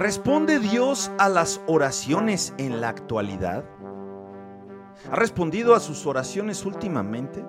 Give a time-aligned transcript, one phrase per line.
[0.00, 3.66] ¿Responde Dios a las oraciones en la actualidad?
[5.12, 7.44] ¿Ha respondido a sus oraciones últimamente?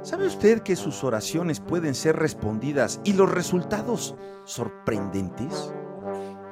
[0.00, 4.14] ¿Sabe usted que sus oraciones pueden ser respondidas y los resultados
[4.44, 5.74] sorprendentes?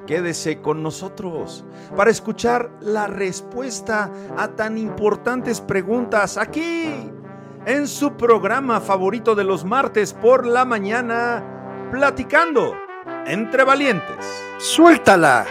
[0.06, 1.64] Quédese con nosotros
[1.96, 7.10] para escuchar la respuesta a tan importantes preguntas aquí,
[7.64, 11.46] en su programa favorito de los martes por la mañana,
[11.90, 12.89] Platicando
[13.26, 14.26] entre Valientes.
[14.58, 15.46] ¡Suéltala!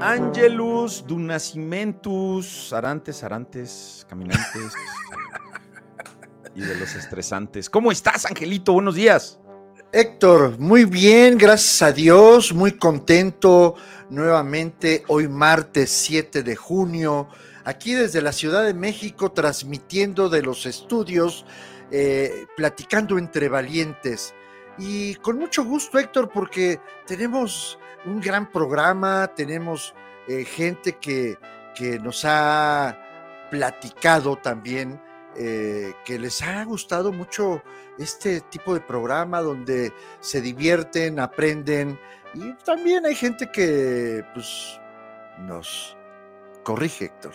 [0.00, 4.72] Angelus, Dunacimentus, Arantes, Arantes, Caminantes
[6.54, 7.70] y de los estresantes.
[7.70, 8.72] ¿Cómo estás, Angelito?
[8.72, 9.38] Buenos días.
[9.92, 13.74] Héctor, muy bien, gracias a Dios, muy contento
[14.08, 17.28] nuevamente hoy martes 7 de junio,
[17.64, 21.44] aquí desde la Ciudad de México, transmitiendo de los estudios,
[21.90, 24.34] eh, platicando entre valientes.
[24.78, 29.94] Y con mucho gusto, Héctor, porque tenemos un gran programa, tenemos
[30.28, 31.38] eh, gente que,
[31.74, 32.98] que, nos ha
[33.50, 35.00] platicado también,
[35.36, 37.62] eh, que les ha gustado mucho
[37.98, 41.98] este tipo de programa donde se divierten, aprenden
[42.34, 44.80] y también hay gente que pues
[45.38, 45.96] nos
[46.62, 47.32] corrige, Héctor.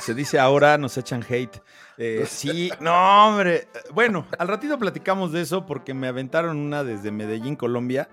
[0.00, 1.62] Se dice ahora, nos echan hate.
[1.96, 3.68] Eh, sí, no, hombre.
[3.92, 8.08] Bueno, al ratito platicamos de eso porque me aventaron una desde Medellín, Colombia.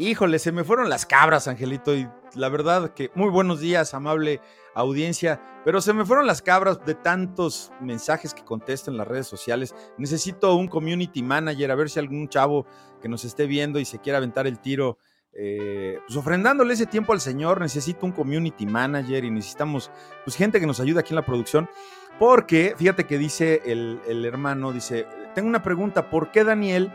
[0.00, 4.40] Híjole, se me fueron las cabras, Angelito, y la verdad que muy buenos días, amable
[4.74, 9.26] audiencia, pero se me fueron las cabras de tantos mensajes que contesto en las redes
[9.26, 9.74] sociales.
[9.98, 12.64] Necesito un community manager, a ver si algún chavo
[13.02, 14.96] que nos esté viendo y se quiera aventar el tiro,
[15.34, 19.90] eh, pues ofrendándole ese tiempo al Señor, necesito un community manager y necesitamos
[20.24, 21.68] pues gente que nos ayude aquí en la producción.
[22.18, 26.90] Porque, fíjate que dice el, hermano, dice, tengo una pregunta, ¿por qué Daniel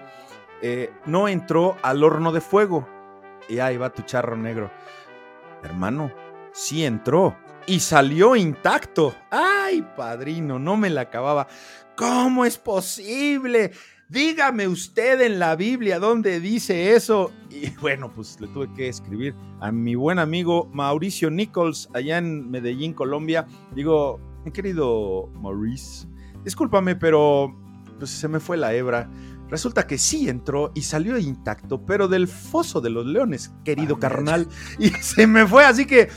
[0.63, 2.94] eh, no entró al horno de fuego?
[3.49, 4.71] Y ahí va tu charro negro.
[5.63, 6.11] Hermano,
[6.51, 7.35] sí entró
[7.67, 9.15] y salió intacto.
[9.31, 11.47] Ay, padrino, no me la acababa.
[11.95, 13.71] ¿Cómo es posible?
[14.07, 17.31] Dígame usted en la Biblia dónde dice eso.
[17.49, 22.51] Y bueno, pues le tuve que escribir a mi buen amigo Mauricio Nichols allá en
[22.51, 23.47] Medellín, Colombia.
[23.73, 24.19] Digo,
[24.53, 26.07] querido Maurice,
[26.43, 27.55] discúlpame, pero
[27.97, 29.09] pues se me fue la hebra.
[29.49, 34.47] Resulta que sí entró y salió intacto, pero del foso de los leones, querido carnal.
[34.79, 36.09] Y se me fue, así que,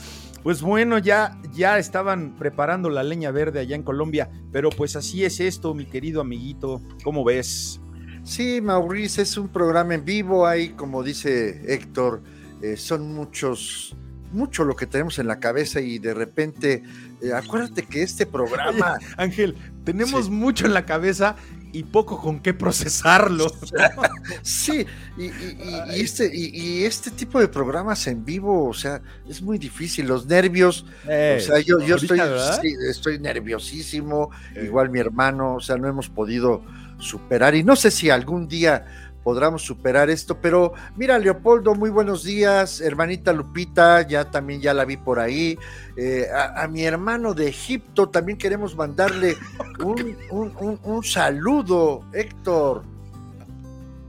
[0.43, 5.23] pues bueno, ya, ya estaban preparando la leña verde allá en Colombia, pero pues así
[5.23, 6.81] es esto, mi querido amiguito.
[7.03, 7.81] ¿Cómo ves?
[8.23, 12.21] Sí, Maurice, es un programa en vivo, ahí, como dice Héctor,
[12.61, 13.95] eh, son muchos,
[14.31, 16.83] mucho lo que tenemos en la cabeza y de repente,
[17.21, 18.97] eh, acuérdate que este programa...
[19.17, 20.31] Ángel, tenemos sí.
[20.31, 21.37] mucho en la cabeza
[21.71, 23.47] y poco con qué procesarlo.
[24.41, 24.85] sí,
[25.17, 25.57] y, y,
[25.95, 30.07] y este, y, este tipo de programas en vivo, o sea, es muy difícil.
[30.07, 32.19] Los nervios, eh, o sea, yo, yo estoy,
[32.61, 34.65] sí, estoy nerviosísimo, eh.
[34.65, 36.63] igual mi hermano, o sea, no hemos podido
[36.99, 42.23] superar y no sé si algún día podamos superar esto, pero mira, Leopoldo, muy buenos
[42.23, 45.55] días, hermanita Lupita, ya también ya la vi por ahí,
[45.97, 49.37] eh, a, a, mi hermano de Egipto también queremos mandarle
[49.85, 52.81] un, un, un, un, saludo, Héctor.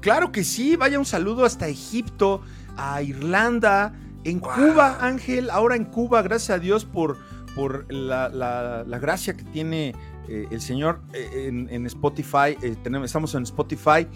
[0.00, 2.40] Claro que sí, vaya un saludo hasta Egipto,
[2.78, 3.92] a Irlanda,
[4.24, 4.52] en wow.
[4.54, 7.18] Cuba, Ángel, ahora en Cuba, gracias a Dios por,
[7.54, 9.94] por la, la, la gracia que tiene
[10.30, 14.06] eh, el señor eh, en, en, Spotify, eh, tenemos, estamos en Spotify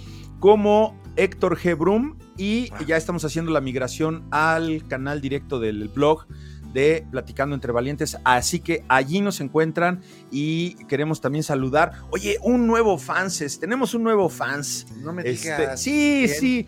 [0.45, 1.75] como Héctor G.
[1.75, 6.27] Brum y ya estamos haciendo la migración al canal directo del blog
[6.75, 8.19] de Platicando entre Valientes.
[8.25, 11.93] Así que allí nos encuentran y queremos también saludar.
[12.11, 14.87] Oye, un nuevo fans, tenemos un nuevo fans.
[14.99, 15.61] No me digas.
[15.61, 16.39] Este, sí, bien.
[16.39, 16.67] sí.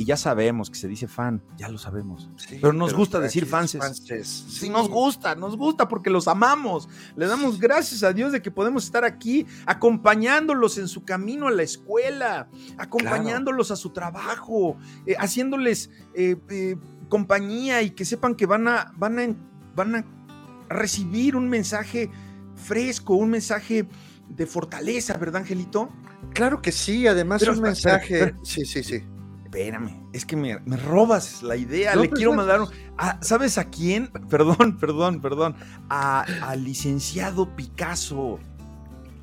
[0.00, 2.30] Y ya sabemos que se dice fan, ya lo sabemos.
[2.38, 3.76] Sí, pero nos pero gusta decir fans.
[3.76, 4.46] fanses.
[4.48, 6.88] Sí, nos gusta, nos gusta porque los amamos.
[7.16, 11.50] Le damos gracias a Dios de que podemos estar aquí acompañándolos en su camino a
[11.50, 12.48] la escuela,
[12.78, 13.74] acompañándolos claro.
[13.74, 16.76] a su trabajo, eh, haciéndoles eh, eh,
[17.10, 19.36] compañía y que sepan que van a, van a,
[19.76, 20.04] van a
[20.70, 22.10] recibir un mensaje
[22.54, 23.86] fresco, un mensaje
[24.30, 25.90] de fortaleza, ¿verdad, Angelito?
[26.32, 28.18] Claro que sí, además pero, un mensaje.
[28.18, 29.04] Pero, pero, sí, sí, sí
[29.50, 31.94] espérame, es que me, me robas la idea.
[31.96, 32.68] No, Le quiero mandar un.
[32.96, 34.08] A, ¿Sabes a quién?
[34.30, 35.56] Perdón, perdón, perdón.
[35.88, 38.38] Al licenciado Picasso.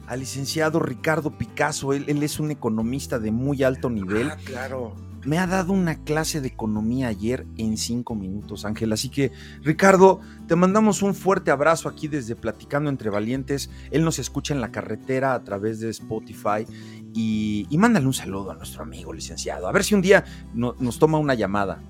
[0.07, 1.93] al licenciado Ricardo Picasso.
[1.93, 4.29] Él, él es un economista de muy alto nivel.
[4.31, 4.95] Ah, claro.
[5.25, 8.93] Me ha dado una clase de economía ayer en cinco minutos, Ángel.
[8.93, 9.31] Así que,
[9.61, 13.69] Ricardo, te mandamos un fuerte abrazo aquí desde Platicando entre Valientes.
[13.91, 16.65] Él nos escucha en la carretera a través de Spotify
[17.13, 19.67] y, mándale un saludo a nuestro amigo licenciado.
[19.67, 20.23] A ver si un día
[20.53, 21.81] no- nos toma una llamada.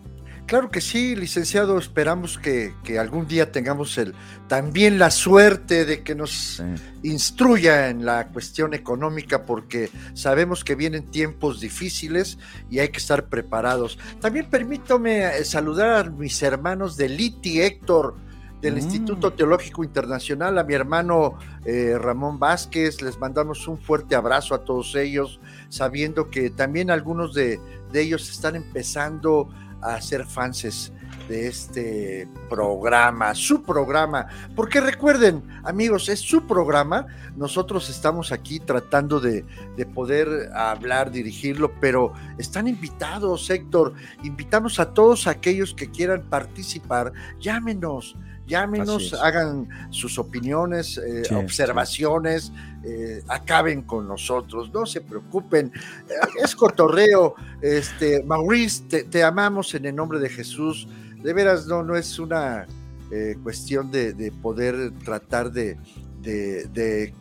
[0.47, 1.77] Claro que sí, licenciado.
[1.77, 4.13] Esperamos que, que algún día tengamos el,
[4.47, 6.63] también la suerte de que nos Sí.
[7.03, 12.37] instruya en la cuestión económica porque sabemos que vienen tiempos difíciles
[12.69, 13.99] y hay que estar preparados.
[14.21, 18.15] También permítame eh, saludar a mis hermanos de Liti Héctor
[18.61, 18.77] del Mm.
[18.77, 24.63] Instituto Teológico Internacional, a mi hermano eh, Ramón Vázquez, les mandamos un fuerte abrazo a
[24.63, 25.39] todos ellos,
[25.69, 27.59] sabiendo que también algunos de,
[27.91, 29.49] de ellos están empezando
[29.81, 30.91] a ser fanses
[31.27, 39.19] de este programa, su programa, porque recuerden, amigos, es su programa, nosotros estamos aquí tratando
[39.19, 39.45] de,
[39.75, 43.93] de poder hablar, dirigirlo, pero están invitados, Héctor,
[44.23, 48.15] invitamos a todos aquellos que quieran participar, llámenos,
[48.47, 52.51] llámenos, hagan sus opiniones, eh, Sí, observaciones,
[52.83, 55.71] eh, acaben con nosotros, no se preocupen,
[56.09, 56.13] eh,
[56.43, 60.87] es cotorreo, este, Maurice, te, te amamos en el nombre de Jesús,
[61.21, 62.65] de veras no, no es una
[63.11, 65.77] eh, cuestión de, de poder tratar de,
[66.21, 67.13] de- de-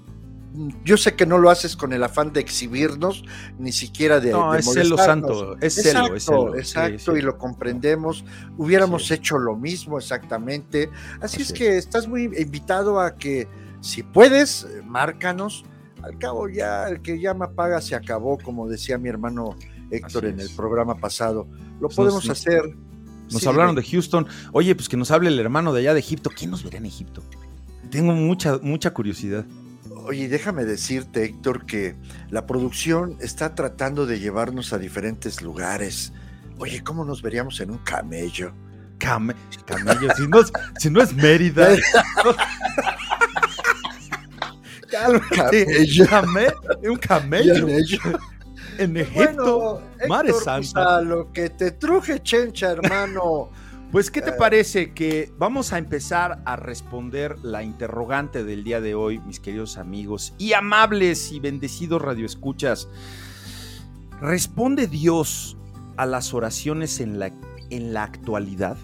[0.85, 3.25] Yo sé que no lo haces con el afán de exhibirnos,
[3.59, 4.33] ni siquiera de...
[4.33, 6.57] No, de es celo santo, es celo, Exacto, es celo.
[6.57, 7.19] Exacto, sí.
[7.19, 8.25] y lo comprendemos.
[8.57, 9.15] Hubiéramos Sí.
[9.15, 10.91] hecho lo mismo exactamente.
[11.21, 13.49] Así, Así es que estás muy invitado a que,
[13.81, 15.65] si puedes, márcanos.
[16.03, 19.57] Al cabo ya, el que llama paga se acabó, como decía mi hermano
[19.91, 21.49] Héctor en el programa pasado.
[21.81, 22.63] Lo podemos hacer.
[23.33, 24.27] Nos hablaron de Houston.
[24.53, 26.31] Oye, pues que nos hable el hermano de allá de Egipto.
[26.31, 27.23] ¿Quién nos verá en Egipto?
[27.91, 29.45] Tengo mucha, mucha curiosidad.
[30.07, 31.97] Oye, déjame decirte, Héctor, que
[32.31, 36.13] la producción está tratando de llevarnos a diferentes lugares.
[36.59, 38.53] Oye, ¿cómo nos veríamos en un camello?
[38.99, 39.35] Came-
[39.67, 41.69] camello, si no, es, si no es Mérida.
[44.91, 45.67] Cálmate.
[45.67, 46.07] Camello.
[46.07, 46.55] Came-
[46.89, 47.69] un camello
[48.79, 49.13] en Egipto.
[49.15, 50.71] Bueno, Mare Héctor, Santa.
[50.73, 53.51] pues, a lo que te truje, chencha, hermano.
[53.93, 54.37] Pues, ¿qué te Eh.
[54.39, 59.79] parece que vamos a empezar a responder la interrogante del día de hoy, mis queridos
[59.79, 62.89] amigos y amables y bendecidos radioescuchas?
[64.21, 65.57] ¿Responde Dios
[65.97, 67.33] a las oraciones en la,
[67.71, 68.77] en la actualidad?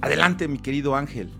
[0.00, 1.30] Adelante, mi querido Ángel.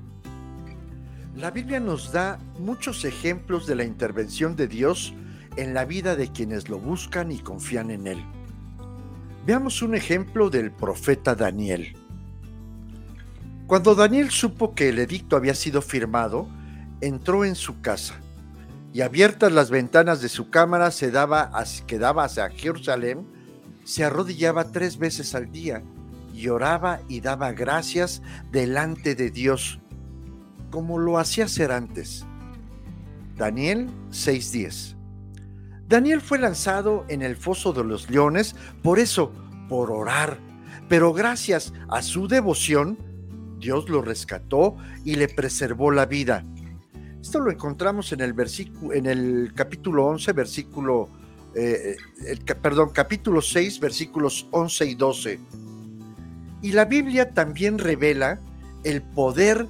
[1.36, 5.14] La Biblia nos da muchos ejemplos de la intervención de Dios
[5.56, 8.24] en la vida de quienes lo buscan y confían en Él.
[9.46, 11.96] Veamos un ejemplo del profeta Daniel.
[13.66, 16.48] Cuando Daniel supo que el edicto había sido firmado,
[17.00, 18.14] entró en su casa
[18.92, 21.50] y abiertas las ventanas de su cámara se daba
[21.86, 23.26] que daba hacia Jerusalén,
[23.84, 25.82] se arrodillaba tres veces al día
[26.32, 28.22] y oraba y daba gracias
[28.52, 29.80] delante de Dios
[30.70, 32.24] como lo hacía hacer antes.
[33.36, 34.96] Daniel 6:10.
[35.88, 39.32] Daniel fue lanzado en el foso de los leones, por eso,
[39.68, 40.38] por orar,
[40.88, 42.98] pero gracias a su devoción,
[43.64, 44.76] Dios lo rescató
[45.06, 46.44] y le preservó la vida.
[47.18, 51.08] Esto lo encontramos en el versículo, en el capítulo 11, versículo,
[51.54, 51.96] eh,
[52.44, 55.40] ca- perdón, capítulo 6, versículos 11 y 12.
[56.60, 58.38] Y la Biblia también revela
[58.84, 59.66] el poder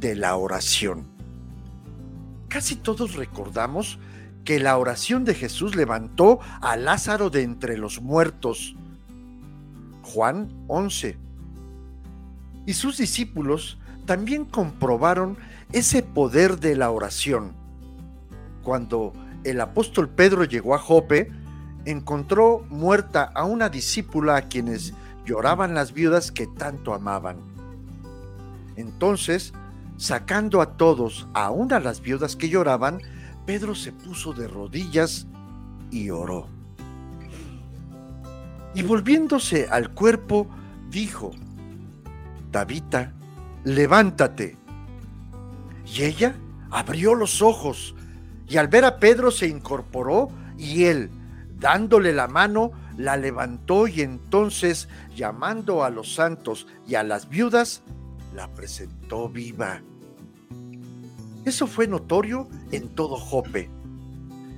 [0.00, 1.06] de la oración.
[2.48, 4.00] Casi todos recordamos
[4.44, 8.74] que la oración de Jesús levantó a Lázaro de entre los muertos.
[10.02, 11.16] Juan 11.
[12.68, 15.38] Y sus discípulos también comprobaron
[15.72, 17.54] ese poder de la oración.
[18.62, 21.32] Cuando el apóstol Pedro llegó a Jope,
[21.86, 24.92] encontró muerta a una discípula a quienes
[25.24, 27.38] lloraban las viudas que tanto amaban.
[28.76, 29.54] Entonces,
[29.96, 33.00] sacando a todos, aún a las viudas que lloraban,
[33.46, 35.26] Pedro se puso de rodillas
[35.90, 36.48] y oró.
[38.74, 40.50] Y volviéndose al cuerpo,
[40.90, 41.30] dijo,
[42.50, 43.12] Tabita,
[43.64, 44.56] levántate.
[45.86, 46.34] Y ella
[46.70, 47.94] abrió los ojos,
[48.46, 51.10] y al ver a Pedro se incorporó, y él,
[51.58, 57.82] dándole la mano, la levantó y entonces, llamando a los santos y a las viudas,
[58.34, 59.82] la presentó viva.
[61.44, 63.70] Eso fue notorio en todo Jope.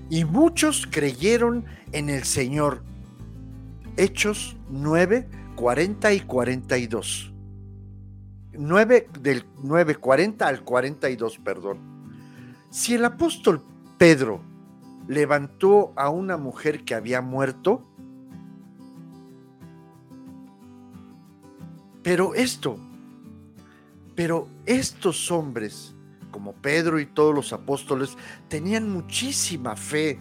[0.08, 2.82] Y muchos creyeron en el Señor.
[3.96, 7.29] Hechos 9, 40 y 42.
[8.60, 11.78] 9 del 9, 40 al 42, perdón.
[12.70, 13.62] Si el apóstol
[13.98, 14.40] Pedro
[15.10, 17.82] levantó a una mujer que había muerto.
[22.02, 22.78] Pero esto,
[24.14, 25.94] pero estos hombres,
[26.30, 28.16] como Pedro y todos los apóstoles,
[28.48, 30.20] tenían muchísima fe.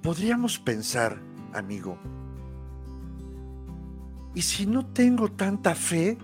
[0.00, 1.18] Podríamos pensar,
[1.52, 1.98] amigo,
[4.34, 6.16] ¿y si no tengo tanta fe?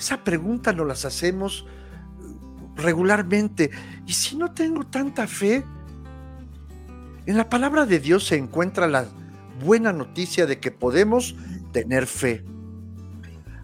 [0.00, 1.66] Esa pregunta nos las hacemos
[2.74, 3.70] regularmente.
[4.06, 5.62] ¿Y si no tengo tanta fe?
[7.26, 9.04] En la palabra de Dios se encuentra la
[9.62, 11.36] buena noticia de que podemos
[11.72, 12.42] tener fe.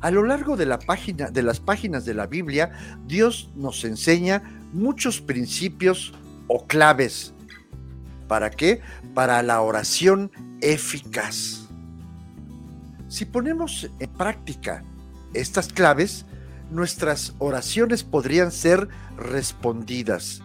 [0.03, 4.43] A lo largo de, la página, de las páginas de la Biblia, Dios nos enseña
[4.75, 6.13] muchos principios
[6.49, 7.33] o claves.
[8.29, 8.83] ¿Para qué?
[9.15, 11.67] Para la oración eficaz.
[13.09, 14.85] Si ponemos en práctica
[15.41, 16.27] estas claves,
[16.71, 20.43] nuestras oraciones podrían ser respondidas.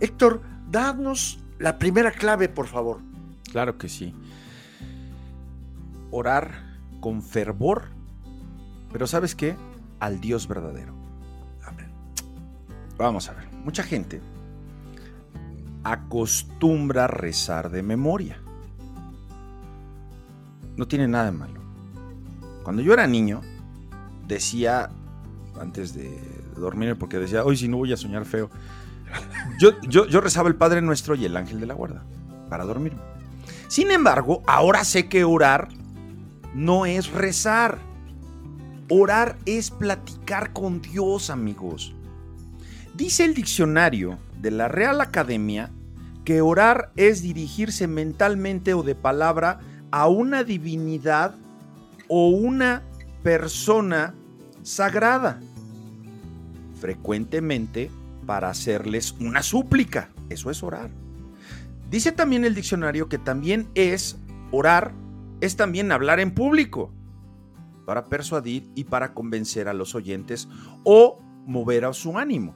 [0.00, 3.00] Héctor, danos la primera clave, por favor.
[3.50, 4.14] Claro que sí.
[6.10, 7.88] Orar con fervor,
[8.92, 9.56] pero ¿sabes qué?
[10.00, 10.94] Al Dios verdadero.
[11.64, 11.90] Amén.
[12.98, 14.20] Vamos a ver, mucha gente
[15.84, 18.40] acostumbra rezar de memoria.
[20.76, 21.60] No tiene nada de malo.
[22.64, 23.40] Cuando yo era niño,
[24.26, 24.90] decía
[25.60, 26.10] antes de
[26.56, 28.50] dormir, porque decía, hoy si no voy a soñar feo.
[29.58, 32.02] Yo, yo, yo rezaba el Padre Nuestro y el Ángel de la Guarda
[32.50, 33.00] para dormirme.
[33.68, 35.68] Sin embargo, ahora sé que orar
[36.54, 37.78] no es rezar.
[38.88, 41.94] Orar es platicar con Dios, amigos.
[42.94, 45.70] Dice el diccionario de la Real Academia
[46.24, 51.34] que orar es dirigirse mentalmente o de palabra a una divinidad
[52.08, 52.82] o una
[53.26, 54.14] persona
[54.62, 55.40] sagrada
[56.80, 57.90] frecuentemente
[58.24, 60.10] para hacerles una súplica.
[60.28, 60.90] Eso es orar.
[61.90, 64.16] Dice también el diccionario que también es
[64.52, 64.92] orar,
[65.40, 66.92] es también hablar en público
[67.84, 70.48] para persuadir y para convencer a los oyentes
[70.84, 72.54] o mover a su ánimo.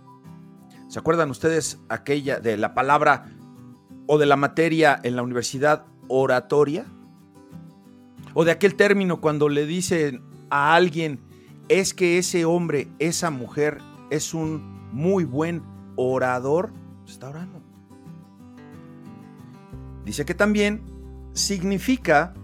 [0.86, 3.28] ¿Se acuerdan ustedes aquella de la palabra
[4.06, 6.86] o de la materia en la universidad oratoria?
[8.34, 11.20] O de aquel término cuando le dicen a alguien,
[11.68, 13.78] es que ese hombre, esa mujer
[14.10, 15.62] es un muy buen
[15.96, 16.72] orador,
[17.06, 17.62] está orando.
[20.04, 20.82] Dice que también
[21.32, 22.34] significa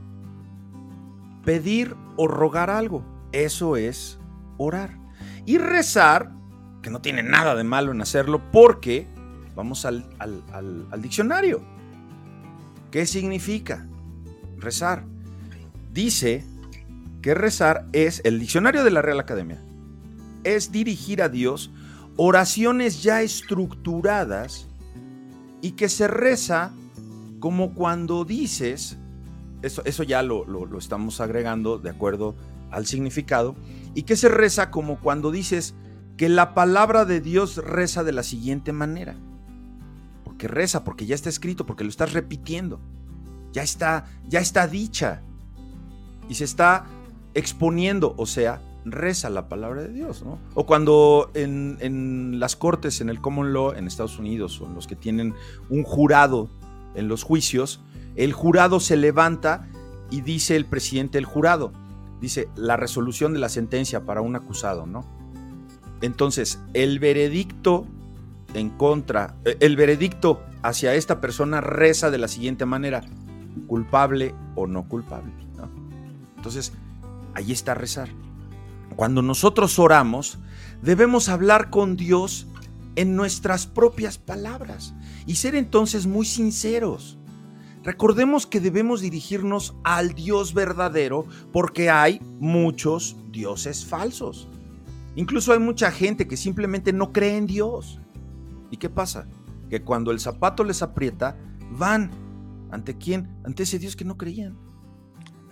[1.44, 3.04] pedir o rogar algo.
[3.32, 4.18] Eso es
[4.58, 4.98] orar.
[5.44, 6.32] Y rezar,
[6.82, 9.08] que no tiene nada de malo en hacerlo, porque
[9.56, 11.62] vamos al, al diccionario.
[12.90, 13.88] ¿Qué significa
[14.56, 15.04] rezar?
[15.92, 16.44] Dice
[17.26, 19.60] que rezar es el diccionario de la Real Academia
[20.44, 21.72] es dirigir a Dios
[22.14, 24.68] oraciones ya estructuradas
[25.60, 26.70] y que se reza
[27.40, 28.96] como cuando dices,
[29.62, 32.36] eso, eso ya lo, lo, estamos agregando de acuerdo
[32.70, 33.56] al significado,
[33.92, 35.74] y que se reza como cuando dices
[36.16, 39.16] que la palabra de Dios reza de la siguiente manera.
[40.22, 42.78] Porque reza, porque ya está escrito, porque lo estás repitiendo.
[43.52, 45.22] Ya está, ya está dicha.
[46.28, 46.86] Y se está
[47.36, 50.38] exponiendo, o sea, reza la palabra de Dios, ¿no?
[50.54, 54.86] O cuando en, las cortes, en el common law en Estados Unidos, o en los
[54.86, 55.34] que tienen
[55.68, 56.48] un jurado
[56.94, 57.80] en los juicios,
[58.14, 59.68] el jurado se levanta
[60.10, 61.72] y dice el presidente del jurado,
[62.22, 65.04] dice la resolución de la sentencia para un acusado, ¿no?
[66.00, 67.86] Entonces, el veredicto
[68.54, 73.02] en contra, eh, el veredicto hacia esta persona reza de la siguiente manera,
[73.66, 75.68] culpable o no culpable, ¿no?
[76.36, 76.72] Entonces,
[77.36, 78.08] ahí está rezar.
[78.96, 80.38] Cuando nosotros oramos,
[80.82, 82.46] debemos hablar con Dios
[82.96, 84.94] en nuestras propias palabras
[85.26, 87.18] y ser entonces muy sinceros.
[87.84, 94.48] Recordemos que debemos dirigirnos al Dios verdadero porque hay muchos dioses falsos.
[95.14, 98.00] Incluso hay mucha gente que simplemente no cree en Dios.
[98.70, 99.28] ¿Y qué pasa?
[99.68, 101.36] Que cuando el zapato les aprieta,
[101.70, 102.10] van.
[102.70, 103.28] ¿Ante quién?
[103.44, 104.56] Ante ese Dios que no creían.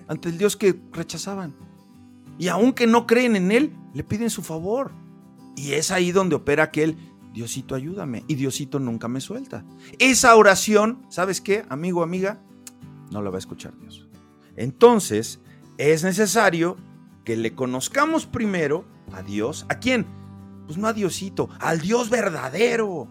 [0.09, 1.55] Ante el Dios que rechazaban.
[2.39, 4.93] Y aunque no creen en Él, le piden su favor.
[5.57, 6.97] Y es ahí donde opera aquel,
[7.33, 8.25] Diosito ayúdame.
[8.29, 9.65] Y Diosito nunca me suelta.
[9.99, 12.41] Esa oración, ¿sabes qué, amigo, amiga?
[13.11, 14.09] No la va a escuchar Dios.
[14.57, 15.41] Entonces,
[15.79, 16.77] es necesario
[17.25, 19.67] que le conozcamos primero a Dios.
[19.69, 20.07] ¿A quién?
[20.67, 23.09] Pues no a Diosito, al Dios verdadero.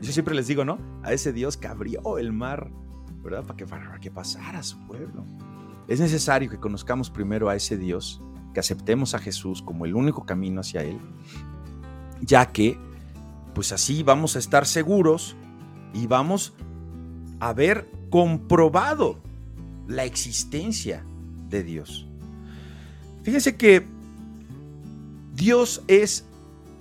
[0.00, 0.78] Yo siempre les digo, ¿no?
[1.02, 2.70] A ese Dios que abrió el mar,
[3.22, 3.44] ¿verdad?
[3.44, 5.24] Para que, para que pasara a su pueblo.
[5.88, 8.20] Es necesario que conozcamos primero a ese Dios
[8.56, 10.98] que aceptemos a Jesús como el único camino hacia Él,
[12.22, 12.78] ya que
[13.54, 15.36] pues así vamos a estar seguros
[15.92, 16.54] y vamos
[17.38, 19.18] haber comprobado
[19.86, 21.04] la existencia
[21.50, 22.08] de Dios.
[23.24, 23.86] Fíjense que
[25.34, 26.24] Dios es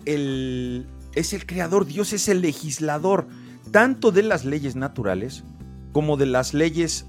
[0.05, 3.27] el, es el creador, Dios es el legislador,
[3.71, 5.43] tanto de las leyes naturales
[5.91, 7.05] como de las leyes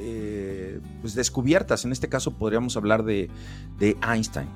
[0.00, 1.84] eh, pues descubiertas.
[1.84, 3.30] En este caso podríamos hablar de,
[3.78, 4.48] de Einstein.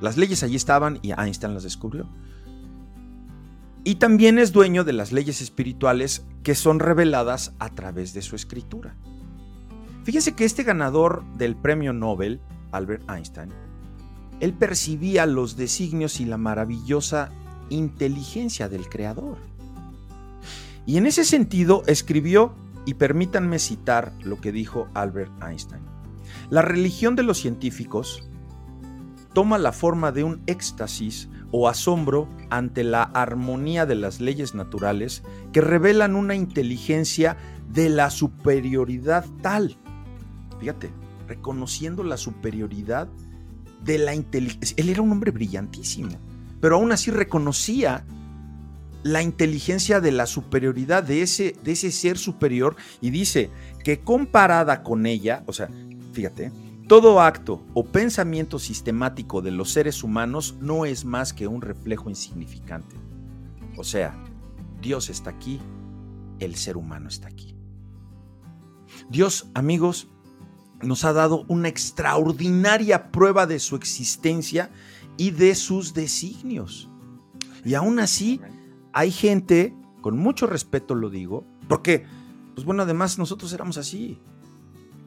[0.00, 2.08] Las leyes allí estaban y Einstein las descubrió.
[3.84, 8.34] Y también es dueño de las leyes espirituales que son reveladas a través de su
[8.34, 8.96] escritura.
[10.04, 12.40] Fíjense que este ganador del premio Nobel,
[12.72, 13.50] Albert Einstein,
[14.40, 17.30] él percibía los designios y la maravillosa
[17.70, 19.38] inteligencia del Creador.
[20.86, 22.54] Y en ese sentido escribió,
[22.86, 25.82] y permítanme citar lo que dijo Albert Einstein,
[26.50, 28.28] la religión de los científicos
[29.32, 35.22] toma la forma de un éxtasis o asombro ante la armonía de las leyes naturales
[35.52, 37.36] que revelan una inteligencia
[37.68, 39.76] de la superioridad tal.
[40.60, 40.90] Fíjate,
[41.26, 43.08] reconociendo la superioridad
[43.82, 44.74] de la inteligencia.
[44.78, 46.16] Él era un hombre brillantísimo,
[46.60, 48.06] pero aún así reconocía
[49.04, 53.50] la inteligencia de la superioridad de ese, de ese ser superior y dice
[53.84, 55.68] que comparada con ella, o sea,
[56.12, 56.50] fíjate,
[56.88, 62.08] todo acto o pensamiento sistemático de los seres humanos no es más que un reflejo
[62.08, 62.96] insignificante.
[63.76, 64.14] O sea,
[64.80, 65.60] Dios está aquí,
[66.40, 67.54] el ser humano está aquí.
[69.10, 70.08] Dios, amigos,
[70.80, 74.70] nos ha dado una extraordinaria prueba de su existencia
[75.18, 76.88] y de sus designios.
[77.64, 78.40] Y aún así,
[78.94, 82.06] hay gente, con mucho respeto lo digo, porque,
[82.54, 84.18] pues bueno, además nosotros éramos así.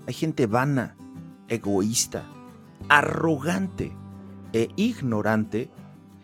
[0.05, 0.95] Hay gente vana,
[1.47, 2.25] egoísta,
[2.89, 3.91] arrogante
[4.53, 5.71] e ignorante.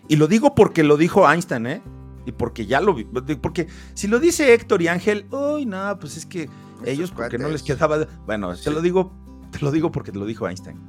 [0.08, 1.82] Y lo digo porque lo dijo Einstein, ¿eh?
[2.26, 3.06] Y porque ya lo vi.
[3.06, 6.50] Porque si lo dice Héctor y Ángel, uy, no, pues es que
[6.86, 8.06] ellos, porque no les quedaba.
[8.26, 9.24] Bueno, se lo digo
[9.54, 10.80] te lo digo porque te lo dijo Einstein,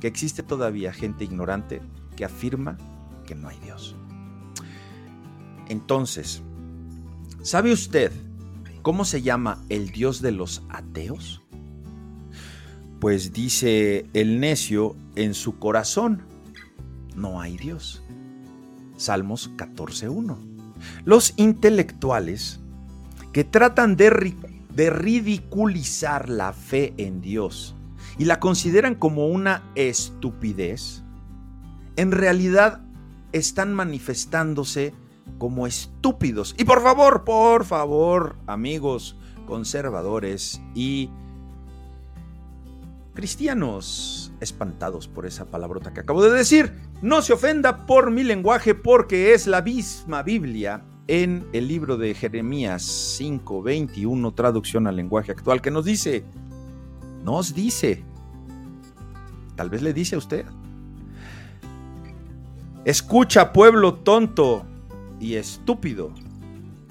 [0.00, 1.80] que existe todavía gente ignorante
[2.16, 2.76] que afirma
[3.24, 3.94] que no hay Dios.
[5.70, 6.42] Entonces,
[7.42, 8.10] ¿sabe usted
[8.82, 11.42] cómo se llama el Dios de los ateos?
[12.98, 16.22] Pues dice el necio en su corazón,
[17.14, 18.02] no hay Dios.
[18.96, 20.38] Salmos 14.1.
[21.04, 22.58] Los intelectuales
[23.32, 24.34] que tratan de,
[24.74, 27.76] de ridiculizar la fe en Dios
[28.18, 31.04] y la consideran como una estupidez,
[31.94, 32.82] en realidad
[33.30, 34.94] están manifestándose
[35.38, 36.54] como estúpidos.
[36.58, 41.10] Y por favor, por favor, amigos conservadores y
[43.14, 48.74] cristianos espantados por esa palabrota que acabo de decir, no se ofenda por mi lenguaje
[48.74, 52.82] porque es la misma Biblia en el libro de Jeremías
[53.18, 56.24] 5:21, traducción al lenguaje actual, que nos dice,
[57.24, 58.04] nos dice,
[59.60, 60.46] Tal vez le dice a usted.
[62.86, 64.64] Escucha, pueblo tonto
[65.20, 66.12] y estúpido,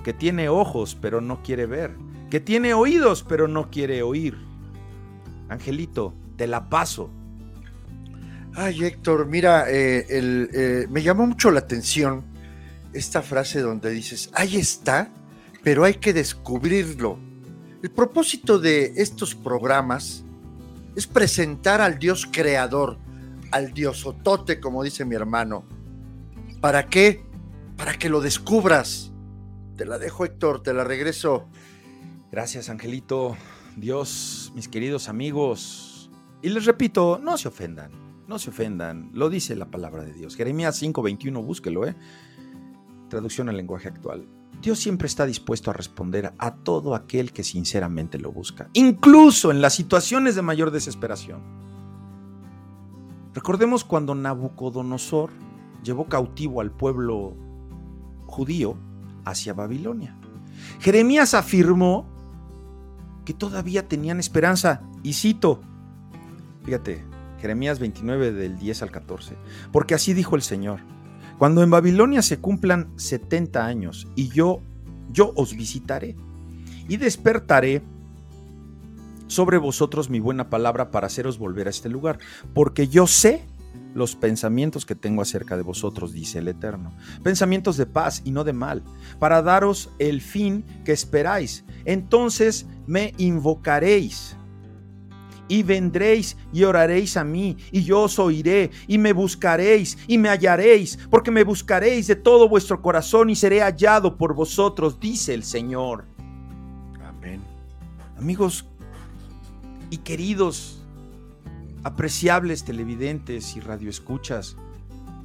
[0.04, 1.96] que tiene ojos pero no quiere ver,
[2.30, 4.38] que tiene oídos pero no quiere oír.
[5.50, 7.10] Angelito, te la paso.
[8.54, 12.24] Ay, Héctor, mira, eh, eh, me llamó mucho la atención
[12.94, 15.12] esta frase donde dices, ahí está,
[15.64, 17.20] pero hay que descubrirlo.
[17.82, 20.24] El propósito de estos programas
[20.96, 22.98] es presentar al Dios creador,
[23.52, 25.64] al Dios otote, como dice mi hermano.
[26.60, 27.24] ¿Para qué?
[27.80, 29.14] Para que lo descubras.
[29.78, 31.48] Te la dejo, Héctor, te la regreso.
[32.30, 33.38] Gracias, Angelito.
[33.78, 36.12] Dios, mis queridos amigos.
[36.42, 37.92] Y les repito, no se ofendan,
[38.28, 39.12] no se ofendan.
[39.14, 40.36] Lo dice la palabra de Dios.
[40.36, 41.96] Jeremías 5:21, búsquelo, ¿eh?
[43.08, 44.28] Traducción al lenguaje actual.
[44.62, 49.62] Dios siempre está dispuesto a responder a todo aquel que sinceramente lo busca, incluso en
[49.62, 51.42] las situaciones de mayor desesperación.
[53.34, 55.30] Recordemos cuando Nabucodonosor
[55.82, 57.38] llevó cautivo al pueblo
[58.30, 58.78] judío
[59.26, 60.16] hacia Babilonia.
[60.80, 62.08] Jeremías afirmó
[63.26, 65.62] que todavía tenían esperanza, y cito,
[66.64, 67.06] fíjate,
[67.40, 69.38] Jeremías 29 del 10 al 14,
[69.72, 70.80] porque así dijo el Señor
[71.40, 74.60] cuando en Babilonia se cumplan 70 años y yo,
[75.10, 76.18] yo os visitaré
[76.90, 77.82] y despertaré
[79.28, 82.20] sobre vosotros mi buena palabra para haceros volver a este lugar,
[82.54, 83.48] porque yo sé
[83.94, 88.44] los pensamientos que tengo acerca de vosotros, dice el Eterno, pensamientos de paz y no
[88.44, 88.84] de mal,
[89.20, 91.66] para daros el fin que esperáis.
[91.86, 94.36] Entonces me invocaréis
[95.50, 100.30] y vendréis y oraréis a mí, y yo os oiré, y me buscaréis, y me
[100.30, 105.44] hallaréis, porque me buscaréis de todo vuestro corazón, y seré hallado por vosotros, dice el
[105.44, 106.06] Señor.
[107.04, 107.42] Amén.
[108.18, 108.66] Amigos
[109.90, 110.79] y queridos,
[111.84, 114.56] apreciables televidentes y radioescuchas,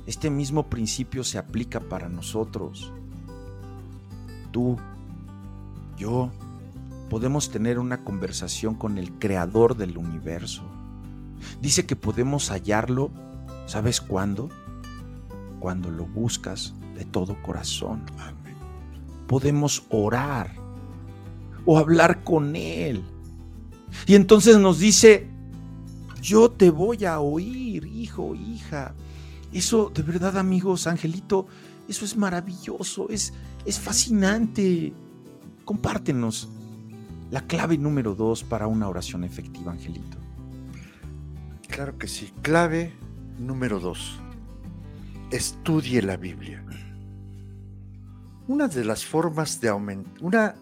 [0.06, 2.92] este mismo principio se aplica para nosotros.
[4.52, 4.76] Tú,
[5.96, 6.30] yo,
[7.10, 10.62] podemos tener una conversación con el creador del universo.
[11.60, 13.10] Dice que podemos hallarlo,
[13.66, 14.50] ¿sabes cuándo?
[15.58, 18.02] Cuando lo buscas de todo corazón.
[19.26, 20.52] Podemos orar
[21.64, 23.02] o hablar con Él.
[24.06, 25.28] Y entonces nos dice,
[26.24, 28.94] yo te voy a oír, hijo, hija.
[29.52, 31.46] Eso, de verdad, amigos, Angelito,
[31.86, 33.34] eso es maravilloso, es,
[33.66, 34.94] es fascinante.
[35.66, 36.48] Compártenos
[37.30, 40.16] la clave número dos para una oración efectiva, Angelito.
[41.68, 42.32] Claro que sí.
[42.40, 42.94] Clave
[43.38, 44.18] número dos.
[45.30, 46.64] Estudie la Biblia.
[48.48, 50.54] Una de las formas de una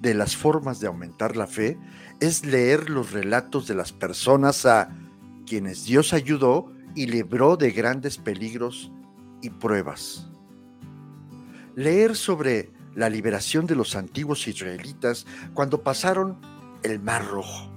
[0.00, 1.78] de las formas de aumentar la fe
[2.20, 5.03] es leer los relatos de las personas a
[5.44, 8.90] quienes Dios ayudó y libró de grandes peligros
[9.42, 10.28] y pruebas.
[11.74, 16.38] Leer sobre la liberación de los antiguos israelitas cuando pasaron
[16.82, 17.70] el Mar Rojo.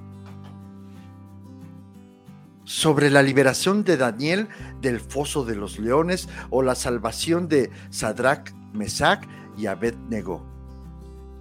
[2.63, 4.47] Sobre la liberación de Daniel
[4.81, 9.25] del foso de los leones o la salvación de Sadrach, Mesach
[9.57, 10.45] y Abednego.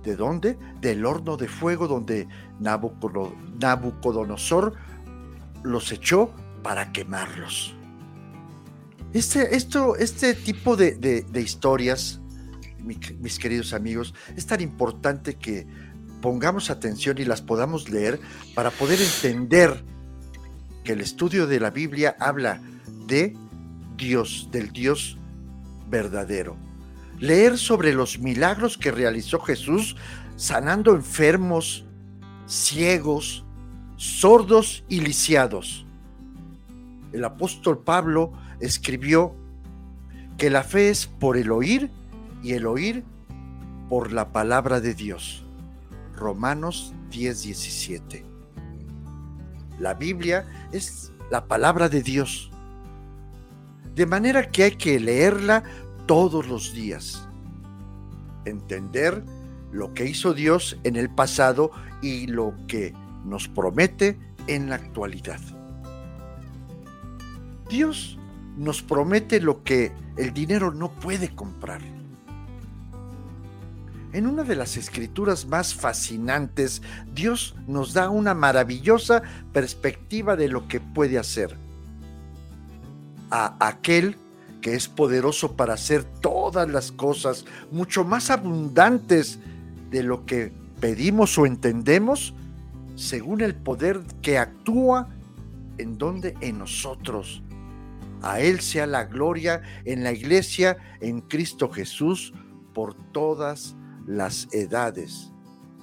[0.03, 0.57] ¿De dónde?
[0.81, 2.29] Del horno de fuego donde
[2.61, 4.75] Nabucodonosor
[5.63, 7.75] los echó para quemarlos.
[9.13, 12.21] Este, esto, este tipo de, historias,
[13.19, 15.67] mis queridos amigos, es tan importante que
[16.21, 18.21] pongamos atención y las podamos leer
[18.55, 19.85] para poder entender
[20.85, 22.61] que el estudio de la Biblia habla
[23.07, 23.37] de
[23.97, 25.17] Dios, del Dios
[25.89, 26.57] verdadero.
[27.19, 29.97] Leer sobre los milagros que realizó Jesús
[30.37, 31.87] sanando enfermos,
[32.47, 33.46] ciegos,
[33.97, 35.87] sordos y lisiados
[37.17, 39.35] el apóstol Pablo escribió
[40.37, 41.91] que la fe es por el oír
[42.43, 43.05] y el oír
[43.89, 45.45] por la palabra de Dios.
[46.15, 48.25] Romanos 10, 17.
[49.79, 52.51] La Biblia es la palabra de Dios.
[53.95, 55.63] De manera que hay que leerla
[56.05, 57.27] todos los días.
[58.45, 59.25] Entender
[59.73, 61.71] lo que hizo Dios en el pasado
[62.03, 62.95] y lo que
[63.27, 65.41] nos promete en la actualidad.
[67.69, 68.19] Dios
[68.57, 71.81] nos promete lo que el dinero no puede comprar.
[74.13, 76.81] En una de las escrituras más fascinantes,
[77.13, 81.57] Dios nos da una maravillosa perspectiva de lo que puede hacer.
[83.31, 84.17] A aquel
[84.63, 89.39] que es poderoso para hacer todas las cosas mucho más abundantes
[89.91, 92.33] de lo que pedimos o entendemos,
[92.97, 95.09] según el poder que actúa
[95.79, 97.43] en donde en nosotros
[98.23, 102.33] a Él sea la gloria en la iglesia, en Cristo Jesús,
[102.75, 105.33] por todas las edades,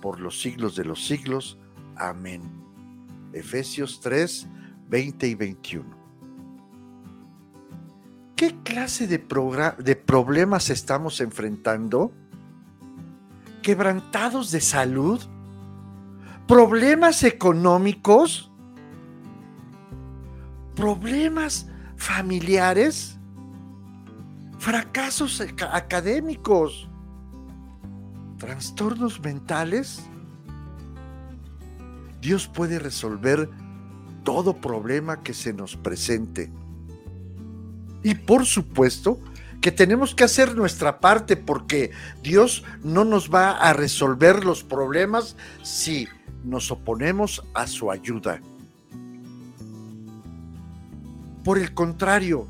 [0.01, 1.57] por los siglos de los siglos.
[1.95, 2.41] Amén.
[3.33, 4.47] Efesios 3,
[4.89, 6.03] 20 y 21.
[8.35, 9.23] ¿Qué clase de,
[9.77, 12.11] de problemas estamos enfrentando?
[13.61, 15.21] ¿Quebrantados de salud?
[16.53, 18.51] ¿Problemas económicos?
[20.75, 23.17] ¿Problemas familiares,
[24.59, 26.87] fracasos académicos,
[28.37, 30.03] trastornos mentales.
[32.21, 33.49] Dios puede resolver
[34.23, 36.51] todo problema que se nos presente.
[38.03, 39.17] Y por supuesto
[39.59, 41.89] que tenemos que hacer nuestra parte porque
[42.21, 46.07] Dios no nos va a resolver los problemas si
[46.43, 48.41] nos oponemos a su ayuda.
[51.43, 52.47] Por el contrario,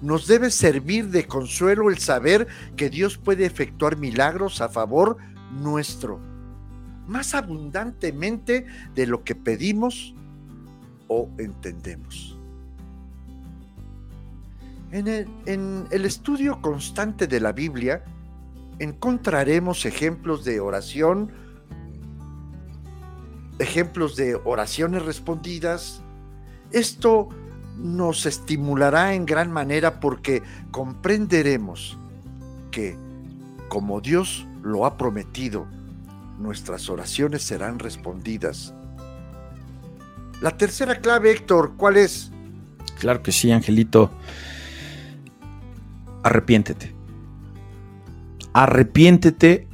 [0.00, 5.16] nos debe servir de consuelo el saber que Dios puede efectuar milagros a favor
[5.60, 6.20] nuestro,
[7.06, 10.14] más abundantemente de lo que pedimos
[11.08, 12.38] o entendemos.
[14.94, 18.04] En el, estudio constante de la Biblia
[18.78, 21.32] encontraremos ejemplos de oración,
[23.58, 26.02] ejemplos de oraciones respondidas.
[26.72, 27.28] Esto
[27.76, 31.98] nos estimulará en gran manera porque comprenderemos
[32.70, 32.96] que,
[33.68, 35.66] como Dios lo ha prometido,
[36.38, 38.74] nuestras oraciones serán respondidas.
[40.40, 42.30] La tercera clave, Héctor, ¿cuál es?
[42.98, 44.10] Claro que sí, Angelito.
[46.22, 46.94] Arrepiéntete.
[48.52, 49.68] Arrepiéntete.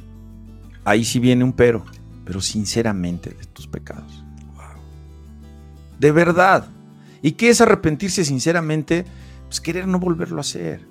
[0.83, 1.85] Ahí sí viene un pero.
[2.25, 4.23] Pero sinceramente de tus pecados.
[5.99, 6.67] De verdad.
[7.21, 9.05] ¿Y qué es arrepentirse sinceramente?
[9.45, 10.87] Pues querer no volverlo a hacer.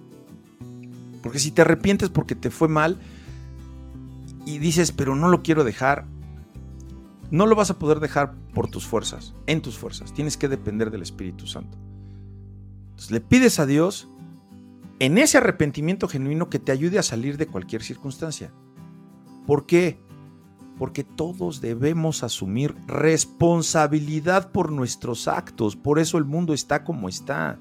[1.22, 2.98] Porque si te arrepientes porque te fue mal
[4.46, 6.06] y dices, pero no lo quiero dejar,
[7.30, 10.12] no lo vas a poder dejar por tus fuerzas, en tus fuerzas.
[10.12, 11.78] Tienes que depender del Espíritu Santo.
[12.90, 14.08] Entonces le pides a Dios
[14.98, 18.52] en ese arrepentimiento genuino que te ayude a salir de cualquier circunstancia.
[19.46, 19.98] ¿Por qué?
[20.80, 25.76] Porque todos debemos asumir responsabilidad por nuestros actos.
[25.76, 27.58] Por eso el mundo está como está.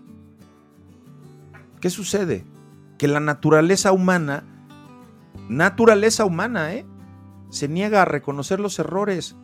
[1.82, 2.46] ¿Qué sucede?
[2.98, 4.46] Que la naturaleza humana,
[5.50, 6.86] naturaleza humana, ¿eh?
[7.50, 9.36] Se niega a reconocer los errores.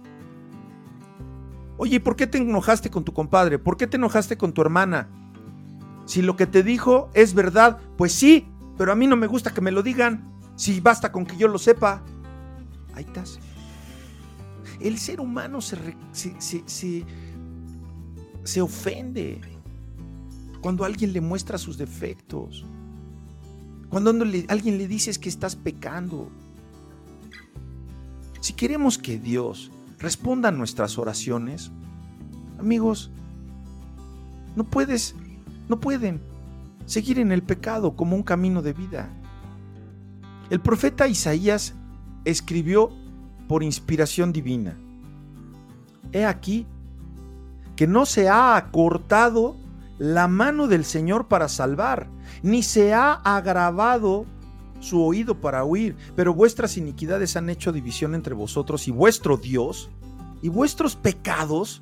[1.76, 3.60] Oye, ¿por qué te enojaste con tu compadre?
[3.60, 5.10] ¿Por qué te enojaste con tu hermana?
[6.06, 9.54] Si lo que te dijo es verdad, pues sí, pero a mí no me gusta
[9.54, 10.32] que me lo digan.
[10.56, 12.04] Si basta con que yo lo sepa.
[12.94, 13.38] Ahí estás.
[14.86, 17.04] El ser humano se, se,
[18.44, 19.42] se, ofende
[20.62, 22.64] cuando alguien le muestra sus defectos.
[23.90, 26.30] Cuando alguien le dices que estás pecando.
[28.42, 31.72] Si queremos que Dios responda a nuestras oraciones,
[32.60, 33.10] amigos,
[34.56, 35.16] no puedes,
[35.68, 36.22] no pueden
[36.86, 39.10] seguir en el pecado como un camino de vida.
[40.52, 41.74] El profeta Isaías
[42.24, 42.92] escribió
[43.48, 44.78] por inspiración divina.
[46.12, 46.66] He aquí
[47.76, 49.58] que no se ha acortado
[49.98, 52.08] la mano del Señor para salvar,
[52.42, 54.26] ni se ha agravado
[54.80, 59.90] su oído para oír, pero vuestras iniquidades han hecho división entre vosotros y vuestro Dios,
[60.42, 61.82] y vuestros pecados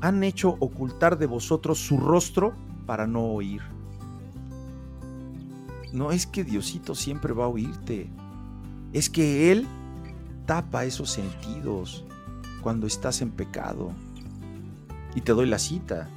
[0.00, 2.54] han hecho ocultar de vosotros su rostro
[2.86, 3.62] para no oír.
[5.92, 8.08] No es que Diosito siempre va a oírte,
[8.92, 9.66] es que Él
[10.48, 12.06] tapa esos sentidos
[12.62, 13.92] cuando estás en pecado.
[15.14, 16.08] Y te doy la cita,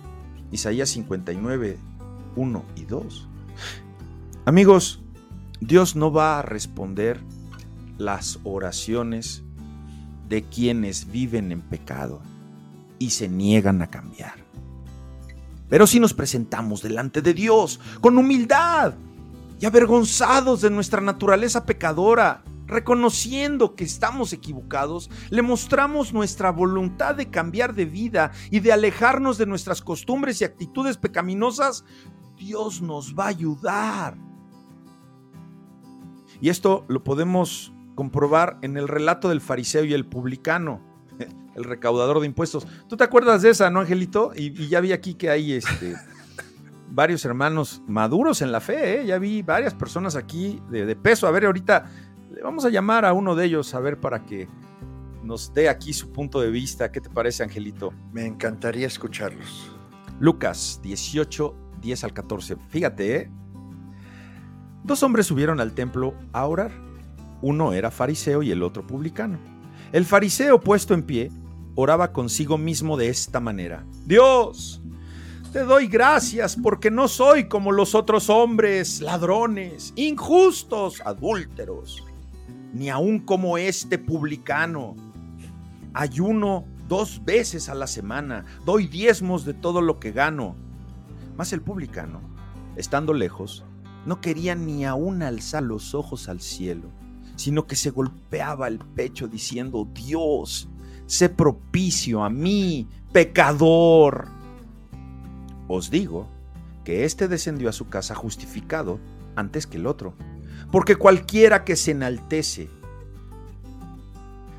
[0.54, 1.78] Isaías 59,
[2.38, 3.28] 1 y 2.
[4.46, 5.02] Amigos,
[5.60, 7.20] Dios no va a responder
[7.98, 9.44] las oraciones
[10.30, 12.22] de quienes viven en pecado
[13.00, 14.36] y se niegan a cambiar.
[15.68, 18.94] Pero si nos presentamos delante de Dios con humildad
[19.60, 27.30] y avergonzados de nuestra naturaleza pecadora, reconociendo que estamos equivocados, le mostramos nuestra voluntad de
[27.30, 31.84] cambiar de vida y de alejarnos de nuestras costumbres y actitudes pecaminosas,
[32.38, 34.18] Dios nos va a ayudar.
[36.40, 40.82] Y esto lo podemos comprobar en el relato del fariseo y el publicano,
[41.56, 42.66] el recaudador de impuestos.
[42.88, 44.32] ¿Tú te acuerdas de esa, no, Angelito?
[44.36, 45.96] Y, ya vi aquí que hay este,
[46.90, 49.06] varios hermanos maduros en la fe, ¿eh?
[49.06, 51.28] ya vi varias personas aquí de, de peso.
[51.28, 51.86] A ver, ahorita
[52.42, 54.48] vamos a llamar a uno de ellos a ver para que
[55.24, 56.92] nos dé aquí su punto de vista.
[56.92, 57.94] ¿Qué te parece, Angelito?
[58.12, 59.72] Me encantaría escucharlos.
[60.20, 62.58] Lucas 18, 10 al 14.
[62.70, 63.32] Fíjate, ¿eh?
[64.84, 66.72] Dos hombres subieron al templo a orar.
[67.42, 69.40] Uno era fariseo y el otro publicano.
[69.92, 71.32] El fariseo, puesto en pie,
[71.76, 73.86] oraba consigo mismo de esta manera.
[74.06, 74.82] Dios,
[75.54, 82.04] te doy gracias porque no soy como los otros hombres, ladrones, injustos, adúlteros
[82.74, 84.96] ni aun como este publicano.
[85.94, 90.56] Ayuno dos veces a la semana, doy diezmos de todo lo que gano.
[91.38, 92.22] Mas el publicano,
[92.76, 93.64] estando lejos,
[94.06, 96.90] no quería ni aún alzar los ojos al cielo,
[97.36, 100.70] sino que se golpeaba el pecho diciendo, Dios,
[101.06, 104.28] sé propicio a mí, pecador.
[105.68, 106.28] Os digo
[106.84, 109.00] que éste descendió a su casa justificado
[109.36, 110.16] antes que el otro
[110.72, 112.70] porque cualquiera que se enaltece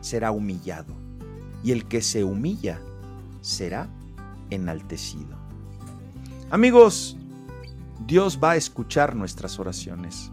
[0.01, 0.94] será humillado,
[1.64, 2.81] y el que se humilla
[3.40, 3.88] será
[4.51, 5.38] enaltecido.
[6.51, 7.16] Amigos,
[8.07, 10.31] Dios va a escuchar nuestras oraciones.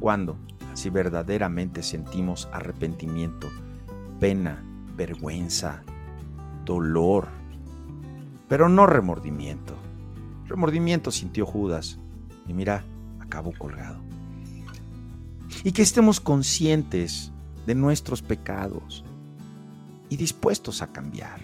[0.00, 0.36] ¿Cuándo?
[0.74, 3.48] Si verdaderamente sentimos arrepentimiento,
[4.18, 4.64] pena,
[4.96, 5.82] vergüenza,
[6.64, 7.28] dolor,
[8.48, 9.76] pero no remordimiento.
[10.46, 11.98] Remordimiento sintió Judas
[12.48, 12.82] y mira,
[13.20, 14.09] acabó colgado
[15.64, 17.32] y que estemos conscientes
[17.66, 19.04] de nuestros pecados
[20.08, 21.40] y dispuestos a cambiar.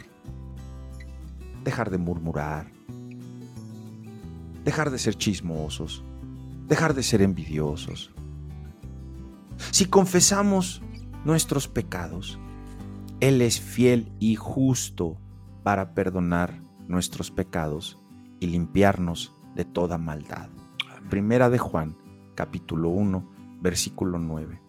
[1.65, 2.71] Dejar de murmurar,
[4.65, 6.03] dejar de ser chismosos,
[6.69, 8.13] dejar de ser envidiosos.
[9.71, 10.83] Si confesamos
[11.25, 12.39] nuestros pecados,
[13.21, 15.19] Él es fiel y justo
[15.63, 17.99] para perdonar nuestros pecados
[18.41, 20.49] y limpiarnos de toda maldad.
[21.11, 21.97] Primera de Juan,
[22.35, 24.61] capítulo 1, versículo 9.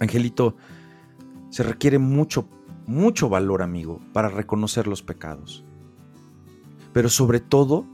[0.00, 0.56] Angelito,
[1.50, 2.48] se requiere mucho
[2.86, 5.64] mucho valor, amigo, para reconocer los pecados.
[6.92, 7.86] Pero sobre todo,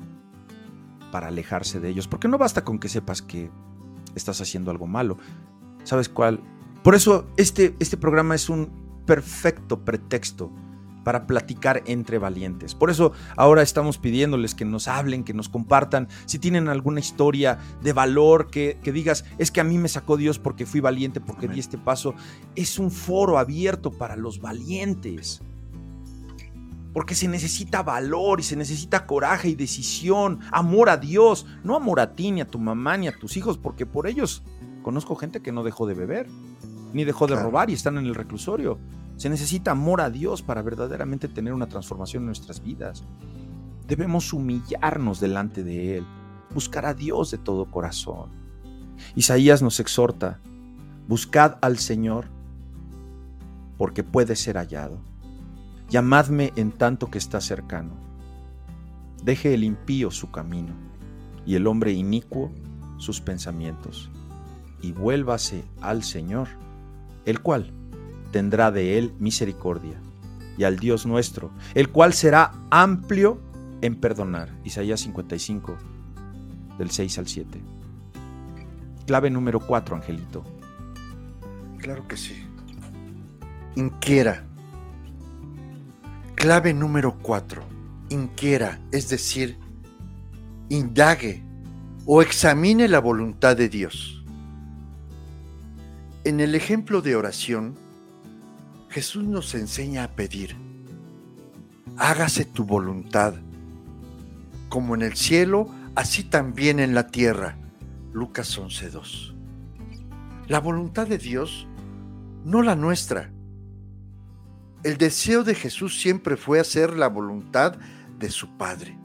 [1.13, 2.09] para alejarse de ellos.
[2.09, 3.51] Porque no basta con que sepas que
[4.15, 5.17] estás haciendo algo malo.
[5.85, 6.41] ¿Sabes cuál?
[6.83, 8.71] Por eso este, este programa es un
[9.07, 10.51] perfecto pretexto
[11.09, 12.75] para platicar entre valientes.
[12.75, 17.59] Por eso ahora estamos pidiéndoles que nos hablen, que nos compartan, si tienen alguna historia
[17.83, 21.49] de valor, que, digas, es que a mí me sacó Dios porque fui valiente, porque
[21.49, 22.15] di este paso.
[22.57, 25.41] Es un foro abierto para los valientes.
[26.93, 32.01] Porque se necesita valor y se necesita coraje y decisión, amor a Dios, no amor
[32.01, 34.43] a ti, ni a tu mamá, ni a tus hijos, porque por ellos
[34.83, 36.27] conozco gente que no dejó de beber,
[36.93, 38.79] ni dejó de robar y están en el reclusorio.
[39.19, 43.03] Se necesita amor a Dios para verdaderamente tener una transformación en nuestras vidas.
[43.89, 46.07] Debemos humillarnos delante de Él,
[46.55, 48.31] buscar a Dios de todo corazón.
[49.17, 50.41] Isaías nos exhorta,
[51.09, 52.27] buscad al Señor,
[53.77, 55.01] porque puede ser hallado.
[55.91, 57.95] Llamadme en tanto que está cercano.
[59.25, 60.75] Deje el impío su camino
[61.45, 62.53] y el hombre inicuo
[62.99, 64.11] sus pensamientos,
[64.81, 66.47] y vuélvase al Señor,
[67.25, 67.73] el cual
[68.31, 70.01] tendrá de él misericordia,
[70.57, 73.41] y al Dios nuestro, el cual será amplio
[73.81, 74.51] en perdonar.
[74.65, 75.77] Isaías 55,
[76.79, 77.61] del 6 al 7.
[79.07, 80.45] Clave número 4, Angelito.
[81.79, 82.45] Claro que sí.
[83.77, 84.45] Inquiera.
[86.35, 87.63] Clave número 4.
[88.11, 89.59] Inquiera, es decir,
[90.69, 91.43] indague
[92.05, 94.25] o examine la voluntad de Dios.
[96.25, 97.77] En el ejemplo de oración,
[98.91, 100.57] Jesús nos enseña a pedir,
[101.99, 103.35] hágase tu voluntad,
[104.71, 107.57] como en el cielo, así también en la tierra.
[108.13, 109.35] Lucas 11.2.
[110.47, 111.67] La voluntad de Dios,
[112.45, 113.31] no la nuestra.
[114.83, 117.77] El deseo de Jesús siempre fue hacer la voluntad
[118.19, 118.97] de su Padre.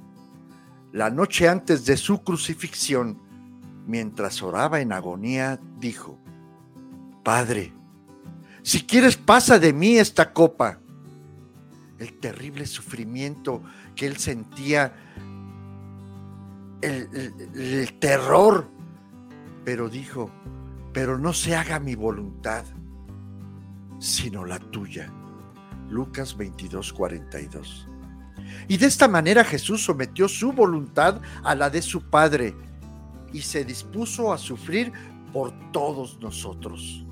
[0.93, 3.19] La noche antes de su crucifixión,
[3.85, 6.19] mientras oraba en agonía, dijo,
[7.23, 7.73] Padre,
[8.63, 10.79] si quieres, pasa de mí esta copa.
[11.99, 13.61] El terrible sufrimiento
[13.93, 14.95] que él sentía,
[16.81, 18.69] el, terror.
[19.65, 20.31] Pero dijo,
[20.93, 22.63] pero no se haga mi voluntad,
[23.99, 25.11] sino la tuya.
[25.89, 27.87] Lucas 22, 42.
[28.69, 32.55] Y de esta manera Jesús sometió su voluntad a la de su Padre
[33.33, 34.91] y se dispuso a sufrir
[35.33, 37.05] por todos nosotros.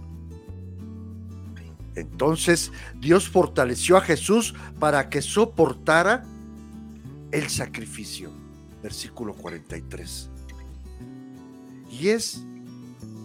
[1.96, 6.24] Entonces Dios fortaleció a Jesús para que soportara
[7.32, 8.32] el sacrificio.
[8.82, 10.30] Versículo 43.
[11.92, 12.44] Y es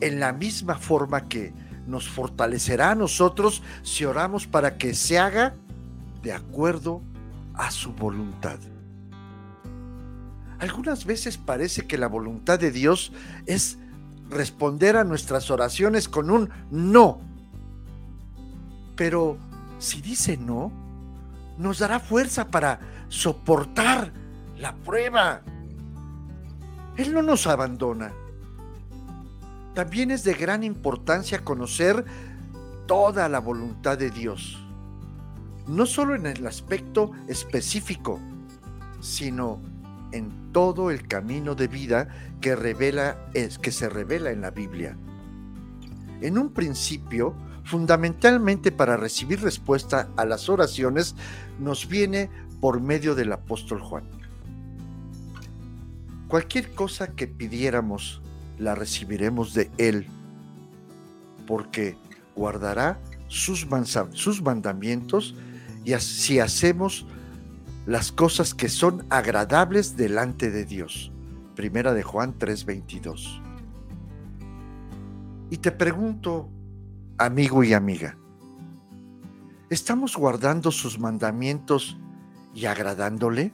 [0.00, 1.52] en la misma forma que
[1.86, 5.54] nos fortalecerá a nosotros si oramos para que se haga
[6.22, 7.02] de acuerdo
[7.54, 8.58] a su voluntad.
[10.58, 13.12] Algunas veces parece que la voluntad de Dios
[13.46, 13.78] es
[14.28, 17.20] responder a nuestras oraciones con un no
[18.96, 19.36] pero
[19.78, 20.72] si dice no,
[21.58, 24.12] nos dará fuerza para soportar
[24.58, 25.42] la prueba.
[26.96, 28.12] Él no nos abandona.
[29.74, 32.04] También es de gran importancia conocer
[32.86, 34.58] toda la voluntad de Dios,
[35.66, 38.18] no solo en el aspecto específico,
[39.00, 39.60] sino
[40.12, 42.08] en todo el camino de vida
[42.40, 44.96] que revela es que se revela en la Biblia.
[46.22, 47.34] En un principio,
[47.66, 51.16] fundamentalmente para recibir respuesta a las oraciones,
[51.58, 54.04] nos viene por medio del apóstol Juan.
[56.28, 58.22] Cualquier cosa que pidiéramos,
[58.58, 60.06] la recibiremos de Él,
[61.46, 61.96] porque
[62.36, 63.66] guardará sus,
[64.42, 65.34] mandamientos
[65.84, 67.06] y así hacemos
[67.84, 71.12] las cosas que son agradables delante de Dios.
[71.56, 73.42] Primera de Juan 3:22.
[75.50, 76.48] Y te pregunto,
[77.18, 78.18] amigo y amiga,
[79.70, 81.96] ¿estamos guardando sus mandamientos
[82.54, 83.52] y agradándole?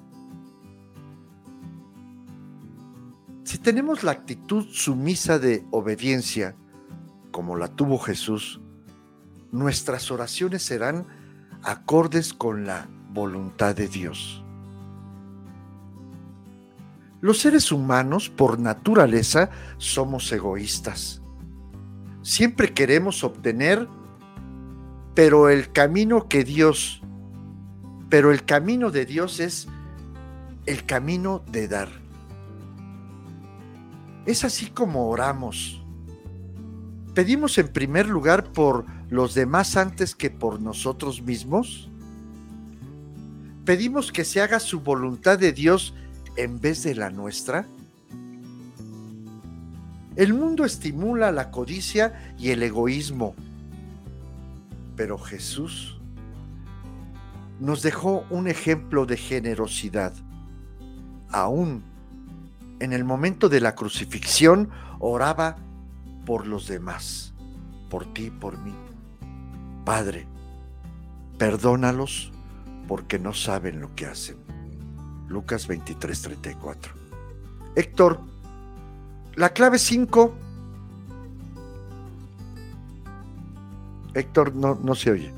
[3.45, 6.57] Si tenemos la actitud sumisa de obediencia,
[7.31, 8.61] como la tuvo Jesús,
[9.53, 11.07] nuestras oraciones serán
[11.63, 14.43] acordes con la voluntad de Dios.
[17.21, 21.22] Los seres humanos, por naturaleza, somos egoístas
[22.23, 23.89] siempre queremos obtener,
[25.15, 27.03] pero el camino que Dios,
[28.09, 29.69] pero el camino de Dios es
[30.67, 31.89] el camino de dar.
[34.25, 35.85] Es así como oramos.
[37.15, 41.91] Pedimos en primer lugar por los demás antes que por nosotros mismos?
[43.67, 45.95] ¿Pedimos que se haga su voluntad de Dios
[46.37, 47.67] en vez de la nuestra?
[50.15, 53.35] El mundo estimula la codicia y el egoísmo,
[54.95, 55.99] pero Jesús
[57.61, 60.13] nos dejó un ejemplo de generosidad.
[61.31, 61.83] Aún
[62.81, 65.57] en el momento de la crucifixión oraba
[66.27, 67.33] por los demás,
[67.89, 68.75] por ti, por mí.
[69.85, 70.27] Padre,
[71.39, 72.33] perdónalos
[72.87, 74.37] porque no saben lo que hacen.
[75.29, 76.93] Lucas 23, 34.
[77.77, 78.32] Héctor,
[79.37, 80.35] la clave 5.
[84.15, 85.33] Héctor, no, no se oye.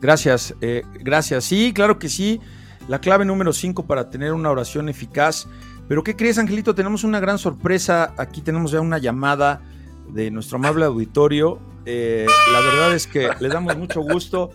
[0.00, 1.44] Gracias, eh, gracias.
[1.44, 2.40] Sí, claro que sí.
[2.88, 5.46] La clave número 5 para tener una oración eficaz.
[5.88, 6.74] Pero ¿qué crees, Angelito?
[6.74, 8.14] Tenemos una gran sorpresa.
[8.16, 9.60] Aquí tenemos ya una llamada
[10.08, 11.60] de nuestro amable auditorio.
[11.84, 14.50] Eh, la verdad es que le damos mucho gusto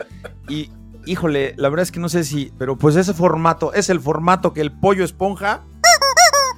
[0.47, 0.71] y
[1.05, 4.53] híjole, la verdad es que no sé si, pero pues ese formato es el formato
[4.53, 5.63] que el pollo esponja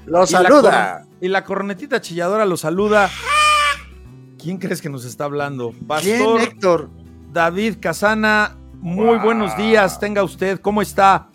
[0.10, 1.06] lo saluda.
[1.22, 3.10] Y la, cornetita chilladora lo saluda.
[4.38, 5.74] ¿Quién crees que nos está hablando?
[5.88, 6.90] Pastor Héctor?
[7.32, 11.30] David Casana, muy buenos días, tenga usted, ¿cómo está?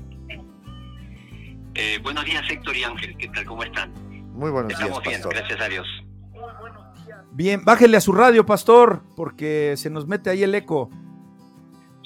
[1.74, 3.44] Eh, buenos días, Héctor y Ángel, ¿qué tal?
[3.44, 3.92] ¿Cómo están?
[4.32, 5.86] Muy buenos Estamos días, bien, gracias a Dios.
[7.32, 10.90] Bien, bájele a su radio, pastor, porque se nos mete ahí el eco.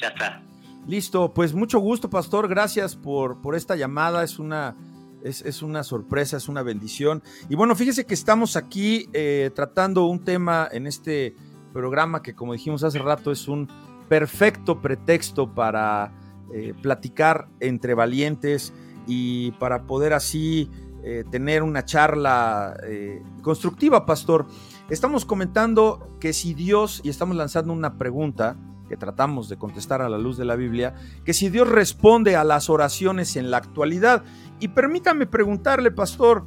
[0.01, 0.43] Ya está.
[0.87, 2.49] Listo, pues mucho gusto, pastor.
[2.49, 4.25] Gracias por, por esta llamada.
[4.25, 4.75] Es una,
[5.23, 7.23] es, una sorpresa, es una bendición.
[7.49, 11.35] Y bueno, fíjese que estamos aquí eh, tratando un tema en este
[11.73, 13.69] programa que, como dijimos hace rato, es un
[14.09, 16.13] perfecto pretexto para
[16.53, 18.73] eh, platicar entre valientes
[19.07, 20.71] y para poder así
[21.03, 22.77] eh, tener una charla
[23.43, 24.47] constructiva, pastor.
[24.91, 28.57] Estamos comentando que si Dios, y estamos lanzando una pregunta
[28.89, 32.45] que tratamos de contestar a la luz de la Biblia, que si Dios responde a
[32.45, 34.25] las oraciones en la actualidad.
[34.61, 36.47] Y permítame preguntarle, pastor,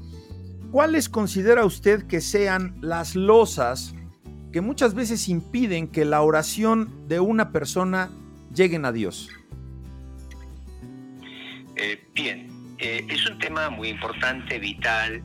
[0.72, 3.94] ¿cuáles considera usted que sean las losas
[4.52, 8.10] que muchas veces impiden que la oración de una persona
[8.54, 9.30] lleguen a Dios?
[11.78, 15.24] Eh, bien, eh, es un tema muy importante, vital,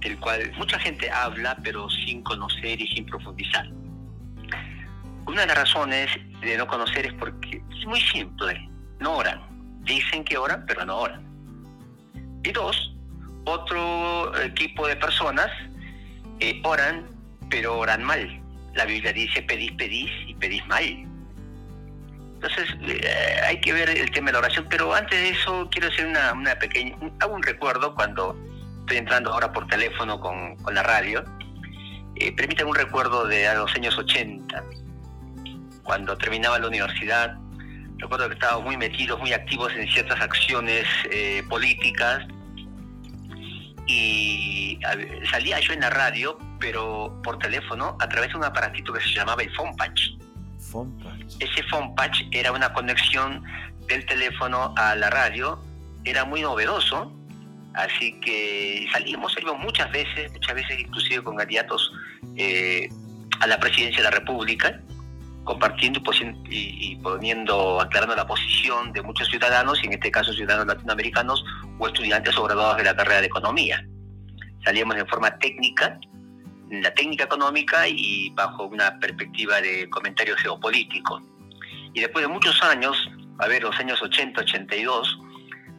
[0.00, 3.70] del cual mucha gente habla, pero sin conocer y sin profundizar.
[5.26, 6.10] Una de las razones
[6.40, 8.68] de no conocer es porque es muy simple,
[9.00, 9.40] no oran.
[9.82, 11.24] Dicen que oran, pero no oran.
[12.42, 12.94] Y dos,
[13.44, 15.48] otro equipo de personas
[16.40, 17.06] eh, oran,
[17.50, 18.40] pero oran mal.
[18.74, 20.84] La Biblia dice pedís, pedís y pedís mal.
[22.34, 25.88] Entonces eh, hay que ver el tema de la oración, pero antes de eso quiero
[25.88, 28.36] hacer una, pequeña, hago un recuerdo cuando
[28.80, 31.24] estoy entrando ahora por teléfono con, la radio,
[32.16, 34.62] eh, permítanme un recuerdo de los años 80,
[35.86, 37.36] cuando terminaba la universidad.
[37.98, 42.26] Recuerdo que estábamos muy metidos, muy activos en ciertas acciones eh, políticas
[43.86, 44.78] y
[45.30, 49.10] salía yo en la radio, pero por teléfono, a través de un aparatito que se
[49.10, 50.10] llamaba el phone patch.
[51.40, 53.42] Ese phone patch era una conexión
[53.88, 55.58] del teléfono a la radio,
[56.04, 57.16] era muy novedoso
[57.76, 61.92] Así que salimos, salimos muchas veces, muchas veces inclusive con candidatos
[62.36, 62.88] eh,
[63.40, 64.80] a la presidencia de la República,
[65.46, 66.02] compartiendo
[66.50, 71.42] y, poniendo, aclarando la posición de muchos ciudadanos, y en este caso ciudadanos latinoamericanos
[71.78, 73.82] o estudiantes o graduados de la carrera de economía.
[74.64, 75.98] Salíamos en forma técnica,
[76.70, 81.22] la técnica económica y bajo una perspectiva de comentario geopolítico.
[81.94, 85.18] Y después de muchos años, a ver, los años 80, 82,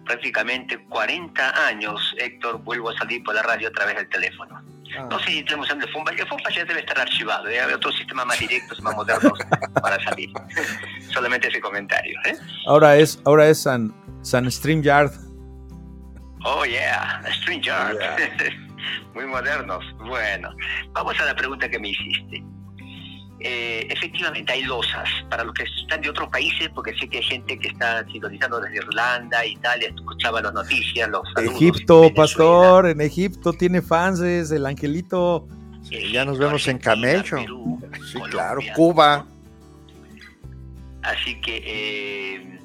[0.05, 4.63] prácticamente 40 años, Héctor, vuelvo a salir por la radio a través del teléfono.
[4.97, 5.07] Ah.
[5.09, 7.95] No sé si tenemos el FOMPA, el FOMPA ya debe estar archivado, debe haber otros
[7.95, 9.39] sistemas más directos, más modernos
[9.81, 10.29] para salir.
[11.13, 12.19] Solamente ese comentario.
[12.25, 12.35] ¿eh?
[12.65, 15.11] Ahora es, ahora es San, San StreamYard.
[16.43, 17.97] Oh, yeah, StreamYard.
[19.13, 19.83] Muy modernos.
[19.97, 20.49] Bueno,
[20.93, 22.43] vamos a la pregunta que me hiciste.
[23.39, 27.23] Eh, efectivamente hay losas para los que están de otros países, porque sé que hay
[27.23, 33.53] gente que está sintonizando desde Irlanda, Italia, escuchaba las noticias, los Egipto, pastor, en Egipto
[33.53, 35.47] tiene fans, el angelito.
[36.11, 37.37] ya nos vemos en Camello.
[38.11, 39.27] sí, claro, Cuba.
[41.03, 42.59] Así que, eh,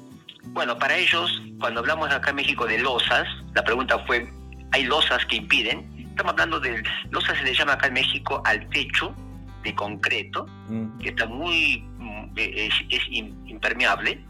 [0.47, 4.27] bueno, para ellos, cuando hablamos acá en México de losas, la pregunta fue,
[4.71, 5.89] ¿hay losas que impiden?
[6.09, 9.15] Estamos hablando de, losas se le llama acá en México al techo,
[9.63, 10.99] de concreto, mm.
[10.99, 12.73] que está muy, mm, es,
[13.09, 14.23] impermeable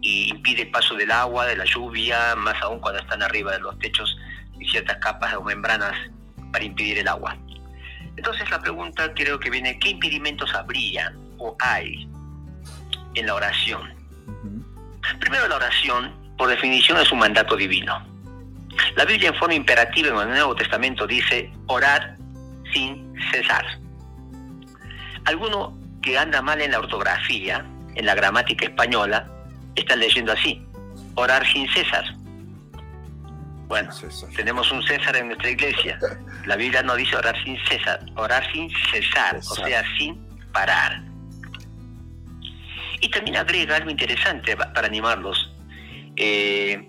[0.00, 3.60] y impide el paso del agua, de la lluvia, más aún cuando están arriba de
[3.60, 4.16] los techos
[4.58, 5.94] y ciertas capas o membranas
[6.52, 7.36] para impedir el agua.
[8.16, 12.08] Entonces la pregunta creo que viene, ¿qué impedimentos habría o hay
[13.14, 13.94] en la oración?
[15.20, 18.04] Primero la oración, por definición, es un mandato divino.
[18.96, 22.16] La Biblia en forma imperativa en el Nuevo Testamento dice orar
[22.72, 23.64] sin cesar.
[25.26, 27.64] Alguno que anda mal en la ortografía,
[27.94, 29.28] en la gramática española,
[29.74, 30.64] está leyendo así,
[31.14, 32.04] orar sin cesar.
[33.68, 33.90] Bueno,
[34.36, 35.98] tenemos un César en nuestra iglesia.
[36.46, 41.02] La Biblia no dice orar sin cesar, orar sin cesar, o sea, sin parar.
[43.00, 45.52] Y también agrega algo interesante para animarlos,
[46.14, 46.88] eh,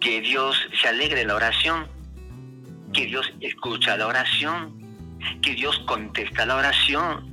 [0.00, 1.88] que Dios se alegre en la oración,
[2.92, 7.31] que Dios escucha la oración, que Dios contesta la oración.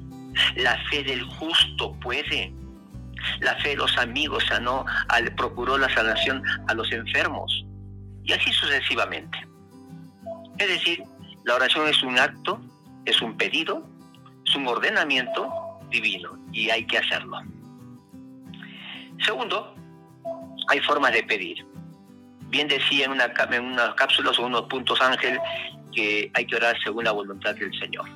[0.56, 2.54] La fe del justo puede.
[3.42, 4.86] La fe de los amigos sanó,
[5.36, 7.66] procuró la sanación a los enfermos.
[8.24, 9.38] Y así sucesivamente.
[10.58, 11.04] Es decir,
[11.46, 12.62] la oración es un acto,
[13.06, 13.88] es un pedido,
[14.46, 15.52] es un ordenamiento
[15.90, 17.40] divino y hay que hacerlo.
[19.26, 19.76] Segundo,
[20.70, 21.66] hay formas de pedir.
[22.50, 25.40] Bien decía en, una, en unas cápsulas o unos puntos Ángel
[25.94, 28.08] que hay que orar según la voluntad del Señor.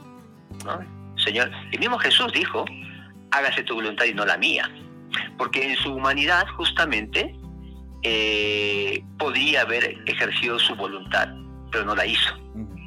[1.23, 2.65] Señor, el mismo Jesús dijo,
[3.31, 4.69] hágase tu voluntad y no la mía.
[5.37, 7.35] Porque en su humanidad justamente
[8.03, 11.29] eh, podría haber ejercido su voluntad,
[11.71, 12.35] pero no la hizo.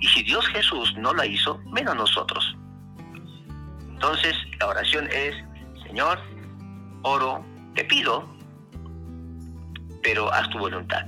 [0.00, 2.56] Y si Dios Jesús no la hizo, menos nosotros.
[3.88, 5.34] Entonces, la oración es,
[5.86, 6.20] Señor,
[7.02, 8.28] oro te pido,
[10.02, 11.06] pero haz tu voluntad.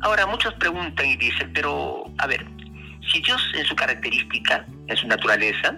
[0.00, 2.46] Ahora, muchos preguntan y dicen, pero, a ver,
[3.12, 5.76] si Dios en su característica, en su naturaleza,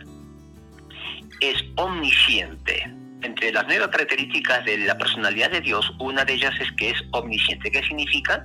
[1.40, 6.70] es omnisciente, entre las nuevas características de la personalidad de Dios, una de ellas es
[6.72, 7.70] que es omnisciente.
[7.70, 8.44] ¿Qué significa?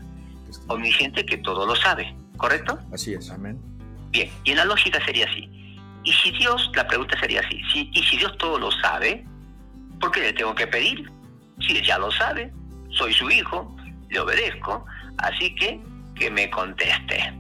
[0.68, 2.80] Omnisciente que todo lo sabe, ¿correcto?
[2.94, 3.60] Así es, amén.
[4.12, 5.50] Bien, y en la lógica sería así.
[6.04, 9.26] Y si Dios, la pregunta sería así, si, y si Dios todo lo sabe,
[10.00, 11.10] ¿por qué le tengo que pedir?
[11.60, 12.52] Si él ya lo sabe,
[12.92, 13.76] soy su hijo,
[14.10, 14.86] le obedezco,
[15.18, 15.82] así que
[16.16, 17.34] que me conteste.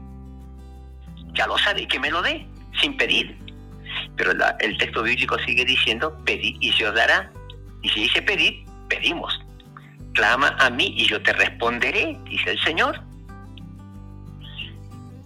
[1.34, 2.45] Ya lo sabe y que me lo dé,
[2.82, 3.38] sin pedir.
[4.18, 7.32] Pero el texto bíblico sigue diciendo, pedid y se os dará.
[7.84, 9.39] Y si dice pedir, pedimos.
[10.13, 12.99] Clama a mí y yo te responderé, dice el Señor.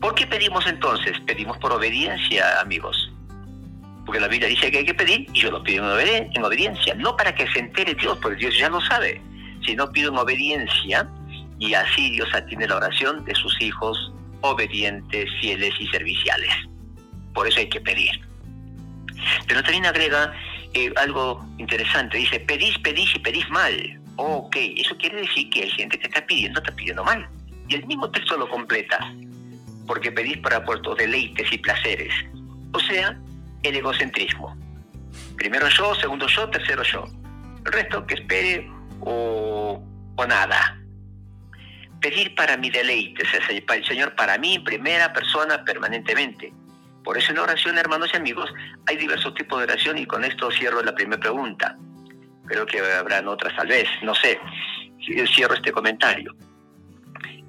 [0.01, 1.17] ¿Por qué pedimos entonces?
[1.25, 3.11] Pedimos por obediencia, amigos.
[4.05, 6.95] Porque la Biblia dice que hay que pedir y yo lo pido en, obediencia.
[6.95, 9.21] No para que se entere Dios, porque Dios ya lo sabe,
[9.65, 11.07] sino pido en obediencia
[11.59, 14.11] y así Dios atiende la oración de sus hijos
[14.41, 16.51] obedientes, fieles y serviciales.
[17.33, 18.09] Por eso hay que pedir.
[19.47, 20.33] Pero también agrega
[20.73, 22.17] eh, algo interesante.
[22.17, 23.99] Dice, pedís, pedís y pedís mal.
[24.15, 27.27] ok, eso quiere decir que hay gente que está pidiendo, está pidiendo mal.
[27.67, 28.97] Y el mismo texto lo completa.
[29.87, 32.13] Porque pedís para puertos deleites y placeres.
[32.73, 33.17] O sea,
[33.63, 34.55] el egocentrismo.
[35.37, 37.05] Primero yo, segundo yo, tercero yo.
[37.65, 38.69] El resto que espere
[39.01, 39.83] o,
[40.15, 40.77] o nada.
[41.99, 43.23] Pedir para mi deleite,
[43.73, 46.51] el Señor para mí, primera persona, permanentemente.
[47.03, 48.53] Por eso en la oración, hermanos y amigos,
[48.87, 51.77] hay diversos tipos de oración y con esto cierro la primera pregunta.
[52.45, 54.39] Creo que habrán otras tal vez, no sé.
[55.33, 56.35] Cierro este comentario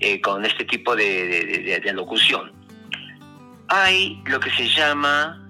[0.00, 2.52] eh, con este tipo de, de locución.
[3.68, 5.42] Hay lo que se llama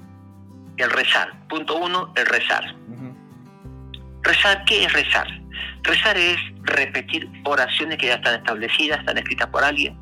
[0.76, 1.46] el rezar.
[1.48, 2.74] Punto uno, el rezar.
[4.22, 5.26] Rezar, ¿qué es rezar?
[5.82, 9.98] Rezar es repetir oraciones que ya están establecidas, están escritas por alguien,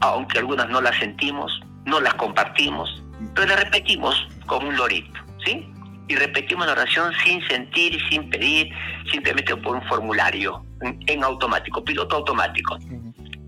[0.00, 3.02] aunque algunas no las sentimos, no las compartimos,
[3.34, 5.66] pero las repetimos como un lorito, ¿sí?
[6.08, 8.70] Y repetimos la oración sin sentir, sin pedir,
[9.10, 12.78] simplemente por un formulario, en automático, piloto automático.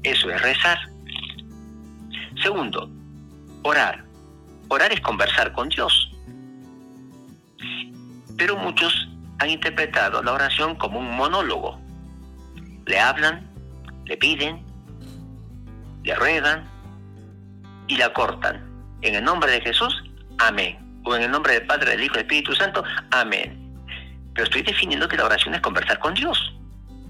[0.03, 0.79] Eso es rezar.
[2.43, 2.91] Segundo,
[3.63, 4.05] orar.
[4.69, 6.11] Orar es conversar con Dios.
[8.37, 9.09] Pero muchos
[9.39, 11.81] han interpretado la oración como un monólogo.
[12.87, 13.49] Le hablan,
[14.05, 14.65] le piden,
[16.03, 16.78] le ruegan
[17.89, 18.65] y la cortan.
[19.03, 20.05] En el nombre de Jesús,
[20.39, 20.79] amén.
[21.05, 23.65] O en el nombre del Padre, del Hijo y del Espíritu Santo, amén.
[24.35, 26.55] Pero estoy definiendo que la oración es conversar con Dios.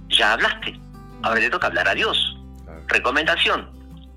[0.09, 0.79] Ya hablaste.
[1.23, 2.37] Ahora le toca hablar a Dios.
[2.87, 3.71] Recomendación.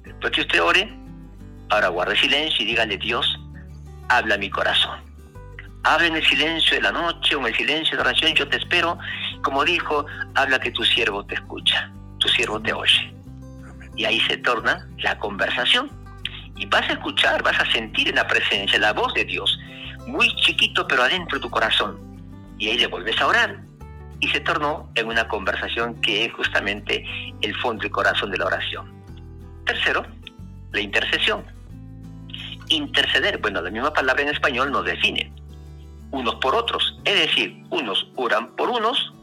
[0.03, 1.01] Después que usted ore,
[1.71, 3.39] Ahora guarde silencio y dígale, Dios,
[4.09, 4.99] habla mi corazón.
[5.83, 8.47] Habla en el silencio de la noche o en el silencio de la oración, yo
[8.49, 8.99] te espero.
[9.41, 10.05] Como dijo,
[10.35, 11.89] habla que tu siervo te escucha,
[12.19, 13.15] tu siervo te oye.
[13.95, 15.89] Y ahí se torna la conversación.
[16.55, 19.57] Y vas a escuchar, vas a sentir en la presencia la voz de Dios,
[20.07, 21.99] muy chiquito pero adentro de tu corazón.
[22.57, 23.61] Y ahí le vuelves a orar.
[24.19, 27.03] Y se tornó en una conversación que es justamente
[27.41, 28.91] el fondo y corazón de la oración.
[29.65, 30.05] Tercero,
[30.71, 31.43] la intercesión
[32.71, 33.37] interceder.
[33.39, 35.31] Bueno, la misma palabra en español nos define.
[36.11, 36.97] Unos por otros.
[37.05, 39.13] Es decir, unos oran por unos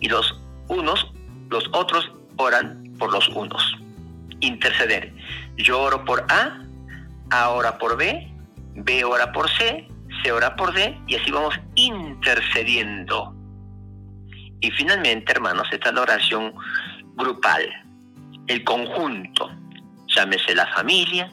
[0.00, 1.10] y los unos,
[1.50, 3.76] los otros oran por los unos.
[4.40, 5.12] Interceder.
[5.56, 6.62] Yo oro por A,
[7.30, 8.26] A ora por B,
[8.74, 9.86] B ora por C,
[10.22, 13.34] C ora por D y así vamos intercediendo.
[14.60, 16.52] Y finalmente, hermanos, está la oración
[17.14, 17.62] grupal,
[18.46, 19.50] el conjunto.
[20.08, 21.30] Llámese la familia,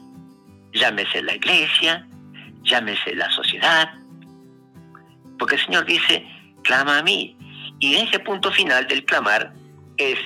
[0.72, 2.06] llámese la iglesia,
[2.62, 3.90] llámese la sociedad.
[5.38, 6.24] Porque el Señor dice,
[6.62, 7.36] clama a mí.
[7.80, 9.52] Y en ese punto final del clamar
[9.96, 10.18] es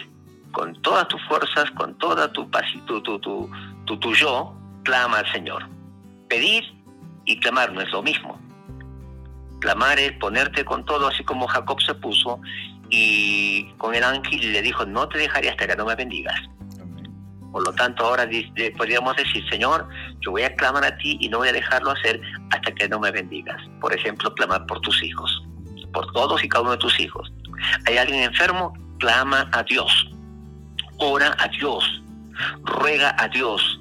[0.52, 2.50] con todas tus fuerzas, con toda tu,
[2.86, 5.68] tu, tu, tu, tu yo, clama al Señor.
[6.28, 6.64] Pedir
[7.24, 8.40] y clamar no es lo mismo.
[9.60, 12.40] Clamar es ponerte con todo, así como Jacob se puso
[12.88, 16.40] y con el ángel le dijo, no te dejaré hasta que no me bendigas.
[17.52, 18.28] Por lo tanto, ahora
[18.76, 19.88] podríamos decir, Señor,
[20.20, 22.20] yo voy a clamar a ti y no voy a dejarlo hacer
[22.50, 23.60] hasta que no me bendigas.
[23.80, 25.42] Por ejemplo, clamar por tus hijos,
[25.92, 27.32] por todos y cada uno de tus hijos.
[27.86, 30.10] Hay alguien enfermo, clama a Dios,
[30.98, 32.02] ora a Dios,
[32.62, 33.80] ruega a Dios.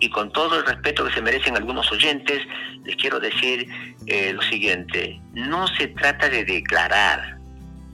[0.00, 2.42] Y con todo el respeto que se merecen algunos oyentes,
[2.84, 3.68] les quiero decir
[4.06, 7.38] eh, lo siguiente, no se trata de declarar,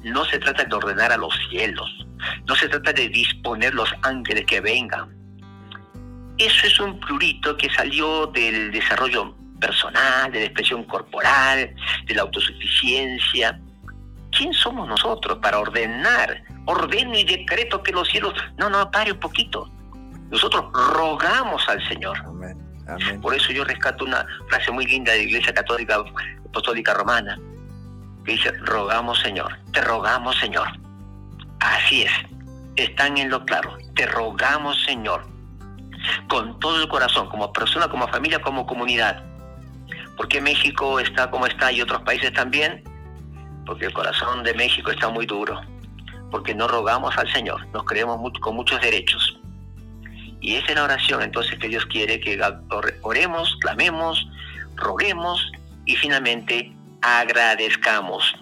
[0.03, 1.89] no se trata de ordenar a los cielos,
[2.47, 5.15] no se trata de disponer los ángeles que vengan.
[6.39, 11.75] Eso es un plurito que salió del desarrollo personal, de la expresión corporal,
[12.07, 13.61] de la autosuficiencia.
[14.33, 16.43] ¿Quién somos nosotros para ordenar?
[16.65, 18.33] Ordeno y decreto que los cielos...
[18.57, 19.71] No, no, pare un poquito.
[20.31, 22.17] Nosotros rogamos al Señor.
[23.21, 26.03] Por eso yo rescato una frase muy linda de la Iglesia Católica
[26.47, 27.39] Apostólica Romana,
[28.25, 30.69] que dice, rogamos Señor, te rogamos Señor.
[31.61, 32.13] Así es,
[32.77, 33.77] están en lo claro.
[33.95, 35.25] Te rogamos, Señor,
[36.29, 39.23] con todo el corazón, como persona, como familia, como comunidad.
[40.17, 42.83] ¿Por qué México está como está y otros países también?
[43.67, 45.61] Porque el corazón de México está muy duro.
[46.31, 49.40] Porque no rogamos al Señor, nos creemos con muchos derechos.
[50.41, 52.41] Y esa es la oración entonces que Dios quiere que
[53.03, 54.27] oremos, clamemos,
[54.77, 55.53] roguemos
[55.85, 56.73] y finalmente
[57.03, 58.35] agradezcamos.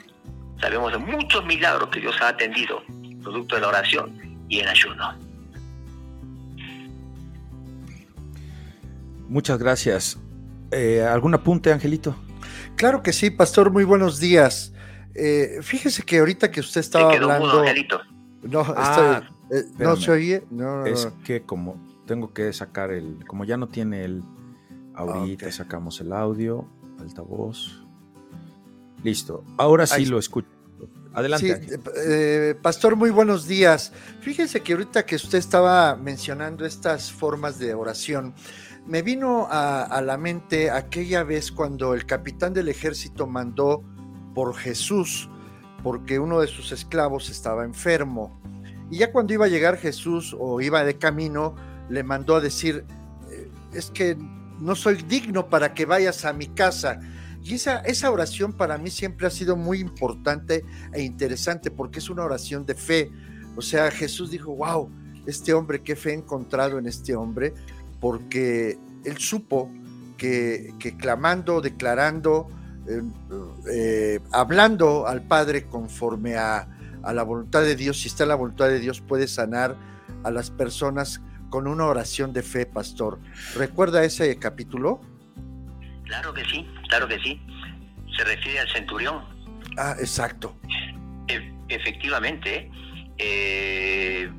[0.61, 2.83] Sabemos de muchos milagros que Dios ha atendido
[3.23, 5.15] producto de la oración y el ayuno.
[9.29, 10.19] Muchas gracias.
[10.71, 12.17] Eh, ¿Algún apunte, Angelito?
[12.77, 14.73] Claro que sí, pastor, muy buenos días.
[15.15, 17.61] Eh, fíjese que ahorita que usted estaba hablando...
[17.61, 18.01] Angelito.
[18.43, 20.45] No, ah, eh, no se oye.
[20.51, 24.25] No, es que como tengo que sacar el, como ya no tiene el
[24.97, 26.67] ahorita sacamos el audio,
[26.99, 27.85] altavoz.
[29.05, 29.45] Listo.
[29.57, 30.49] Ahora sí lo escucho.
[31.15, 31.69] Adelante.
[31.69, 33.93] Sí, eh, pastor, muy buenos días.
[34.21, 38.35] Fíjese que ahorita que usted estaba mencionando estas formas de oración,
[38.87, 43.85] me vino a, la mente aquella vez cuando el capitán del ejército mandó
[44.35, 45.29] por Jesús,
[45.83, 48.41] porque uno de sus esclavos estaba enfermo.
[48.91, 51.55] Y ya cuando iba a llegar Jesús o iba de camino,
[51.89, 52.85] le mandó a decir,
[53.31, 54.17] eh, es que
[54.61, 57.01] no soy digno para que vayas a mi casa
[57.43, 62.11] y esa, esa oración para mí siempre ha sido muy importante e interesante porque es
[62.11, 63.11] una oración de fe.
[63.57, 64.91] O sea, Jesús dijo, wow,
[65.27, 67.55] este hombre, qué fe he encontrado en este hombre,
[68.01, 69.71] porque él supo
[70.17, 72.49] que, clamando, declarando,
[72.87, 73.03] eh,
[73.71, 76.69] eh, hablando al Padre conforme a,
[77.03, 79.77] a la voluntad de Dios, si está en la voluntad de Dios, puede sanar
[80.25, 81.21] a las personas
[81.51, 83.19] con una oración de fe, pastor.
[83.55, 85.01] ¿Recuerda ese capítulo?
[86.05, 87.41] Claro que sí, claro que sí.
[88.17, 89.25] Se refiere al centurión.
[89.77, 90.57] Ah, exacto.
[91.29, 92.71] E, efectivamente,
[93.19, 94.31] eh,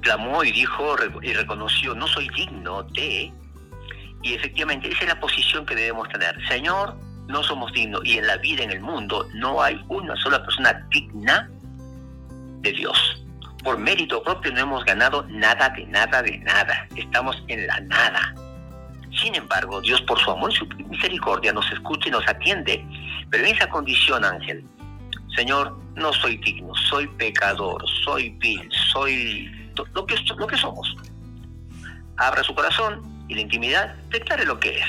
[0.00, 3.32] clamó y dijo y reconoció, no soy digno de...
[4.22, 6.36] Y efectivamente, esa es la posición que debemos tener.
[6.48, 6.96] Señor,
[7.28, 10.86] no somos dignos y en la vida, en el mundo, no hay una sola persona
[10.90, 11.50] digna
[12.60, 13.25] de Dios.
[13.66, 16.86] Por mérito propio no hemos ganado nada de nada de nada.
[16.94, 18.32] Estamos en la nada.
[19.20, 22.86] Sin embargo, Dios por su amor y su misericordia nos escucha y nos atiende,
[23.28, 24.64] pero en esa condición, Ángel,
[25.34, 29.50] Señor, no soy digno, soy pecador, soy vil, soy
[29.94, 30.96] lo que, lo que somos.
[32.18, 34.86] Abra su corazón y la intimidad, declare lo que es.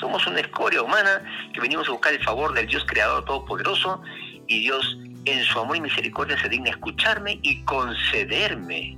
[0.00, 1.22] Somos una escoria humana
[1.54, 4.02] que venimos a buscar el favor del Dios Creador Todopoderoso
[4.48, 8.96] y Dios en su amor y misericordia se digna escucharme y concederme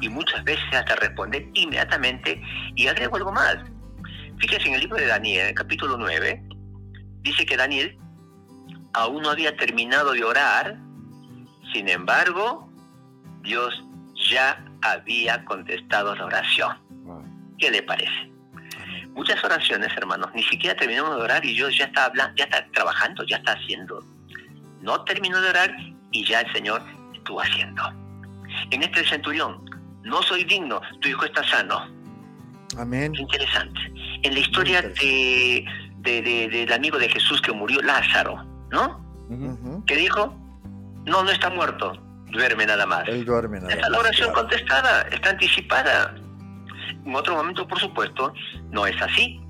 [0.00, 2.42] y muchas veces hasta responder inmediatamente
[2.74, 3.58] y agrego algo más.
[4.38, 6.42] Fíjense en el libro de Daniel, capítulo 9,
[7.20, 7.96] dice que Daniel
[8.94, 10.76] aún no había terminado de orar,
[11.72, 12.68] sin embargo,
[13.42, 13.84] Dios
[14.30, 16.76] ya había contestado la oración.
[17.58, 18.32] ¿Qué le parece?
[19.14, 22.66] muchas oraciones, hermanos, ni siquiera terminamos de orar y yo ya está hablando, ya está
[22.72, 24.04] trabajando, ya está haciendo.
[24.82, 25.74] No terminó de orar
[26.10, 26.82] y ya el Señor
[27.14, 27.82] estuvo haciendo.
[28.70, 29.64] En este centurión,
[30.04, 31.88] no soy digno, tu hijo está sano.
[32.78, 33.14] Amén.
[33.14, 33.80] Interesante.
[34.22, 35.64] En la historia de,
[36.02, 39.00] del amigo de Jesús que murió, Lázaro, ¿no?
[39.86, 40.34] Que dijo,
[41.06, 41.92] no, no está muerto,
[42.30, 43.08] duerme nada más.
[43.08, 46.14] Él duerme nada Está la oración contestada, está anticipada.
[47.04, 48.32] En otro momento, por supuesto,
[48.70, 49.40] no es así.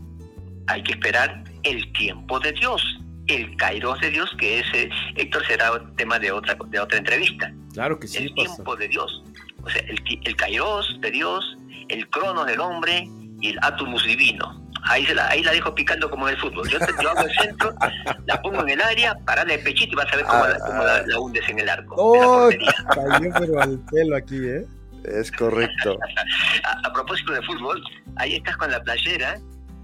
[0.68, 2.83] Hay que esperar el tiempo de Dios,
[3.29, 7.53] el kairos de Dios, que ese, Héctor, será tema de otra, de otra entrevista.
[7.73, 8.18] Claro que sí.
[8.18, 9.23] El tiempo de Dios.
[9.62, 11.57] O sea, el, el kairos de Dios,
[11.89, 13.09] el cronos del hombre
[13.41, 14.61] y el atumus divino.
[14.85, 16.68] Ahí, la, ahí la dejo picando como en el fútbol.
[16.68, 17.73] Yo, yo hago el centro,
[18.27, 21.20] la pongo en el área, pararle el pechito y vas a ver cómo, la, la,
[21.20, 21.95] hundes en el arco.
[21.97, 22.51] ¡Oh!
[22.95, 24.66] Cayó pero al pelo aquí, ¿eh?
[25.05, 25.99] Es correcto.
[26.85, 27.83] a, propósito de fútbol,
[28.16, 29.39] ahí estás con la playera,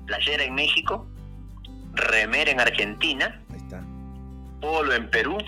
[0.07, 1.09] playera en México,
[1.99, 3.82] remera en Argentina, ahí está.
[4.61, 5.38] polo en Perú,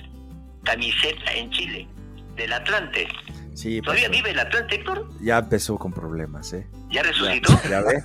[0.65, 1.89] camiseta en Chile,
[2.37, 3.09] del Atlante.
[3.55, 5.11] Sí, ¿Todavía vive el Atlante, Héctor?
[5.21, 6.67] Ya empezó con problemas, ¿eh?
[6.91, 7.53] ¿Ya resucitó?
[7.69, 8.03] ¿Ya, ve?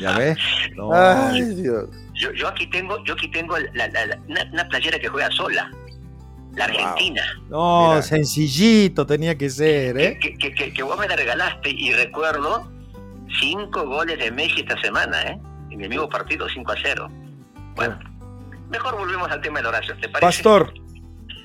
[0.00, 0.36] ¿Ya ve?
[0.94, 1.88] Ay, Dios.
[2.14, 5.70] Yo, yo, aquí tengo, yo aquí tengo la, la, una, playera que juega sola.
[6.54, 7.22] La Argentina.
[7.50, 10.18] No, sencillito tenía que ser, ¿eh?
[10.18, 12.72] Que, que, que, que, vos me la regalaste y recuerdo
[13.38, 15.38] cinco goles de Messi esta semana, ¿eh?
[15.76, 17.08] En el mismo partido, 5 a 0.
[17.74, 17.98] Bueno,
[18.70, 20.42] mejor volvemos al tema de la oración, ¿te parece?
[20.42, 20.72] Pastor,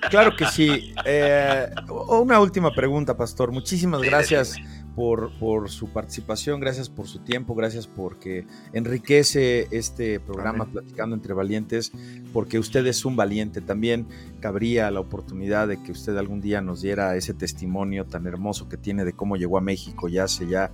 [0.09, 0.93] Claro que sí.
[1.05, 3.51] Eh, una última pregunta, Pastor.
[3.51, 4.55] Muchísimas gracias
[4.95, 11.33] por, por, su participación, gracias por su tiempo, gracias porque enriquece este programa Platicando entre
[11.33, 11.91] Valientes,
[12.33, 13.61] porque usted es un valiente.
[13.61, 14.07] También
[14.39, 18.77] cabría la oportunidad de que usted algún día nos diera ese testimonio tan hermoso que
[18.77, 20.71] tiene de cómo llegó a México ya hace ya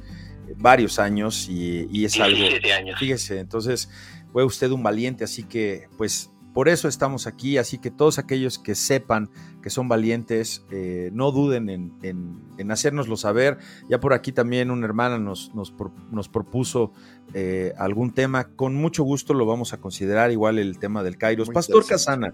[0.56, 2.38] varios años y, y es algo...
[2.76, 3.00] Años.
[3.00, 3.90] Fíjese, entonces
[4.32, 8.58] fue usted un valiente, así que pues por eso estamos aquí, así que todos aquellos
[8.58, 9.30] que sepan
[9.62, 13.60] que son valientes, eh, no duden en, en, hacérnoslo saber.
[13.90, 16.94] Ya por aquí también una hermana nos, nos, propuso
[17.36, 18.46] eh, algún tema.
[18.56, 21.50] Con mucho gusto lo vamos a considerar, igual el tema del Kairos.
[21.52, 22.34] Pastor Casana,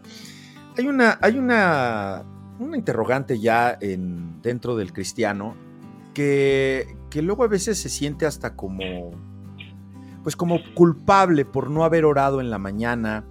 [0.78, 2.24] hay una, hay una,
[2.60, 5.58] una interrogante ya en, dentro del cristiano
[6.14, 9.12] que, que luego a veces se siente hasta como,
[10.24, 13.24] pues como culpable por no haber orado en la mañana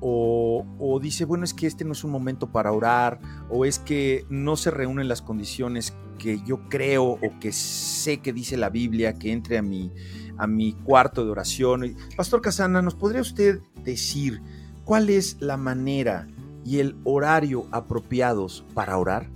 [0.00, 4.24] o, dice, bueno, es que este no es un momento para orar, o es que
[4.30, 9.14] no se reúnen las condiciones que yo creo o que sé que dice la Biblia,
[9.14, 9.92] que entre a mi,
[10.36, 11.94] a mi cuarto de oración.
[12.16, 14.42] Pastor Casana, ¿nos podría usted decir
[14.84, 16.26] cuál es la manera
[16.64, 19.28] y el horario apropiados para orar?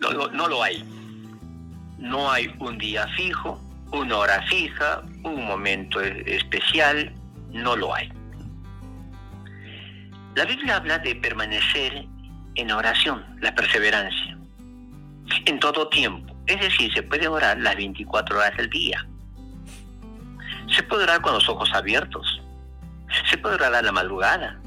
[0.00, 1.01] No, no lo hay.
[2.02, 7.14] No hay un día fijo, una hora fija, un momento especial,
[7.52, 8.12] no lo hay.
[10.34, 12.04] La Biblia habla de permanecer
[12.56, 14.36] en oración, la perseverancia,
[15.44, 16.34] en todo tiempo.
[16.46, 19.06] Es decir, se puede orar las 24 horas del día.
[20.74, 22.42] Se puede orar con los ojos abiertos.
[23.30, 24.60] Se puede orar a la madrugada,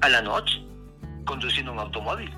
[0.00, 0.60] a la noche,
[1.24, 2.32] conduciendo un automóvil.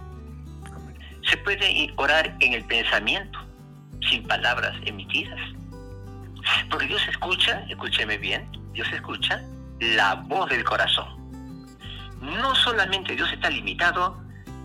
[1.22, 3.49] Se puede orar en el pensamiento,
[4.08, 5.40] sin palabras emitidas.
[6.70, 9.42] Porque Dios escucha, escúcheme bien, Dios escucha
[9.80, 11.20] la voz del corazón
[12.20, 14.16] no solamente Dios está limitado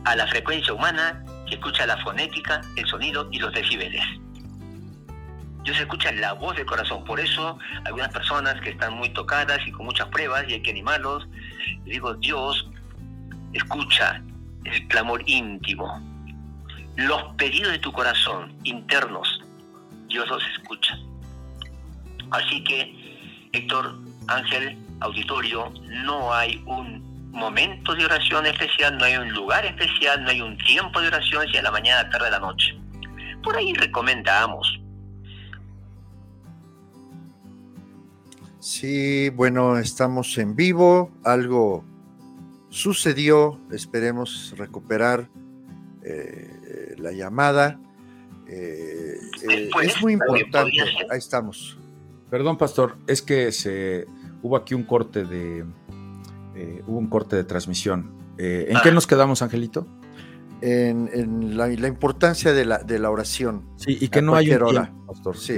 [0.03, 4.03] a la frecuencia humana que escucha la fonética, el sonido y los decibeles.
[5.63, 7.03] Dios escucha la voz del corazón.
[7.05, 10.71] Por eso, algunas personas que están muy tocadas y con muchas pruebas y hay que
[10.71, 11.27] animarlos,
[11.85, 12.69] digo, Dios
[13.53, 14.21] escucha
[14.65, 15.99] el clamor íntimo.
[16.95, 19.43] Los pedidos de tu corazón internos,
[20.07, 20.97] Dios los escucha.
[22.31, 25.71] Así que, Héctor, Ángel, auditorio,
[26.05, 30.57] no hay un momento de oración especial, no hay un lugar especial, no hay un
[30.59, 32.77] tiempo de oración, si a la mañana, tarde, la noche.
[33.43, 34.79] Por ahí recomendamos.
[38.59, 41.85] Sí, bueno, estamos en vivo, algo
[42.69, 45.29] sucedió, esperemos recuperar
[46.03, 46.54] eh,
[46.97, 47.79] la llamada.
[48.47, 49.15] Eh,
[49.49, 50.71] eh, es muy importante,
[51.09, 51.77] ahí estamos.
[52.29, 54.05] Perdón, pastor, es que se
[54.41, 55.65] hubo aquí un corte de,
[56.55, 58.13] eh, hubo un corte de transmisión.
[58.37, 58.93] Eh, ¿En qué ah.
[58.93, 59.87] nos quedamos, Angelito?
[60.61, 63.67] En, la, importancia de la, de la, oración.
[63.75, 65.37] Sí, y que no hay un tiempo, pastor.
[65.37, 65.53] Sí.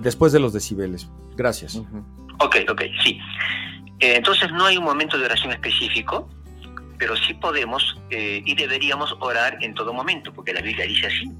[0.00, 1.10] después de los decibeles.
[1.36, 1.76] Gracias.
[2.38, 3.18] Ok, ok, sí.
[4.00, 6.28] Eh, entonces no hay un momento de oración específico,
[6.98, 11.30] pero sí podemos y deberíamos orar en todo momento, porque la Biblia dice así.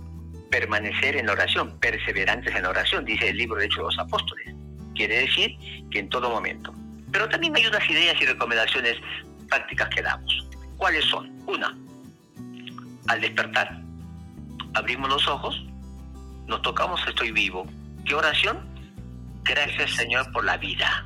[0.55, 3.99] permanecer en la oración, perseverantes en la oración, dice el libro de Hechos de los
[3.99, 4.55] Apóstoles.
[4.95, 5.57] Quiere decir
[5.91, 6.73] que en todo momento.
[7.11, 8.95] Pero también hay unas ideas y recomendaciones
[9.49, 10.47] prácticas que damos.
[10.77, 11.29] ¿Cuáles son?
[11.47, 11.77] Una,
[13.09, 13.81] al despertar,
[14.75, 15.61] abrimos los ojos,
[16.47, 17.67] nos tocamos, estoy vivo.
[18.05, 18.59] ¿Qué oración?
[19.43, 21.05] Gracias Señor por la vida.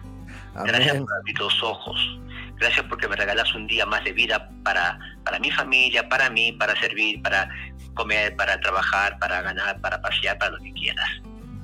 [0.64, 2.20] Gracias por abrir los ojos.
[2.58, 6.52] Gracias porque me regalas un día más de vida para, para mi familia, para mí,
[6.52, 7.48] para servir, para
[7.94, 11.08] comer, para trabajar, para ganar, para pasear, para lo que quieras.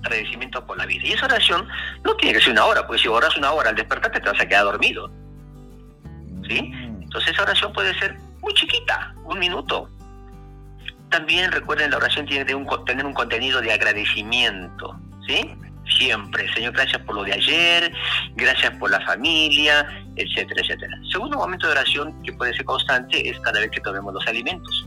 [0.04, 1.02] Agradecimiento por la vida.
[1.04, 1.66] Y esa oración
[2.04, 4.40] no tiene que ser una hora, porque si oras una hora al despertarte te vas
[4.40, 5.10] a quedar dormido.
[6.48, 6.62] ¿Sí?
[6.62, 7.02] Mm.
[7.02, 9.88] Entonces esa oración puede ser muy chiquita, un minuto.
[11.10, 12.54] También recuerden, la oración tiene que
[12.86, 14.96] tener un contenido de agradecimiento.
[15.26, 15.56] ¿Sí?
[15.96, 16.52] Siempre.
[16.54, 17.92] Señor, gracias por lo de ayer,
[18.36, 19.86] gracias por la familia,
[20.16, 20.96] etcétera, etcétera.
[21.10, 24.86] Segundo momento de oración que puede ser constante es cada vez que tomemos los alimentos.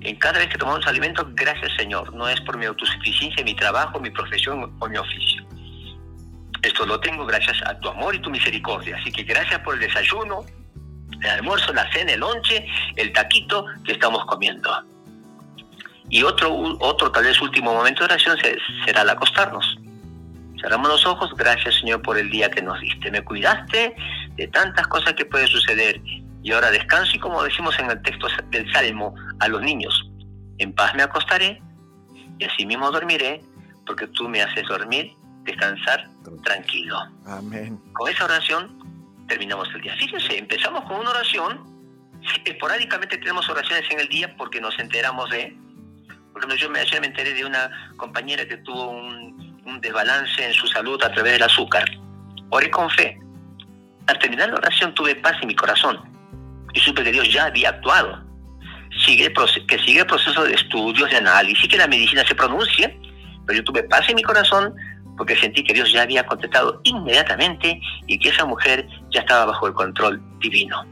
[0.00, 2.14] En cada vez que tomamos los alimentos, gracias Señor.
[2.14, 5.44] No es por mi autosuficiencia, mi trabajo, mi profesión o mi oficio.
[6.62, 8.96] Esto lo tengo gracias a tu amor y tu misericordia.
[8.96, 10.44] Así que gracias por el desayuno,
[11.22, 14.70] el almuerzo, la cena, el lonche, el taquito que estamos comiendo.
[16.08, 18.36] Y otro, otro tal vez último momento de oración
[18.84, 19.78] será al acostarnos.
[20.60, 23.10] Cerramos los ojos, gracias Señor por el día que nos diste.
[23.10, 23.94] Me cuidaste
[24.36, 26.00] de tantas cosas que pueden suceder.
[26.42, 30.10] Y ahora descanso y como decimos en el texto del Salmo a los niños,
[30.58, 31.60] en paz me acostaré
[32.38, 33.40] y así mismo dormiré,
[33.86, 35.12] porque tú me haces dormir,
[35.44, 36.08] descansar
[36.42, 36.98] tranquilo.
[37.26, 37.80] Amén.
[37.92, 38.78] Con esa oración
[39.28, 39.94] terminamos el día.
[39.96, 41.60] Fíjense, empezamos con una oración,
[42.44, 45.56] esporádicamente tenemos oraciones en el día porque nos enteramos de
[46.34, 50.52] por ejemplo, yo me, ayer me enteré de una compañera que tuvo un, desbalance en
[50.52, 51.84] su salud a través del azúcar.
[52.50, 53.18] Oré con fe.
[54.06, 55.98] Al terminar la oración tuve paz en mi corazón
[56.72, 58.22] y supe que Dios ya había actuado.
[59.04, 59.32] Sigue
[59.68, 62.98] que sigue el proceso de estudios, de análisis, que la medicina se pronuncie,
[63.46, 64.74] pero yo tuve paz en mi corazón
[65.16, 69.68] porque sentí que Dios ya había contestado inmediatamente y que esa mujer ya estaba bajo
[69.68, 70.84] el control divino.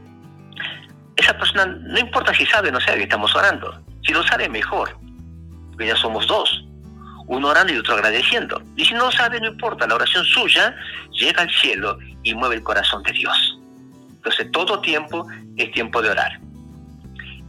[1.17, 4.47] Esa persona, no importa si sabe o no sabe que estamos orando, si lo sabe
[4.49, 5.02] mejor,
[5.73, 6.65] porque ya somos dos,
[7.27, 8.61] uno orando y otro agradeciendo.
[8.75, 10.75] Y si no sabe, no importa, la oración suya
[11.11, 13.59] llega al cielo y mueve el corazón de Dios.
[14.15, 16.39] Entonces todo tiempo es tiempo de orar.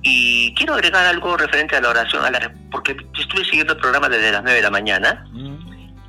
[0.03, 4.09] Y quiero agregar algo referente a la oración, a la, porque estuve siguiendo el programa
[4.09, 5.27] desde las 9 de la mañana,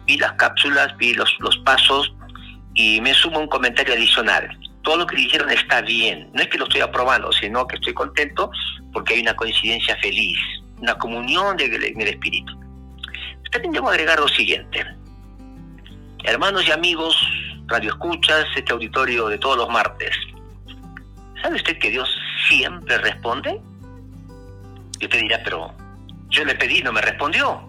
[0.06, 2.14] vi las cápsulas, vi los, los pasos
[2.74, 4.50] y me sumo un comentario adicional.
[4.84, 7.94] Todo lo que dijeron está bien, no es que lo estoy aprobando, sino que estoy
[7.94, 8.52] contento
[8.94, 10.38] porque hay una coincidencia feliz
[10.86, 12.54] una comunión en el Espíritu.
[13.52, 14.86] También debo agregar lo siguiente.
[16.24, 17.16] Hermanos y amigos,
[17.68, 20.16] radioescuchas, este auditorio de todos los martes.
[21.42, 22.10] ¿Sabe usted que Dios
[22.48, 23.60] siempre responde?
[25.00, 25.74] Y usted dirá, pero
[26.30, 27.62] yo le pedí no me respondió.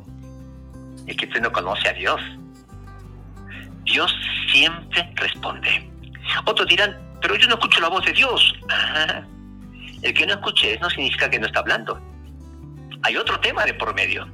[1.06, 2.20] Es que usted no conoce a Dios.
[3.84, 4.14] Dios
[4.52, 5.90] siempre responde.
[6.44, 8.54] Otros dirán, pero yo no escucho la voz de Dios.
[10.02, 12.15] el que no escuche no significa que no está hablando
[13.06, 14.26] hay otro tema de por medio.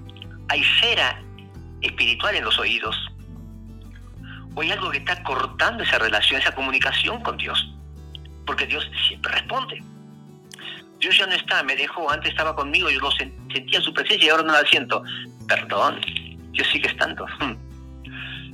[0.49, 1.23] Hay cera
[1.83, 2.97] espiritual en los oídos.
[4.55, 7.71] O hay algo que está cortando esa relación, esa comunicación con Dios.
[8.47, 9.83] Porque Dios siempre responde.
[10.99, 14.31] Dios ya no está, me dejó, antes estaba conmigo, yo lo sentía su presencia y
[14.31, 15.03] ahora no la siento.
[15.47, 16.01] Perdón,
[16.53, 17.27] Dios sigue estando.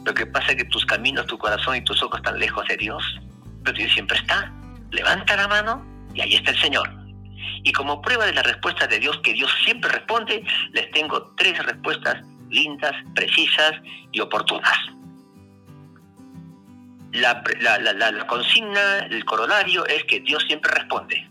[0.05, 2.77] Lo que pasa es que tus caminos, tu corazón y tus ojos están lejos de
[2.77, 3.05] Dios.
[3.63, 4.53] Pero Dios siempre está.
[4.91, 6.98] Levanta la mano y ahí está el Señor.
[7.63, 11.65] Y como prueba de la respuesta de Dios, que Dios siempre responde, les tengo tres
[11.65, 13.73] respuestas lindas, precisas
[14.13, 14.77] y oportunas.
[17.13, 17.43] La,
[18.27, 21.29] consigna, el corolario es que Dios siempre responde.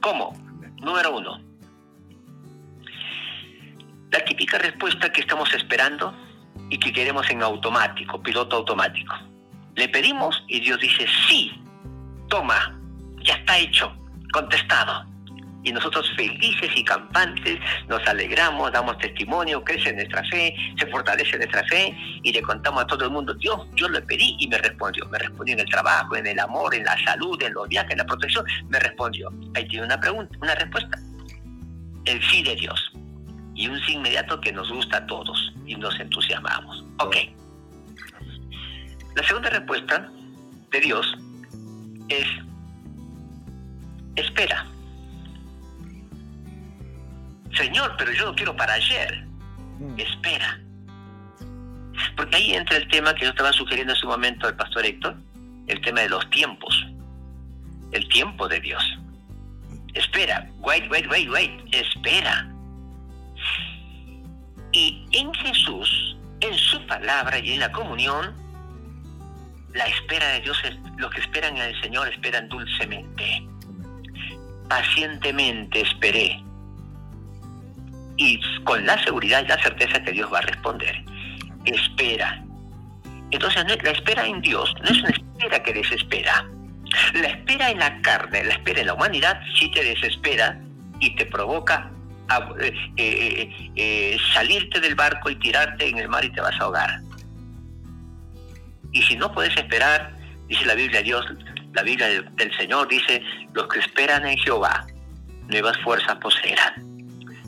[0.00, 0.32] ¿Cómo?
[0.80, 1.42] Número uno.
[4.10, 6.14] La típica respuesta que estamos esperando
[6.68, 9.14] y que queremos en automático, piloto automático.
[9.74, 11.52] Le pedimos y Dios dice, sí,
[12.28, 12.78] toma,
[13.22, 13.96] ya está hecho,
[14.32, 15.09] contestado
[15.62, 17.58] y nosotros felices y campantes
[17.88, 22.86] nos alegramos, damos testimonio, crece nuestra fe, se fortalece nuestra fe y le contamos a
[22.86, 26.16] todo el mundo, Dios, yo le pedí y me respondió, me respondió en el trabajo,
[26.16, 29.30] en el amor, en la salud, en los viajes, en la protección, me respondió.
[29.54, 30.98] Ahí tiene una pregunta, una respuesta.
[32.06, 32.92] El sí de Dios
[33.54, 36.84] y un sí inmediato que nos gusta a todos y nos entusiasmamos.
[36.98, 37.16] Ok.
[39.16, 40.08] La segunda respuesta
[40.70, 41.18] de Dios
[42.08, 42.26] es
[44.16, 44.66] espera.
[47.56, 49.24] Señor, pero yo lo quiero para ayer.
[49.78, 49.98] Mm.
[49.98, 50.60] Espera.
[52.16, 55.16] Porque ahí entra el tema que yo estaba sugiriendo en su momento al pastor Héctor,
[55.66, 56.86] el tema de los tiempos.
[57.92, 58.82] El tiempo de Dios.
[59.94, 62.48] Espera, wait, wait, wait, wait, espera.
[64.72, 68.34] Y en Jesús, en su palabra y en la comunión,
[69.74, 73.46] la espera de Dios es, los que esperan el Señor esperan dulcemente.
[74.68, 76.40] Pacientemente esperé.
[78.20, 81.02] Y con la seguridad y la certeza que Dios va a responder.
[81.64, 82.44] Espera.
[83.30, 86.46] Entonces la espera en Dios no es una espera que desespera.
[87.14, 90.60] La espera en la carne, la espera en la humanidad sí te desespera
[90.98, 91.90] y te provoca
[92.60, 96.64] eh, eh, eh, salirte del barco y tirarte en el mar y te vas a
[96.64, 97.00] ahogar.
[98.92, 100.12] Y si no puedes esperar,
[100.46, 101.24] dice la Biblia Dios,
[101.72, 103.22] la Biblia del, Señor dice,
[103.54, 104.86] los que esperan en Jehová,
[105.48, 106.89] nuevas fuerzas poseerán.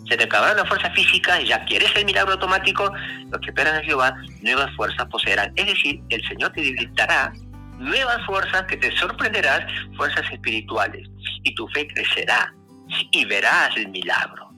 [0.09, 2.93] Se te acabará la fuerza física y ya quieres el milagro automático,
[3.31, 5.53] los que esperan en Jehová, nuevas fuerzas poseerán.
[5.57, 7.33] Es decir, el Señor te debilitará
[7.79, 9.61] nuevas fuerzas que te sorprenderás,
[9.97, 11.09] fuerzas espirituales,
[11.43, 12.53] y tu fe crecerá
[13.11, 14.51] y verás el milagro.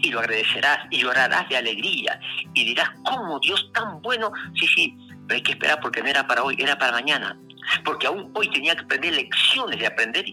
[0.00, 2.18] Y lo agradecerás y llorarás de alegría
[2.54, 4.30] y dirás, ¿cómo Dios tan bueno?
[4.54, 4.96] Sí, sí,
[5.26, 7.36] pero hay que esperar porque no era para hoy, era para mañana.
[7.84, 10.24] Porque aún hoy tenía que aprender lecciones de aprender,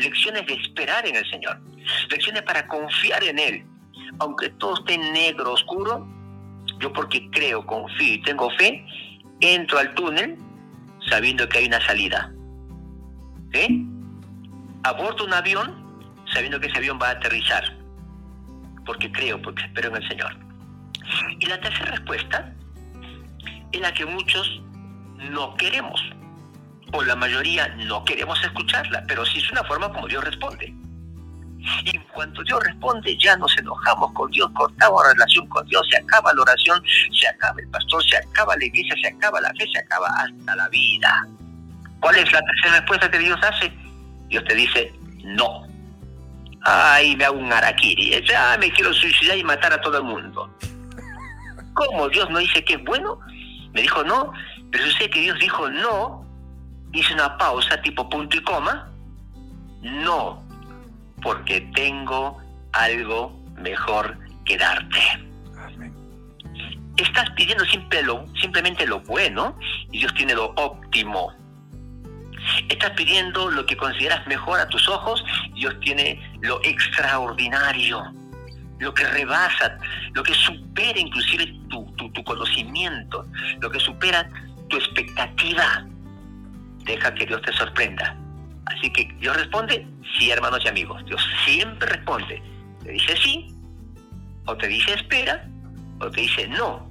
[0.00, 1.60] lecciones de esperar en el Señor,
[2.10, 3.66] lecciones para confiar en Él.
[4.18, 6.06] Aunque todo esté negro, oscuro,
[6.80, 8.84] yo porque creo, confío y tengo fe,
[9.40, 10.38] entro al túnel
[11.08, 12.32] sabiendo que hay una salida.
[13.52, 13.86] ¿Sí?
[14.82, 15.86] Aborto un avión
[16.32, 17.64] sabiendo que ese avión va a aterrizar.
[18.84, 20.36] Porque creo, porque espero en el Señor.
[21.38, 22.54] Y la tercera respuesta
[23.72, 24.60] es la que muchos
[25.30, 26.00] no queremos.
[26.92, 30.74] O la mayoría no queremos escucharla, pero sí es una forma como Dios responde.
[31.84, 35.98] Y en cuanto Dios responde, ya nos enojamos con Dios, cortamos relación con Dios, se
[35.98, 39.66] acaba la oración, se acaba el pastor, se acaba la iglesia, se acaba la fe,
[39.72, 41.26] se acaba hasta la vida.
[42.00, 43.72] ¿Cuál es la tercera respuesta que Dios hace?
[44.28, 44.92] Dios te dice,
[45.24, 45.66] no.
[46.62, 50.50] Ay, me hago un araquiri, ya me quiero suicidar y matar a todo el mundo.
[51.74, 53.20] ¿Cómo Dios no dice que es bueno?
[53.72, 54.32] Me dijo no,
[54.72, 56.26] pero sé que Dios dijo no,
[56.92, 58.90] hice una pausa tipo punto y coma,
[59.82, 60.45] no,
[61.26, 65.00] porque tengo algo mejor que darte.
[66.96, 67.64] Estás pidiendo
[68.40, 69.58] simplemente lo bueno
[69.90, 71.34] y Dios tiene lo óptimo.
[72.68, 78.04] Estás pidiendo lo que consideras mejor a tus ojos y Dios tiene lo extraordinario,
[78.78, 79.78] lo que rebasa,
[80.14, 83.26] lo que supera inclusive tu, tu conocimiento,
[83.60, 84.30] lo que supera
[84.68, 85.84] tu expectativa.
[86.84, 88.16] Deja que Dios te sorprenda.
[88.66, 89.86] Así que Dios responde,
[90.18, 91.04] sí, hermanos y amigos.
[91.06, 92.42] Dios siempre responde.
[92.82, 93.48] Te dice sí,
[94.46, 95.48] o te dice espera,
[96.00, 96.90] o te dice no.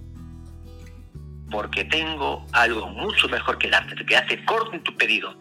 [1.51, 3.95] Porque tengo algo mucho mejor que darte.
[3.95, 5.37] Te quedaste corto en tu pedido.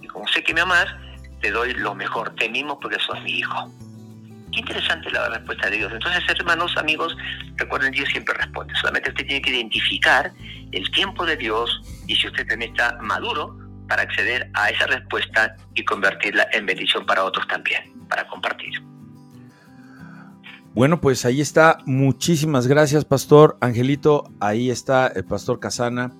[0.00, 0.86] Y como sé que me amas,
[1.40, 2.34] te doy lo mejor.
[2.36, 3.72] Te mimo porque sos mi hijo.
[4.52, 5.92] Qué interesante la respuesta de Dios.
[5.92, 7.16] Entonces, hermanos, amigos,
[7.56, 8.74] recuerden, Dios siempre responde.
[8.76, 10.32] Solamente usted tiene que identificar
[10.72, 15.56] el tiempo de Dios y si usted también está maduro para acceder a esa respuesta
[15.74, 18.70] y convertirla en bendición para otros también, para compartir.
[20.72, 21.78] Bueno, pues ahí está.
[21.86, 24.32] Muchísimas gracias, Pastor Angelito.
[24.38, 26.12] Ahí está el Pastor Casana.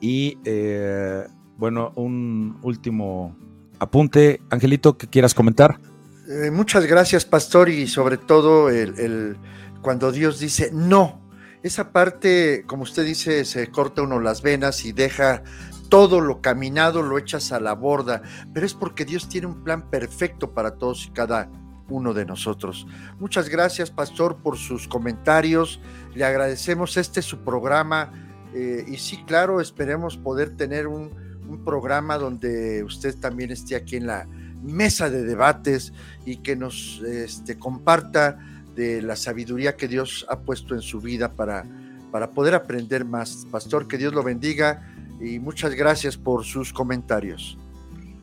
[0.00, 3.36] Y eh, bueno, un último
[3.80, 4.40] apunte.
[4.48, 5.80] Angelito, ¿qué quieras comentar?
[6.28, 9.36] Eh, muchas gracias, Pastor, y sobre todo el,
[9.82, 11.28] cuando Dios dice no.
[11.64, 15.42] Esa parte, como usted dice, se corta uno las venas y deja
[15.90, 18.22] todo lo caminado lo echas a la borda,
[18.54, 21.50] pero es porque Dios tiene un plan perfecto para todos y cada
[21.88, 22.86] uno de nosotros.
[23.18, 25.80] Muchas gracias, Pastor, por sus comentarios.
[26.14, 28.12] Le agradecemos este su programa.
[28.54, 31.28] Eh, y sí, claro, esperemos poder tener un,
[31.64, 34.24] programa donde usted también esté aquí en la
[34.62, 35.92] mesa de debates
[36.24, 38.38] y que nos este, comparta
[38.76, 41.64] de la sabiduría que Dios ha puesto en su vida para,
[42.12, 43.48] para poder aprender más.
[43.50, 47.58] Pastor, que Dios lo bendiga y muchas gracias por sus comentarios.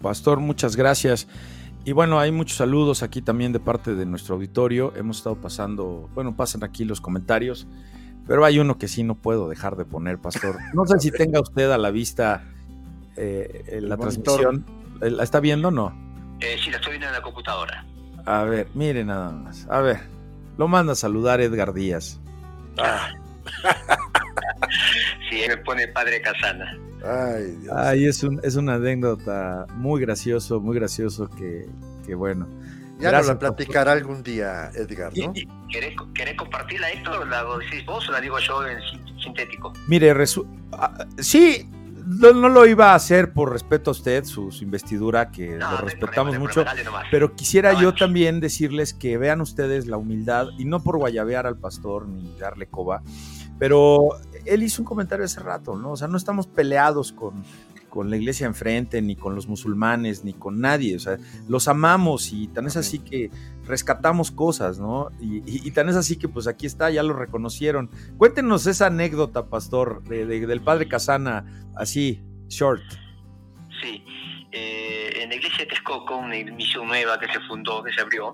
[0.02, 1.28] Pastor, muchas gracias.
[1.86, 4.94] Y bueno, hay muchos saludos aquí también de parte de nuestro auditorio.
[4.96, 7.68] Hemos estado pasando, bueno, pasan aquí los comentarios,
[8.28, 10.58] pero hay uno que sí no puedo dejar de poner, Pastor.
[10.74, 12.44] No sé si tenga usted a la vista
[13.16, 14.66] eh, la transmisión.
[15.00, 16.08] ¿La está viendo o no?
[16.42, 17.86] Eh, sí, la estoy viendo en la computadora.
[18.26, 19.66] A ver, mire nada más.
[19.70, 20.02] A ver,
[20.58, 22.20] lo manda a saludar Edgar Díaz.
[22.78, 23.12] Ah.
[25.30, 26.78] sí, me pone padre Casana.
[27.04, 27.76] Ay, Dios.
[27.76, 31.68] Ay es, un, es una anécdota muy gracioso, muy gracioso que,
[32.06, 32.48] que bueno.
[33.00, 35.34] Ya nos la platicará algún día, Edgar, ¿no?
[35.72, 37.26] ¿Querés, ¿Querés, compartirla esto?
[37.26, 38.80] ¿La decís vos o la digo yo en
[39.22, 39.74] sintético?
[39.88, 40.16] Mire,
[40.72, 41.70] ah, sí,
[42.08, 46.64] no, lo iba a hacer por respeto a usted, su, investidura, que lo respetamos mucho,
[47.12, 51.58] pero quisiera yo también decirles que vean ustedes la humildad, y no por guayabear al
[51.58, 53.04] pastor ni darle coba,
[53.60, 54.10] Pero
[54.48, 55.92] él hizo un comentario hace rato, ¿no?
[55.92, 57.44] O sea, no estamos peleados con,
[57.90, 60.96] con la iglesia enfrente, ni con los musulmanes, ni con nadie.
[60.96, 61.18] O sea,
[61.48, 63.32] los amamos y tan es así que
[63.66, 65.10] rescatamos cosas, ¿no?
[65.20, 67.90] Y, tan es así que pues aquí está, ya lo reconocieron.
[68.18, 71.46] Cuéntenos esa anécdota, pastor, del padre Casana,
[71.76, 72.84] así, short.
[73.82, 74.04] Sí,
[74.52, 78.34] eh, en la iglesia de Texcoco, una misión nueva que se fundó, que se abrió,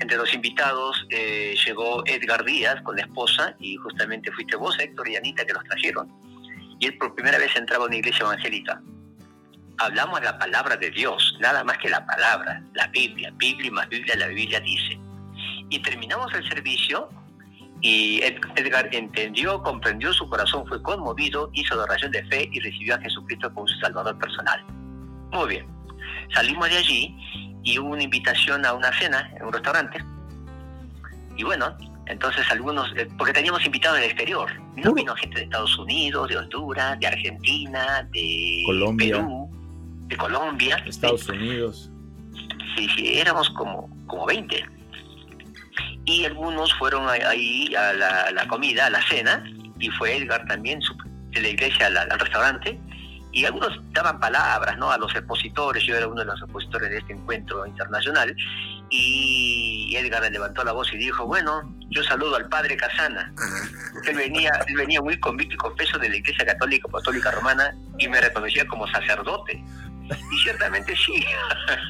[0.00, 5.08] entre los invitados eh, llegó Edgar Díaz con la esposa y justamente fuiste vos, Héctor
[5.08, 6.10] y Anita, que los trajeron.
[6.78, 8.80] Y él por primera vez entraba a una iglesia evangélica.
[9.78, 14.16] Hablamos la palabra de Dios, nada más que la palabra, la Biblia, Biblia más Biblia,
[14.16, 14.98] la Biblia dice.
[15.68, 17.08] Y terminamos el servicio
[17.82, 18.20] y
[18.56, 22.98] Edgar entendió, comprendió, su corazón fue conmovido, hizo la oración de fe y recibió a
[23.00, 24.64] Jesucristo como su Salvador personal.
[25.32, 25.66] Muy bien.
[26.34, 27.16] Salimos de allí
[27.62, 29.98] y hubo una invitación a una cena en un restaurante.
[31.36, 35.78] Y bueno, entonces algunos, eh, porque teníamos invitados del exterior, no vino gente de Estados
[35.78, 39.16] Unidos, de Honduras, de Argentina, de Colombia.
[39.16, 39.50] Perú,
[40.06, 40.76] de Colombia.
[40.86, 41.90] Estados Unidos.
[42.76, 44.64] Sí, sí, éramos como, como 20.
[46.06, 49.44] Y algunos fueron ahí a la, comida, a la cena,
[49.78, 50.80] y fue Edgar también
[51.30, 52.80] de la iglesia al restaurante,
[53.32, 54.90] y algunos daban palabras ¿no?
[54.90, 58.34] a los expositores, yo era uno de los expositores de este encuentro internacional,
[58.90, 63.32] y Edgar levantó la voz y dijo, bueno, yo saludo al padre Casana.
[64.06, 68.08] Él venía, él venía muy convicto y confeso de la Iglesia Católica Apostólica Romana y
[68.08, 69.62] me reconocía como sacerdote.
[70.32, 71.24] Y ciertamente sí.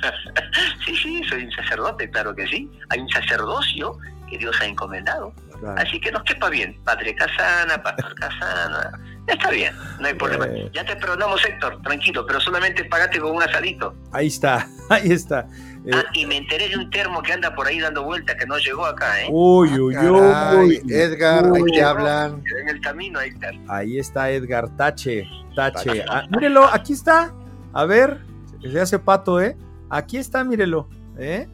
[0.85, 2.71] sí, sí, soy un sacerdote, claro que sí.
[2.91, 3.97] Hay un sacerdocio
[4.29, 5.33] que Dios ha encomendado.
[5.77, 6.79] Así que nos quepa bien.
[6.85, 8.93] Padre Casana, Pastor Casana.
[9.27, 10.47] Está bien, no hay problema.
[10.47, 10.71] Eh.
[10.73, 13.95] Ya te perdonamos, Héctor, tranquilo, pero solamente pagate con un asadito.
[14.13, 15.47] Ahí está, ahí está.
[15.87, 18.47] Eh, ah, y me enteré de un termo que anda por ahí dando vueltas que
[18.47, 19.29] no llegó acá, ¿eh?
[19.31, 20.83] Uy, uy, uy.
[20.89, 22.43] Edgar, ahí te hablan.
[22.61, 23.55] En el camino, Héctor.
[23.69, 26.05] Ahí está Edgar, tache, tache.
[26.09, 27.33] Ah, mírelo, aquí está.
[27.73, 28.21] A ver,
[28.63, 29.57] se hace pato, ¿eh?
[29.89, 30.89] Aquí está, mírelo,
[31.19, 31.49] ¿eh?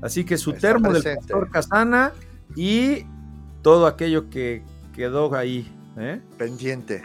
[0.00, 2.12] Así que su termo del pastor Casana
[2.56, 3.04] y
[3.68, 4.62] todo aquello que
[4.94, 6.22] quedó ahí, ¿eh?
[6.38, 7.02] Pendiente.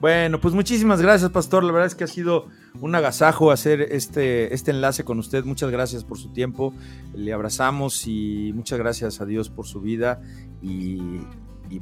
[0.00, 1.62] Bueno, pues muchísimas gracias, Pastor.
[1.62, 2.48] La verdad es que ha sido
[2.80, 5.44] un agasajo hacer este, este enlace con usted.
[5.44, 6.72] Muchas gracias por su tiempo.
[7.14, 10.22] Le abrazamos y muchas gracias a Dios por su vida.
[10.62, 11.20] Y,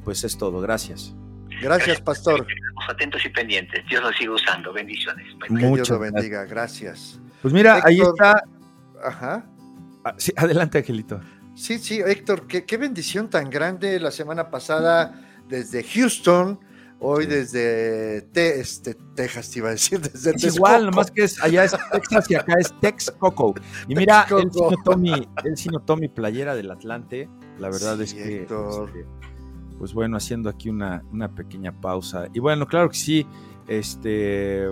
[0.02, 0.60] pues es todo.
[0.60, 1.14] Gracias.
[1.62, 2.40] Gracias, Pastor.
[2.40, 3.84] Estamos atentos y pendientes.
[3.88, 4.72] Dios nos sigue usando.
[4.72, 5.26] Bendiciones.
[5.48, 6.44] Dios lo bendiga.
[6.44, 7.20] Gracias.
[7.40, 8.42] Pues mira, ahí está.
[9.00, 9.46] Ajá.
[10.04, 11.20] Ah, sí, adelante, Angelito.
[11.58, 16.60] Sí, sí, Héctor, qué, qué bendición tan grande la semana pasada desde Houston,
[17.00, 18.18] hoy desde
[18.60, 22.30] este, Texas, te iba a decir, desde Es igual, nomás que es, allá es Texas
[22.30, 23.54] y acá es Texcoco.
[23.88, 24.50] Y mira, él
[25.56, 27.28] sí, notó mi, playera del Atlante,
[27.58, 28.54] la verdad es que, este,
[29.80, 32.28] pues bueno, haciendo aquí una, una pequeña pausa.
[32.32, 33.26] Y bueno, claro que sí,
[33.66, 34.68] este...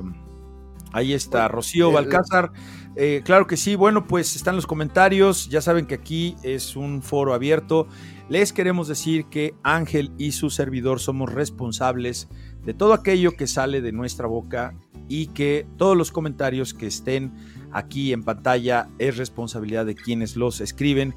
[0.92, 2.52] Ahí está, Rocío Balcázar.
[2.98, 5.50] Eh, claro que sí, bueno, pues están los comentarios.
[5.50, 7.86] Ya saben que aquí es un foro abierto.
[8.30, 12.28] Les queremos decir que Ángel y su servidor somos responsables
[12.64, 14.74] de todo aquello que sale de nuestra boca
[15.08, 17.34] y que todos los comentarios que estén
[17.70, 21.14] aquí en pantalla es responsabilidad de quienes los escriben,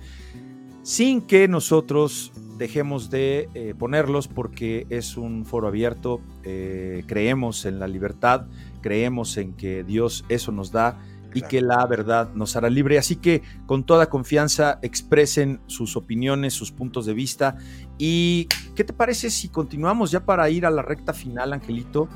[0.84, 7.80] sin que nosotros dejemos de eh, ponerlos porque es un foro abierto, eh, creemos en
[7.80, 8.48] la libertad
[8.80, 10.98] creemos en que Dios eso nos da
[11.34, 12.98] y que la verdad nos hará libre.
[12.98, 17.58] Así que con toda confianza expresen sus opiniones, sus puntos de vista.
[17.98, 22.10] ¿Y qué te parece si continuamos ya para ir a la recta final, Angelito?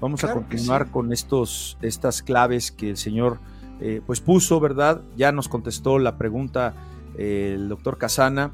[0.00, 3.40] Vamos a continuar con estos, estas claves que el Señor
[3.80, 5.02] eh, pues puso, ¿verdad?
[5.16, 6.74] Ya nos contestó la pregunta
[7.16, 8.52] eh, el doctor Casana.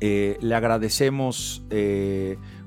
[0.00, 1.62] Eh, le agradecemos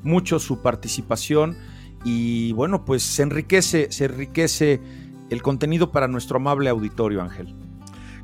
[0.02, 1.57] mucho su participación
[2.03, 4.81] y bueno, pues se enriquece, se enriquece
[5.30, 7.56] el contenido para nuestro amable auditorio, Ángel.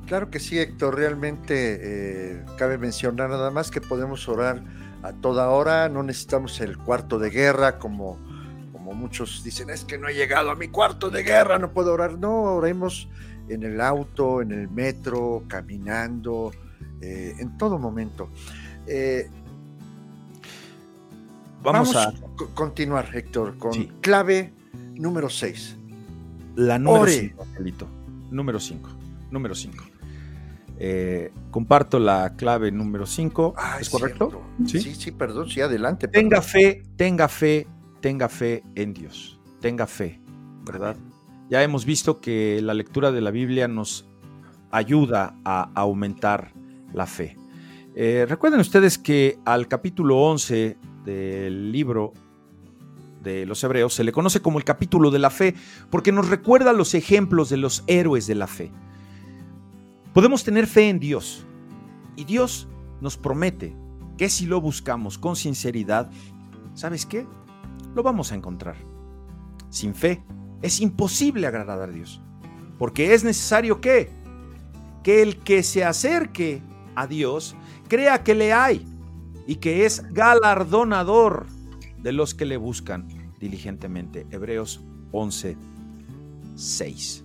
[0.08, 4.64] Claro que sí, Héctor, realmente eh, cabe mencionar nada más que podemos orar
[5.02, 8.18] a toda hora, no necesitamos el cuarto de guerra como,
[8.72, 11.94] como muchos dicen, es que no he llegado a mi cuarto de guerra, no puedo
[11.94, 13.10] orar, no, oremos
[13.48, 16.52] en el auto, en el metro, caminando,
[17.02, 18.30] eh, en todo momento.
[18.88, 19.30] Eh,
[21.64, 22.14] Vamos, a
[22.54, 23.72] continuar, Héctor, con
[24.02, 24.54] clave
[24.96, 25.78] número 6.
[26.56, 27.46] La número 5,
[28.32, 28.90] Número 5.
[29.32, 29.84] Número 5.
[30.78, 33.54] Eh, comparto la clave número 5.
[33.58, 34.42] Ah, ¿Es, correcto?
[34.66, 34.80] ¿Sí?
[34.80, 35.12] ¿Sí?
[35.12, 36.08] perdón, sí, adelante.
[36.08, 37.68] Tenga fe, tenga fe,
[38.02, 39.40] tenga fe en Dios.
[39.62, 40.20] Tenga fe,
[40.66, 40.96] ¿verdad?
[41.50, 44.08] Ya hemos visto que la lectura de la Biblia nos
[44.72, 46.52] ayuda a aumentar
[46.94, 47.38] la fe.
[47.96, 52.14] Eh, recuerden ustedes que al capítulo 11 del libro
[53.24, 55.56] de los hebreos se le conoce como el capítulo de la fe
[55.90, 58.72] porque nos recuerda los ejemplos de los héroes de la fe.
[60.14, 61.46] Podemos tener fe en Dios
[62.16, 62.68] y Dios
[63.02, 63.76] nos promete
[64.18, 66.12] que si lo buscamos con sinceridad,
[66.74, 67.26] ¿sabes qué?
[67.96, 68.76] Lo vamos a encontrar.
[69.70, 70.24] Sin fe
[70.62, 72.22] es imposible agradar a Dios,
[72.78, 74.12] porque es necesario que
[75.04, 76.62] que el que se acerque
[76.96, 77.56] a Dios
[77.88, 78.88] crea que le hay
[79.46, 81.46] y que es galardonador
[82.04, 83.08] de los que le buscan
[83.40, 84.28] diligentemente.
[84.30, 84.82] Hebreos
[85.12, 85.58] 11,
[86.56, 87.24] 6.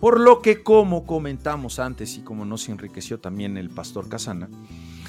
[0.00, 4.48] Por lo que, como comentamos antes y como nos enriqueció también el pastor Casana,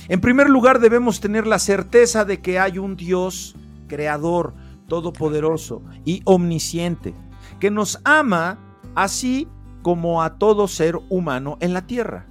[0.08, 3.56] en primer lugar debemos tener la certeza de que hay un Dios
[3.88, 4.54] creador,
[4.88, 7.14] todopoderoso y omnisciente,
[7.60, 8.60] que nos ama
[8.96, 9.48] así
[9.82, 12.28] como a todo ser humano en la tierra.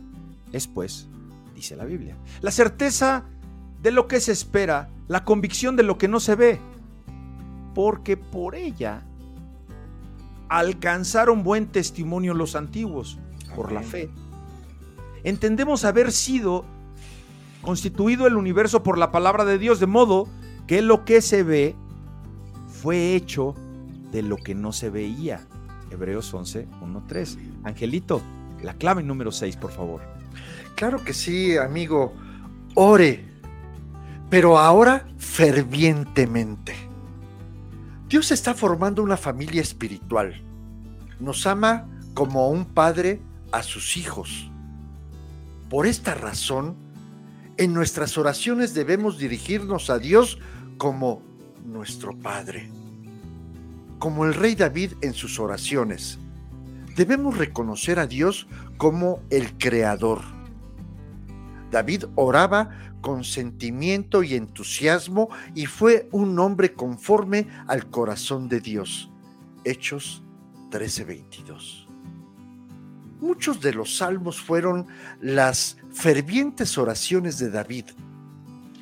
[0.53, 1.09] Es pues,
[1.55, 3.25] dice la Biblia, la certeza
[3.81, 6.59] de lo que se espera, la convicción de lo que no se ve,
[7.75, 9.05] porque por ella
[10.49, 13.19] alcanzaron buen testimonio los antiguos,
[13.55, 14.09] por la fe.
[15.23, 16.65] Entendemos haber sido
[17.61, 20.29] constituido el universo por la palabra de Dios, de modo
[20.67, 21.77] que lo que se ve
[22.69, 23.55] fue hecho
[24.13, 25.47] de lo que no se veía.
[25.91, 27.39] Hebreos 11, 1, 3.
[27.65, 28.23] Angelito,
[28.63, 30.01] la clave número 6, por favor.
[30.75, 32.15] Claro que sí, amigo.
[32.75, 33.32] Ore
[34.33, 36.75] pero ahora fervientemente.
[38.09, 40.43] Dios está formando una familia espiritual.
[41.21, 43.21] Nos ama como un padre
[43.53, 44.51] a sus hijos.
[45.69, 46.77] Por esta razón,
[47.59, 50.39] en nuestras oraciones debemos dirigirnos a Dios
[50.79, 51.21] como
[51.67, 52.71] nuestro Padre.
[53.99, 56.19] Como el rey David en sus oraciones,
[56.97, 58.47] debemos reconocer a Dios
[58.79, 60.23] como el Creador.
[61.71, 69.11] David oraba con sentimiento y entusiasmo y fue un hombre conforme al corazón de Dios.
[69.65, 70.23] Hechos
[70.71, 71.87] 13:22.
[73.21, 74.87] Muchos de los salmos fueron
[75.21, 77.87] las fervientes oraciones de David,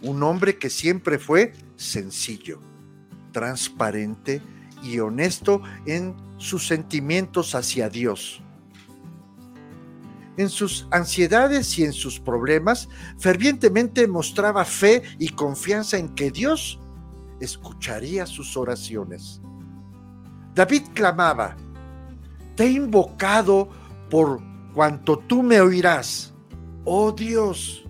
[0.02, 2.60] un hombre que siempre fue sencillo,
[3.32, 4.40] transparente
[4.82, 8.42] y honesto en sus sentimientos hacia Dios
[10.36, 12.89] en sus ansiedades y en sus problemas,
[13.19, 16.78] fervientemente mostraba fe y confianza en que Dios
[17.40, 19.40] escucharía sus oraciones.
[20.55, 21.57] David clamaba,
[22.57, 23.69] Te he invocado
[24.09, 24.40] por
[24.74, 26.32] cuanto tú me oirás.
[26.85, 27.85] Oh Dios,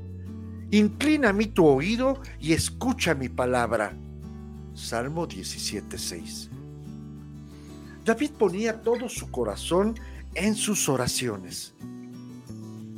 [0.71, 3.97] inclina a mí tu oído y escucha mi palabra.
[4.75, 6.49] Salmo 17.6.
[8.05, 9.95] David ponía todo su corazón
[10.35, 11.75] en sus oraciones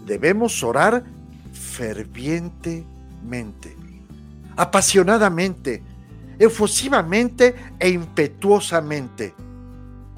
[0.05, 1.05] debemos orar
[1.53, 3.77] fervientemente,
[4.57, 5.83] apasionadamente,
[6.39, 9.35] efusivamente e impetuosamente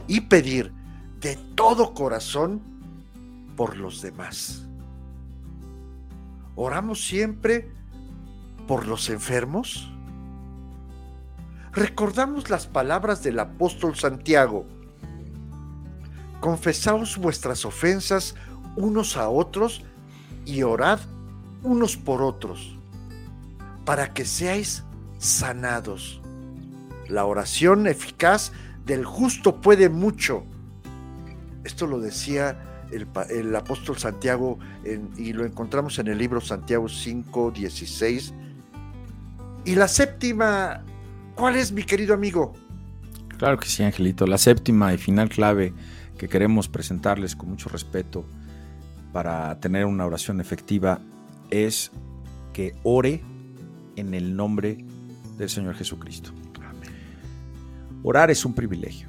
[0.06, 0.72] y pedir
[1.20, 2.60] de todo corazón
[3.56, 4.66] por los demás.
[6.56, 7.70] ¿Oramos siempre
[8.66, 9.90] por los enfermos?
[11.72, 14.64] Recordamos las palabras del apóstol Santiago.
[16.40, 18.36] Confesaos vuestras ofensas
[18.76, 19.82] unos a otros
[20.44, 21.00] y orad
[21.62, 22.76] unos por otros,
[23.84, 24.84] para que seáis
[25.18, 26.20] sanados.
[27.08, 28.52] La oración eficaz
[28.84, 30.44] del justo puede mucho.
[31.64, 34.58] Esto lo decía el, apóstol Santiago
[35.16, 38.34] y lo encontramos en el libro Santiago 5, 16.
[39.64, 40.84] Y la séptima,
[41.34, 42.52] ¿cuál es mi querido amigo?
[43.38, 44.26] Claro que sí, Angelito.
[44.26, 45.72] La séptima y final clave
[46.18, 48.26] que queremos presentarles con mucho respeto
[49.14, 50.98] para tener una oración efectiva
[51.48, 51.92] es
[52.52, 53.22] que ore
[53.94, 54.84] en el nombre
[55.38, 56.32] del Señor Jesucristo.
[58.02, 59.08] Orar es un privilegio.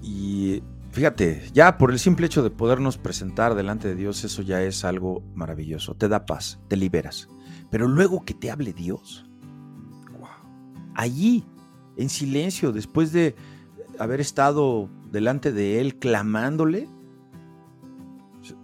[0.00, 0.62] Y
[0.92, 4.84] fíjate, ya por el simple hecho de podernos presentar delante de Dios, eso ya es
[4.84, 5.96] algo maravilloso.
[5.96, 7.28] Te da paz, te liberas.
[7.68, 9.28] Pero luego que te hable Dios,
[10.94, 11.44] allí,
[11.96, 13.34] en silencio, después de
[13.98, 16.88] haber estado delante de Él clamándole,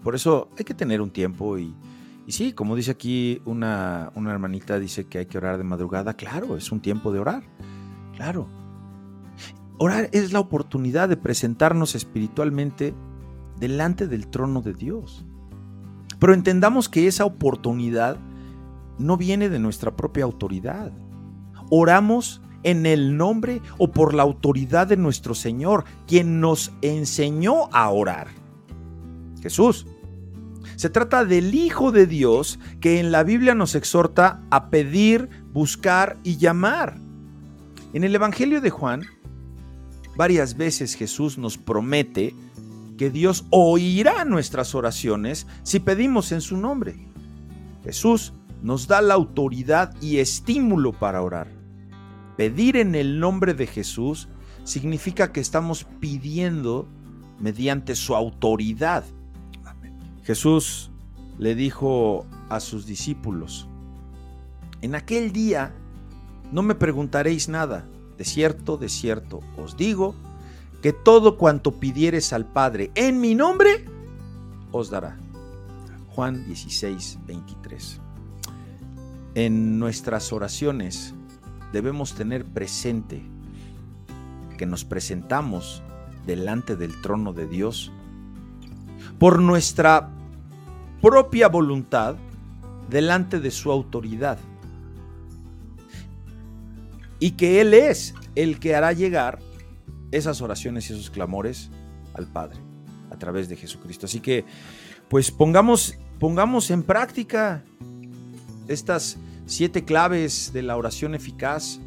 [0.02, 1.74] por eso hay que tener un tiempo y,
[2.28, 6.14] sí, como dice aquí una, hermanita, dice que hay que orar de madrugada.
[6.14, 7.42] Claro, es un tiempo de orar.
[8.16, 8.48] Claro.
[9.78, 12.94] Orar es la oportunidad de presentarnos espiritualmente
[13.58, 15.24] delante del trono de Dios.
[16.18, 18.16] Pero entendamos que esa oportunidad
[18.98, 20.92] no viene de nuestra propia autoridad.
[21.70, 27.90] Oramos en el nombre o por la autoridad de nuestro Señor, quien nos enseñó a
[27.90, 28.28] orar.
[29.42, 29.86] Jesús.
[30.76, 36.16] Se trata del Hijo de Dios que en la Biblia nos exhorta a pedir, buscar
[36.22, 36.96] y llamar.
[37.92, 39.02] En el Evangelio de Juan,
[40.16, 42.34] varias veces Jesús nos promete
[42.96, 46.94] que Dios oirá nuestras oraciones si pedimos en su nombre.
[47.84, 48.32] Jesús
[48.62, 51.48] nos da la autoridad y estímulo para orar.
[52.36, 54.28] Pedir en el nombre de Jesús
[54.64, 56.88] significa que estamos pidiendo
[57.40, 59.04] mediante su autoridad.
[60.22, 60.90] Jesús
[61.38, 63.68] le dijo a sus discípulos,
[64.80, 65.74] en aquel día
[66.52, 67.86] no me preguntaréis nada,
[68.18, 70.14] de cierto, de cierto, os digo
[70.82, 73.84] que todo cuanto pidieres al Padre en mi nombre,
[74.70, 75.18] os dará.
[76.08, 78.00] Juan 16, 23.
[79.34, 81.14] En nuestras oraciones
[81.72, 83.22] debemos tener presente
[84.58, 85.82] que nos presentamos
[86.26, 87.90] delante del trono de Dios
[89.22, 90.10] por nuestra
[91.00, 92.16] propia voluntad
[92.90, 94.36] delante de su autoridad.
[97.20, 99.38] Y que Él es el que hará llegar
[100.10, 101.70] esas oraciones y esos clamores
[102.14, 102.58] al Padre
[103.12, 104.06] a través de Jesucristo.
[104.06, 104.44] Así que,
[105.08, 107.62] pues pongamos, pongamos en práctica
[108.66, 111.78] estas siete claves de la oración eficaz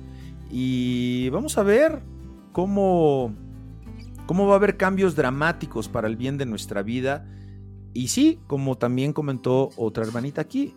[0.49, 2.01] y vamos a ver
[2.53, 3.35] cómo,
[4.25, 7.27] cómo va a haber cambios dramáticos para el bien de nuestra vida.
[7.93, 10.75] Y sí, como también comentó otra hermanita aquí,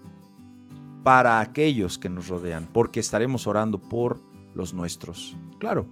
[1.02, 4.20] para aquellos que nos rodean, porque estaremos orando por
[4.54, 5.36] los nuestros.
[5.58, 5.86] Claro,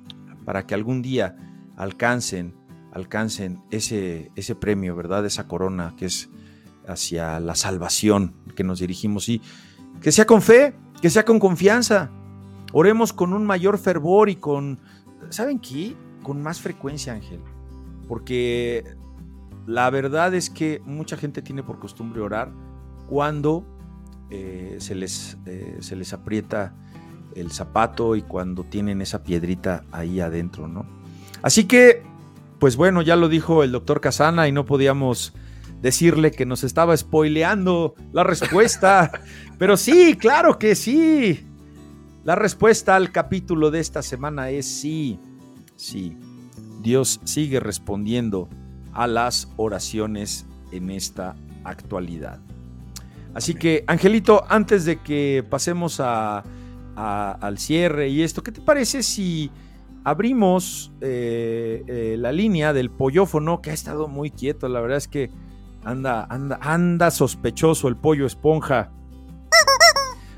[0.45, 1.37] para que algún día
[1.77, 2.55] alcancen,
[2.93, 5.27] alcancen ese, ese premio, ¿verdad?
[5.27, 6.31] Esa corona que es
[6.87, 9.43] hacia la salvación que nos dirigimos y
[10.01, 12.11] que sea con fe, que sea con confianza.
[12.73, 14.81] Oremos con un mayor fervor y con,
[15.31, 15.97] ¿saben qué?
[16.27, 17.39] Con más frecuencia, Ángel.
[18.09, 18.83] Porque
[19.65, 22.51] la verdad es que mucha gente tiene por costumbre orar
[23.09, 23.65] cuando
[24.31, 26.75] eh, se, les, eh, se les aprieta
[27.37, 30.85] el zapato y cuando tienen esa piedrita ahí adentro, ¿no?
[31.43, 32.03] Así que,
[32.59, 35.33] pues bueno, ya lo dijo el doctor Casana y no podíamos
[35.81, 39.13] decirle que nos estaba spoileando la respuesta.
[39.59, 41.47] Pero sí, claro que sí.
[42.25, 45.21] La respuesta al capítulo de esta semana es sí,
[45.77, 46.17] sí.
[46.83, 48.49] Dios sigue respondiendo
[48.93, 52.41] a las oraciones en esta actualidad.
[53.35, 56.43] Así que, Angelito, antes de que pasemos a,
[56.97, 59.51] al cierre y esto, ¿qué te parece si
[60.05, 64.69] abrimos eh, eh, la línea del pollofono que ha estado muy quieto?
[64.69, 65.31] La verdad es que
[65.87, 68.91] Anda, anda, anda sospechoso el pollo esponja.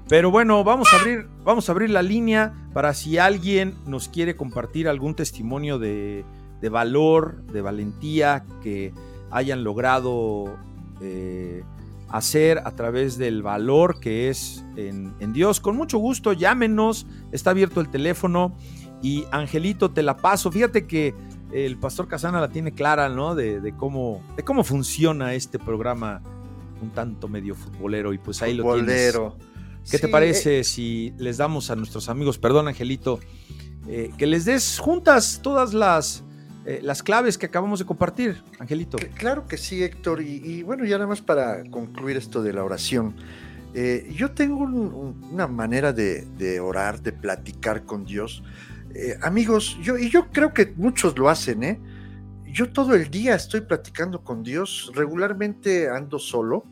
[0.08, 4.36] Pero bueno, vamos a abrir, vamos a abrir la línea para si alguien nos quiere
[4.36, 6.24] compartir algún testimonio de,
[6.70, 8.94] valor, de valentía que
[9.30, 10.56] hayan logrado
[11.02, 11.62] eh,
[12.08, 15.60] hacer a través del valor que es en, Dios.
[15.60, 18.56] Con mucho gusto, llámenos, está abierto el teléfono
[19.02, 20.50] y Angelito, te la paso.
[20.50, 21.14] Fíjate que
[21.52, 23.34] el pastor Casana la tiene clara, ¿no?
[23.34, 26.22] De, cómo, de cómo funciona este programa
[26.80, 29.18] un tanto medio futbolero y pues ahí lo tienes.
[29.90, 33.20] ¿Qué te parece eh, si les damos a nuestros amigos, perdón Angelito,
[33.88, 36.24] eh, que les des juntas todas las,
[36.66, 38.98] eh, las claves que acabamos de compartir, Angelito?
[39.14, 43.14] Claro que sí, Héctor, y, bueno, ya nada más para concluir esto de la oración.
[44.14, 48.42] yo tengo una manera de, de, orar, de platicar con Dios,
[49.22, 51.80] amigos, yo, y yo creo que muchos lo hacen, ¿eh?
[52.52, 56.64] Yo todo el día estoy platicando con Dios, regularmente ando solo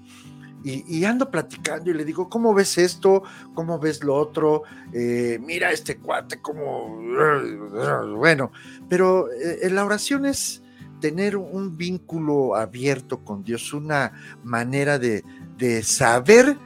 [0.68, 3.22] y, ando platicando y le digo, ¿cómo ves esto?
[3.54, 4.64] ¿Cómo ves lo otro?
[4.92, 7.00] Eh, mira este cuate, como...
[8.16, 8.50] Bueno,
[8.88, 10.64] pero eh, la oración es
[11.00, 14.12] tener un vínculo abierto con Dios, una
[14.42, 15.22] manera de,
[15.56, 16.56] de saber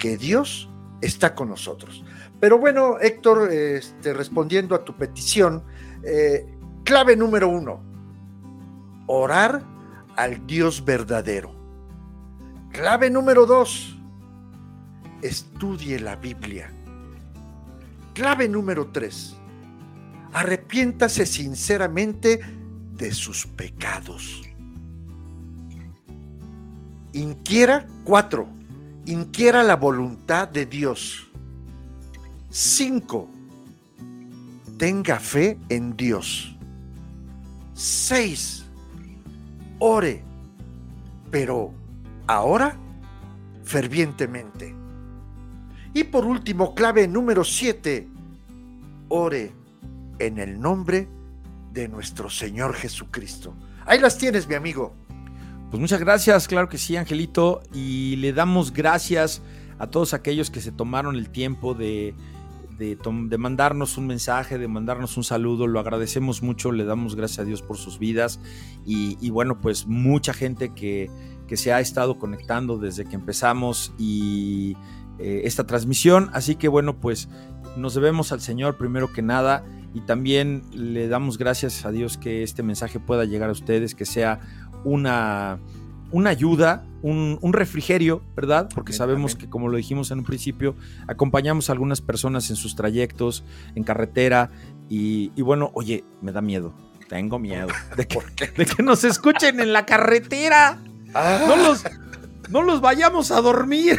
[0.00, 0.68] que Dios
[1.00, 2.02] está con nosotros.
[2.40, 5.62] Pero bueno, Héctor, este, respondiendo a tu petición,
[6.02, 6.46] eh,
[6.84, 7.80] clave número uno,
[9.06, 9.62] orar
[10.16, 11.59] al Dios verdadero.
[12.72, 13.96] Clave número dos,
[15.22, 16.70] estudie la Biblia.
[18.14, 19.36] Clave número tres,
[20.32, 22.40] arrepiéntase sinceramente
[22.92, 24.42] de sus pecados.
[27.12, 28.46] Inquiera, cuatro,
[29.06, 31.26] inquiera la voluntad de Dios.
[32.50, 33.28] 5.
[34.78, 36.56] Tenga fe en Dios.
[37.74, 38.64] 6.
[39.78, 40.22] Ore,
[41.30, 41.79] pero
[42.30, 42.76] ahora
[43.64, 44.74] fervientemente.
[45.92, 48.08] Y por último, clave número 7.
[49.08, 49.52] Ore
[50.18, 51.08] en el nombre
[51.72, 53.54] de nuestro Señor Jesucristo.
[53.86, 54.94] Ahí las tienes, mi amigo.
[55.70, 57.62] Pues muchas gracias, claro que sí, Angelito.
[57.72, 59.42] Y le damos gracias
[59.78, 62.14] a todos aquellos que se tomaron el tiempo de
[62.80, 65.66] de, mandarnos un mensaje, de mandarnos un saludo.
[65.66, 68.40] Lo agradecemos mucho, le damos gracias a Dios por sus vidas.
[68.86, 71.10] Y, bueno, pues mucha gente que,
[71.56, 74.76] se ha estado conectando desde que empezamos y
[75.18, 76.30] eh, esta transmisión.
[76.32, 77.28] Así que bueno, pues
[77.76, 79.64] nos debemos al Señor primero que nada
[79.94, 84.06] y también le damos gracias a Dios que este mensaje pueda llegar a ustedes, que
[84.06, 84.40] sea
[84.84, 85.60] una
[86.12, 88.68] una ayuda, un, refrigerio, ¿verdad?
[88.74, 90.74] Porque sabemos que, como lo dijimos en un principio,
[91.06, 93.44] acompañamos a algunas personas en sus trayectos,
[93.74, 94.50] en carretera,
[94.88, 96.74] y, bueno, oye, me da miedo,
[97.08, 98.18] tengo miedo de que,
[98.56, 100.78] de que nos escuchen en la carretera.
[101.14, 101.44] Ah.
[101.46, 101.84] No, los,
[102.48, 103.98] no los vayamos a dormir.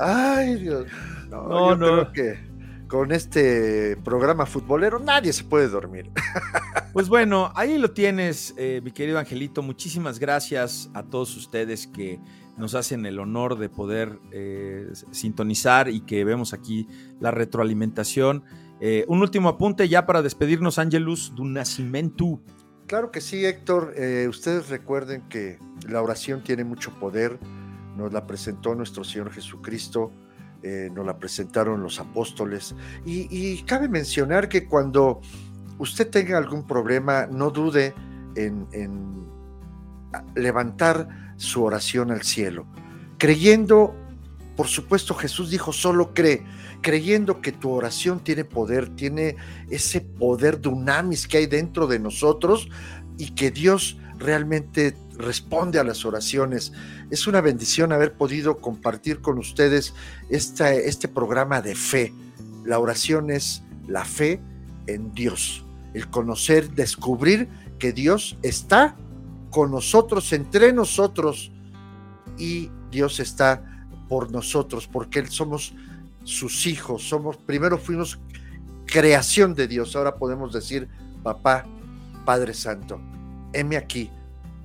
[0.00, 0.86] Ay, Dios.
[1.30, 2.46] No, no, Creo que
[2.88, 6.10] con este programa futbolero nadie se puede dormir.
[6.92, 9.60] Pues bueno, ahí lo tienes, eh, mi querido Angelito.
[9.60, 12.18] Muchísimas gracias a todos ustedes que
[12.56, 16.88] nos hacen el honor de poder eh, sintonizar y que vemos aquí
[17.20, 18.44] la retroalimentación.
[18.80, 22.40] Eh, un último apunte ya para despedirnos, Angelus, du Nascimento.
[22.86, 23.94] Claro que sí, Héctor.
[24.28, 25.58] ustedes recuerden que
[25.88, 27.38] la oración tiene mucho poder.
[27.96, 30.12] Nos la presentó nuestro Señor Jesucristo
[30.62, 32.74] eh, nos la presentaron los apóstoles.
[33.04, 35.20] Y, cabe mencionar que cuando
[35.78, 37.94] usted tenga algún problema, no dude
[38.34, 38.66] en,
[40.34, 42.66] levantar su oración al cielo,
[43.18, 43.94] creyendo,
[44.56, 46.42] por supuesto Jesús dijo, solo cree,
[46.86, 49.34] creyendo que tu oración tiene poder, tiene
[49.70, 52.68] ese poder dunamis que hay dentro de nosotros
[53.18, 56.72] y que Dios realmente responde a las oraciones.
[57.10, 59.94] Es una bendición haber podido compartir con ustedes
[60.30, 62.14] este programa de fe.
[62.64, 64.40] La oración es la fe
[64.86, 67.48] en Dios, el conocer, descubrir
[67.80, 68.94] que Dios está
[69.50, 71.50] con nosotros, entre nosotros,
[72.38, 75.74] y Dios está por nosotros, porque Él somos
[76.26, 78.18] sus hijos, somos, primero fuimos
[78.84, 80.88] creación de Dios, ahora podemos decir,
[81.22, 81.64] papá,
[82.24, 83.00] Padre Santo,
[83.52, 84.10] heme aquí,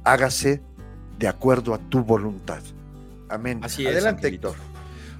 [0.03, 0.63] hágase
[1.19, 2.63] de acuerdo a tu voluntad.
[3.29, 3.59] Amén.
[3.63, 3.91] Así es.
[3.91, 4.55] Adelante, Héctor.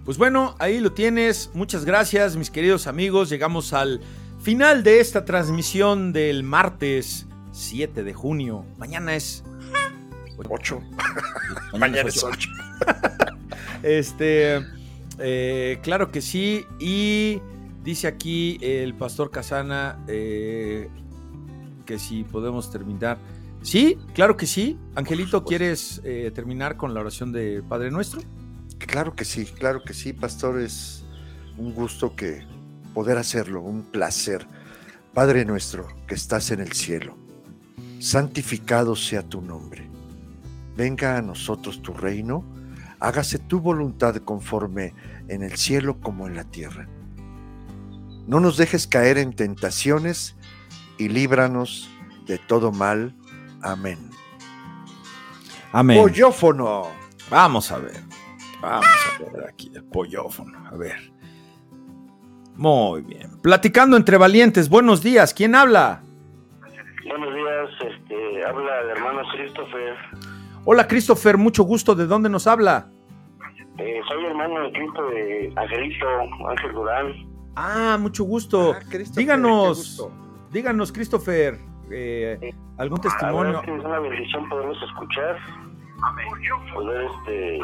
[0.04, 1.52] Pues bueno, ahí lo tienes.
[1.54, 3.30] Muchas gracias, mis queridos amigos.
[3.30, 4.02] Llegamos al
[4.42, 8.66] final de esta transmisión del martes 7 de junio.
[8.80, 9.44] Mañana es
[10.50, 10.82] 8.
[11.78, 12.50] Mañana, es 8.
[13.84, 14.66] este,
[15.22, 16.66] eh, claro que sí.
[16.80, 17.40] Y
[17.84, 20.90] dice aquí el pastor Casana eh,
[21.86, 23.18] que si podemos terminar
[23.64, 24.80] Sí, claro que sí.
[24.96, 28.22] Angelito, ¿quieres eh, terminar con la oración de Padre Nuestro?
[28.80, 30.60] Claro que sí, claro que sí, pastor.
[30.60, 31.04] Es
[31.58, 32.44] un gusto que
[32.94, 34.48] poder hacerlo, un placer.
[35.14, 37.18] Padre nuestro que estás en el cielo,
[38.00, 39.90] santificado sea tu nombre.
[40.78, 42.46] Venga a nosotros tu reino,
[43.00, 44.94] hágase tu voluntad conforme
[45.32, 46.88] en el cielo como en la tierra.
[48.28, 50.36] No nos dejes caer en tentaciones
[50.98, 51.90] y líbranos
[52.28, 53.16] de todo mal
[53.62, 54.10] Amén.
[55.72, 56.02] Amén.
[56.02, 56.88] Pollófono.
[57.30, 58.02] Vamos a ver.
[58.62, 60.68] Vamos a ver aquí el pollófono.
[60.68, 61.12] A ver.
[62.56, 63.40] Muy bien.
[63.42, 64.70] Platicando entre valientes.
[64.70, 65.34] Buenos días.
[65.34, 66.02] ¿Quién habla?
[67.08, 67.94] Buenos días.
[67.94, 69.96] Este, habla el hermano Christopher.
[70.66, 71.96] Hola Christopher, mucho gusto.
[71.96, 72.92] ¿De dónde nos habla?
[73.78, 76.06] Eh, soy hermano de Cristo de Angelito,
[76.50, 77.32] Ángel Durán.
[77.56, 78.74] Ah, mucho gusto.
[78.74, 78.80] Ah,
[79.16, 80.08] díganos,
[80.52, 81.58] díganos, Christopher,
[81.90, 83.62] eh, algún testimonio.
[83.62, 85.38] es una bendición poderlos escuchar,
[86.74, 87.60] poder este,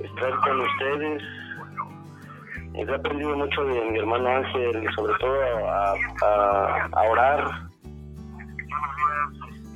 [0.00, 1.22] estar con ustedes.
[2.74, 5.34] He aprendido mucho de mi hermano Ángel, sobre todo
[5.68, 5.94] a,
[6.92, 7.68] a, orar.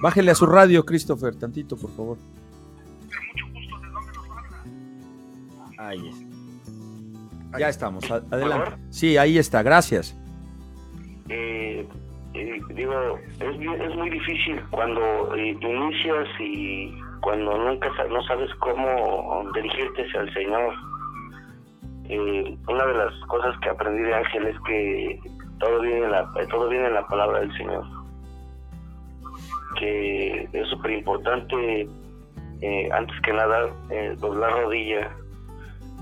[0.00, 2.18] Bájele a su radio, Christopher, tantito, por favor.
[5.88, 6.10] Ahí
[7.58, 8.76] Ya estamos, adelante.
[8.90, 10.14] Sí, ahí está, gracias.
[11.30, 11.88] Eh,
[12.74, 20.02] digo, es, es muy difícil cuando eh, inicias y cuando nunca no sabes cómo dirigirte
[20.02, 20.74] hacia el Señor.
[22.10, 25.20] Eh, una de las cosas que aprendí de Ángel es que
[25.58, 27.84] todo viene en la, todo viene en la palabra del Señor.
[29.78, 31.88] Que es súper importante,
[32.60, 33.70] eh, antes que nada,
[34.18, 35.10] doblar rodilla,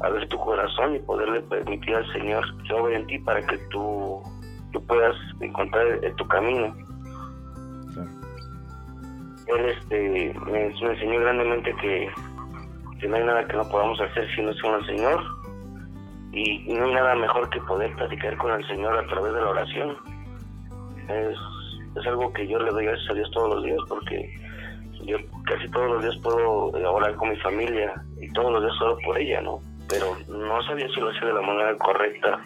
[0.02, 4.22] abrir tu corazón y poderle permitir al Señor que obre en ti para que tú
[4.86, 6.74] puedas encontrar tu camino.
[9.46, 12.10] Él este, me, enseñó grandemente que,
[13.08, 15.22] no hay nada que no podamos hacer si no es con el Señor
[16.32, 19.48] y no hay nada mejor que poder platicar con el Señor a través de la
[19.50, 19.96] oración.
[21.08, 21.38] Es,
[21.96, 24.34] es algo que yo le doy gracias a Dios todos los días porque
[25.04, 28.98] yo casi todos los días puedo orar con mi familia y todos los días oro
[29.04, 29.60] por ella, ¿no?
[29.88, 32.40] Pero no sabía si lo hacía de la manera correcta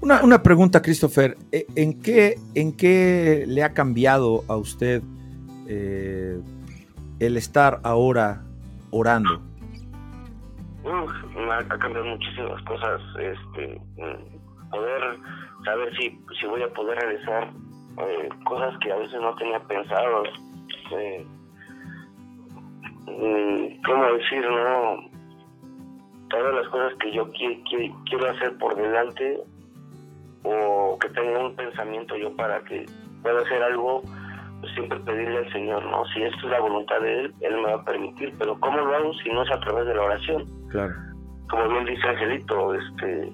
[0.00, 1.36] Una, pregunta, Christopher.
[1.50, 5.02] ¿E, ¿En qué, ¿En qué le ha cambiado a usted
[5.68, 6.40] eh,
[7.18, 8.42] el estar ahora
[8.90, 9.42] orando?
[10.84, 13.00] me ha, cambiado muchísimas cosas.
[13.18, 15.18] Este, mm, poder
[15.64, 17.50] saber si, si voy a poder realizar
[17.98, 20.24] eh, cosas que a veces no tenía pensado.
[20.92, 21.26] Eh,
[23.06, 24.44] mm, ¿Cómo decir?
[24.48, 25.15] No,
[26.28, 29.40] todas las cosas que yo quiero hacer por delante
[30.42, 32.86] o que tenga un pensamiento yo para que
[33.22, 34.02] pueda hacer algo,
[34.60, 36.04] pues siempre pedirle al Señor, ¿no?
[36.06, 38.94] Si esto es la voluntad de Él, Él me va a permitir, pero ¿cómo lo
[38.94, 40.46] hago si no es a través de la oración?
[40.70, 40.94] Claro.
[41.48, 43.32] Como bien dice Angelito, este,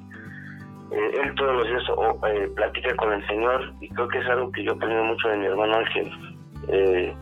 [0.92, 1.82] eh, él todos los días
[2.28, 5.36] eh, platica con el Señor y creo que es algo que yo aprendí mucho de
[5.38, 6.10] mi hermano Ángel,
[6.68, 7.14] eh,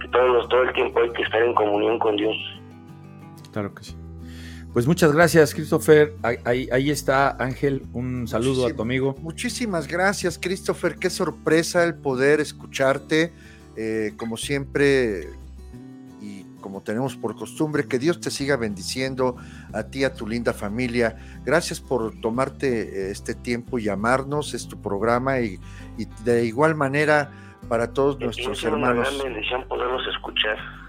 [0.00, 2.36] que todos los, todo el tiempo hay que estar en comunión con Dios.
[3.52, 3.96] Claro que sí.
[4.72, 6.14] Pues muchas gracias, Christopher.
[6.22, 7.82] Ahí, está, Ángel.
[7.92, 9.16] Un saludo a tu amigo.
[9.20, 10.94] Muchísimas gracias, Christopher.
[10.94, 13.32] Qué sorpresa el poder escucharte.
[13.76, 15.30] Eh, como siempre,
[16.20, 19.36] y como tenemos por costumbre, que Dios te siga bendiciendo
[19.72, 21.16] a ti, a tu linda familia.
[21.44, 24.54] Gracias por tomarte eh, este tiempo y llamarnos.
[24.54, 25.58] Es tu programa y,
[26.24, 27.32] de igual manera
[27.68, 29.08] para todos nuestros hermanos.
[29.08, 30.79] Es una gran bendición poderlos escuchar.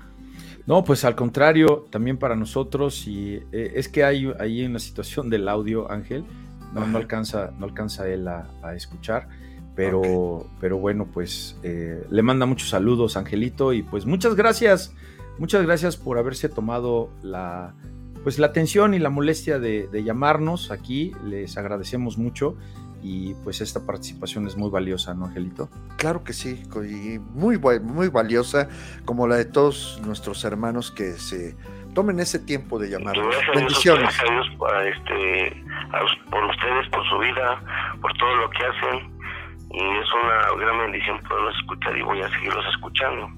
[0.65, 5.29] No, pues al contrario, también para nosotros, y eh, es que hay ahí una situación
[5.29, 6.25] del audio, Ángel,
[6.73, 9.27] no, no alcanza, no alcanza él a, escuchar,
[9.75, 14.93] pero, pero bueno, pues eh, le manda muchos saludos, Angelito, y pues muchas gracias,
[15.39, 17.73] muchas gracias por haberse tomado la,
[18.23, 22.55] pues la atención y la molestia de, de llamarnos aquí, les agradecemos mucho
[23.01, 25.69] y pues esta participación es muy valiosa, ¿no, Angelito?
[25.97, 28.69] Claro que sí, y muy, muy valiosa,
[29.05, 31.55] como la de todos nuestros hermanos que se
[31.93, 33.35] tomen ese tiempo de llamarnos.
[33.53, 34.03] Bendiciones.
[34.03, 34.47] Gracias a Dios
[34.95, 35.63] este,
[36.29, 37.63] por ustedes, por su vida,
[38.01, 39.21] por todo lo que hacen.
[39.73, 43.29] Y es una gran bendición poderlos escuchar y voy a seguirlos escuchando.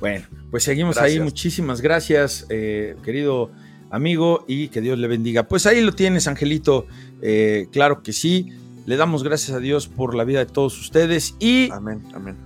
[0.00, 1.20] Bueno, pues seguimos ahí.
[1.20, 3.50] Muchísimas gracias, eh, querido
[3.90, 5.44] amigo, y que Dios le bendiga.
[5.44, 6.86] Pues ahí lo tienes, Angelito.
[7.22, 8.52] Eh, claro que sí.
[8.86, 11.68] Le damos gracias a Dios por la vida de todos ustedes y...
[11.72, 12.36] Amén, amén.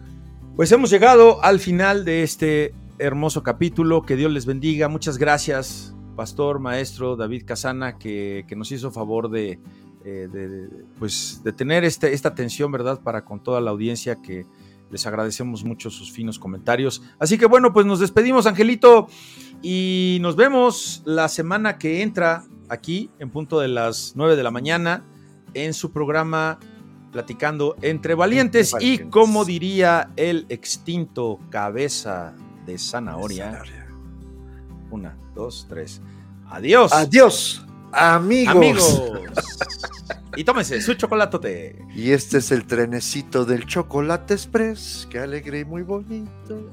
[0.56, 4.02] Pues hemos llegado al final de este hermoso capítulo.
[4.02, 4.88] Que Dios les bendiga.
[4.88, 9.58] Muchas gracias, pastor, maestro David Casana, que, nos hizo favor de,
[10.06, 10.68] eh,
[10.98, 13.02] pues, de tener este, esta atención, ¿verdad?
[13.02, 14.46] Para con toda la audiencia que
[14.90, 17.02] les agradecemos mucho sus finos comentarios.
[17.18, 19.08] Así que bueno, pues nos despedimos, Angelito,
[19.60, 24.50] y nos vemos la semana que entra aquí en punto de las 9 de la
[24.50, 25.04] mañana
[25.55, 26.59] en su programa
[27.12, 33.64] Platicando entre valientes, y como diría el extinto cabeza de zanahoria.
[34.93, 36.01] Una, dos, tres.
[36.48, 36.93] Adiós.
[36.93, 38.55] Adiós, amigos.
[38.55, 39.02] Amigos.
[40.36, 41.85] y tómese su chocolate.
[41.97, 45.09] Y este es el trenecito del chocolate express.
[45.10, 46.70] Qué alegre y muy bonito.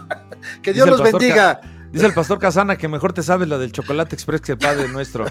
[0.62, 1.60] que Dios los bendiga.
[1.92, 5.26] Dice el pastor Casana que mejor te sabes la del chocolate express que padre nuestro.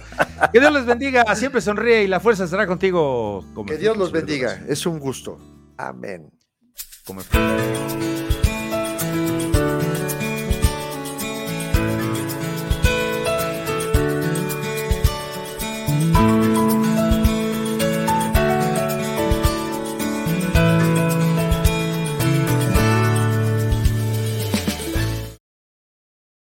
[0.52, 3.46] Que Dios les bendiga, siempre sonríe y la fuerza estará contigo.
[3.68, 5.38] que Dios los bendiga, es un gusto.
[5.78, 6.32] Amén.
[7.06, 7.22] Como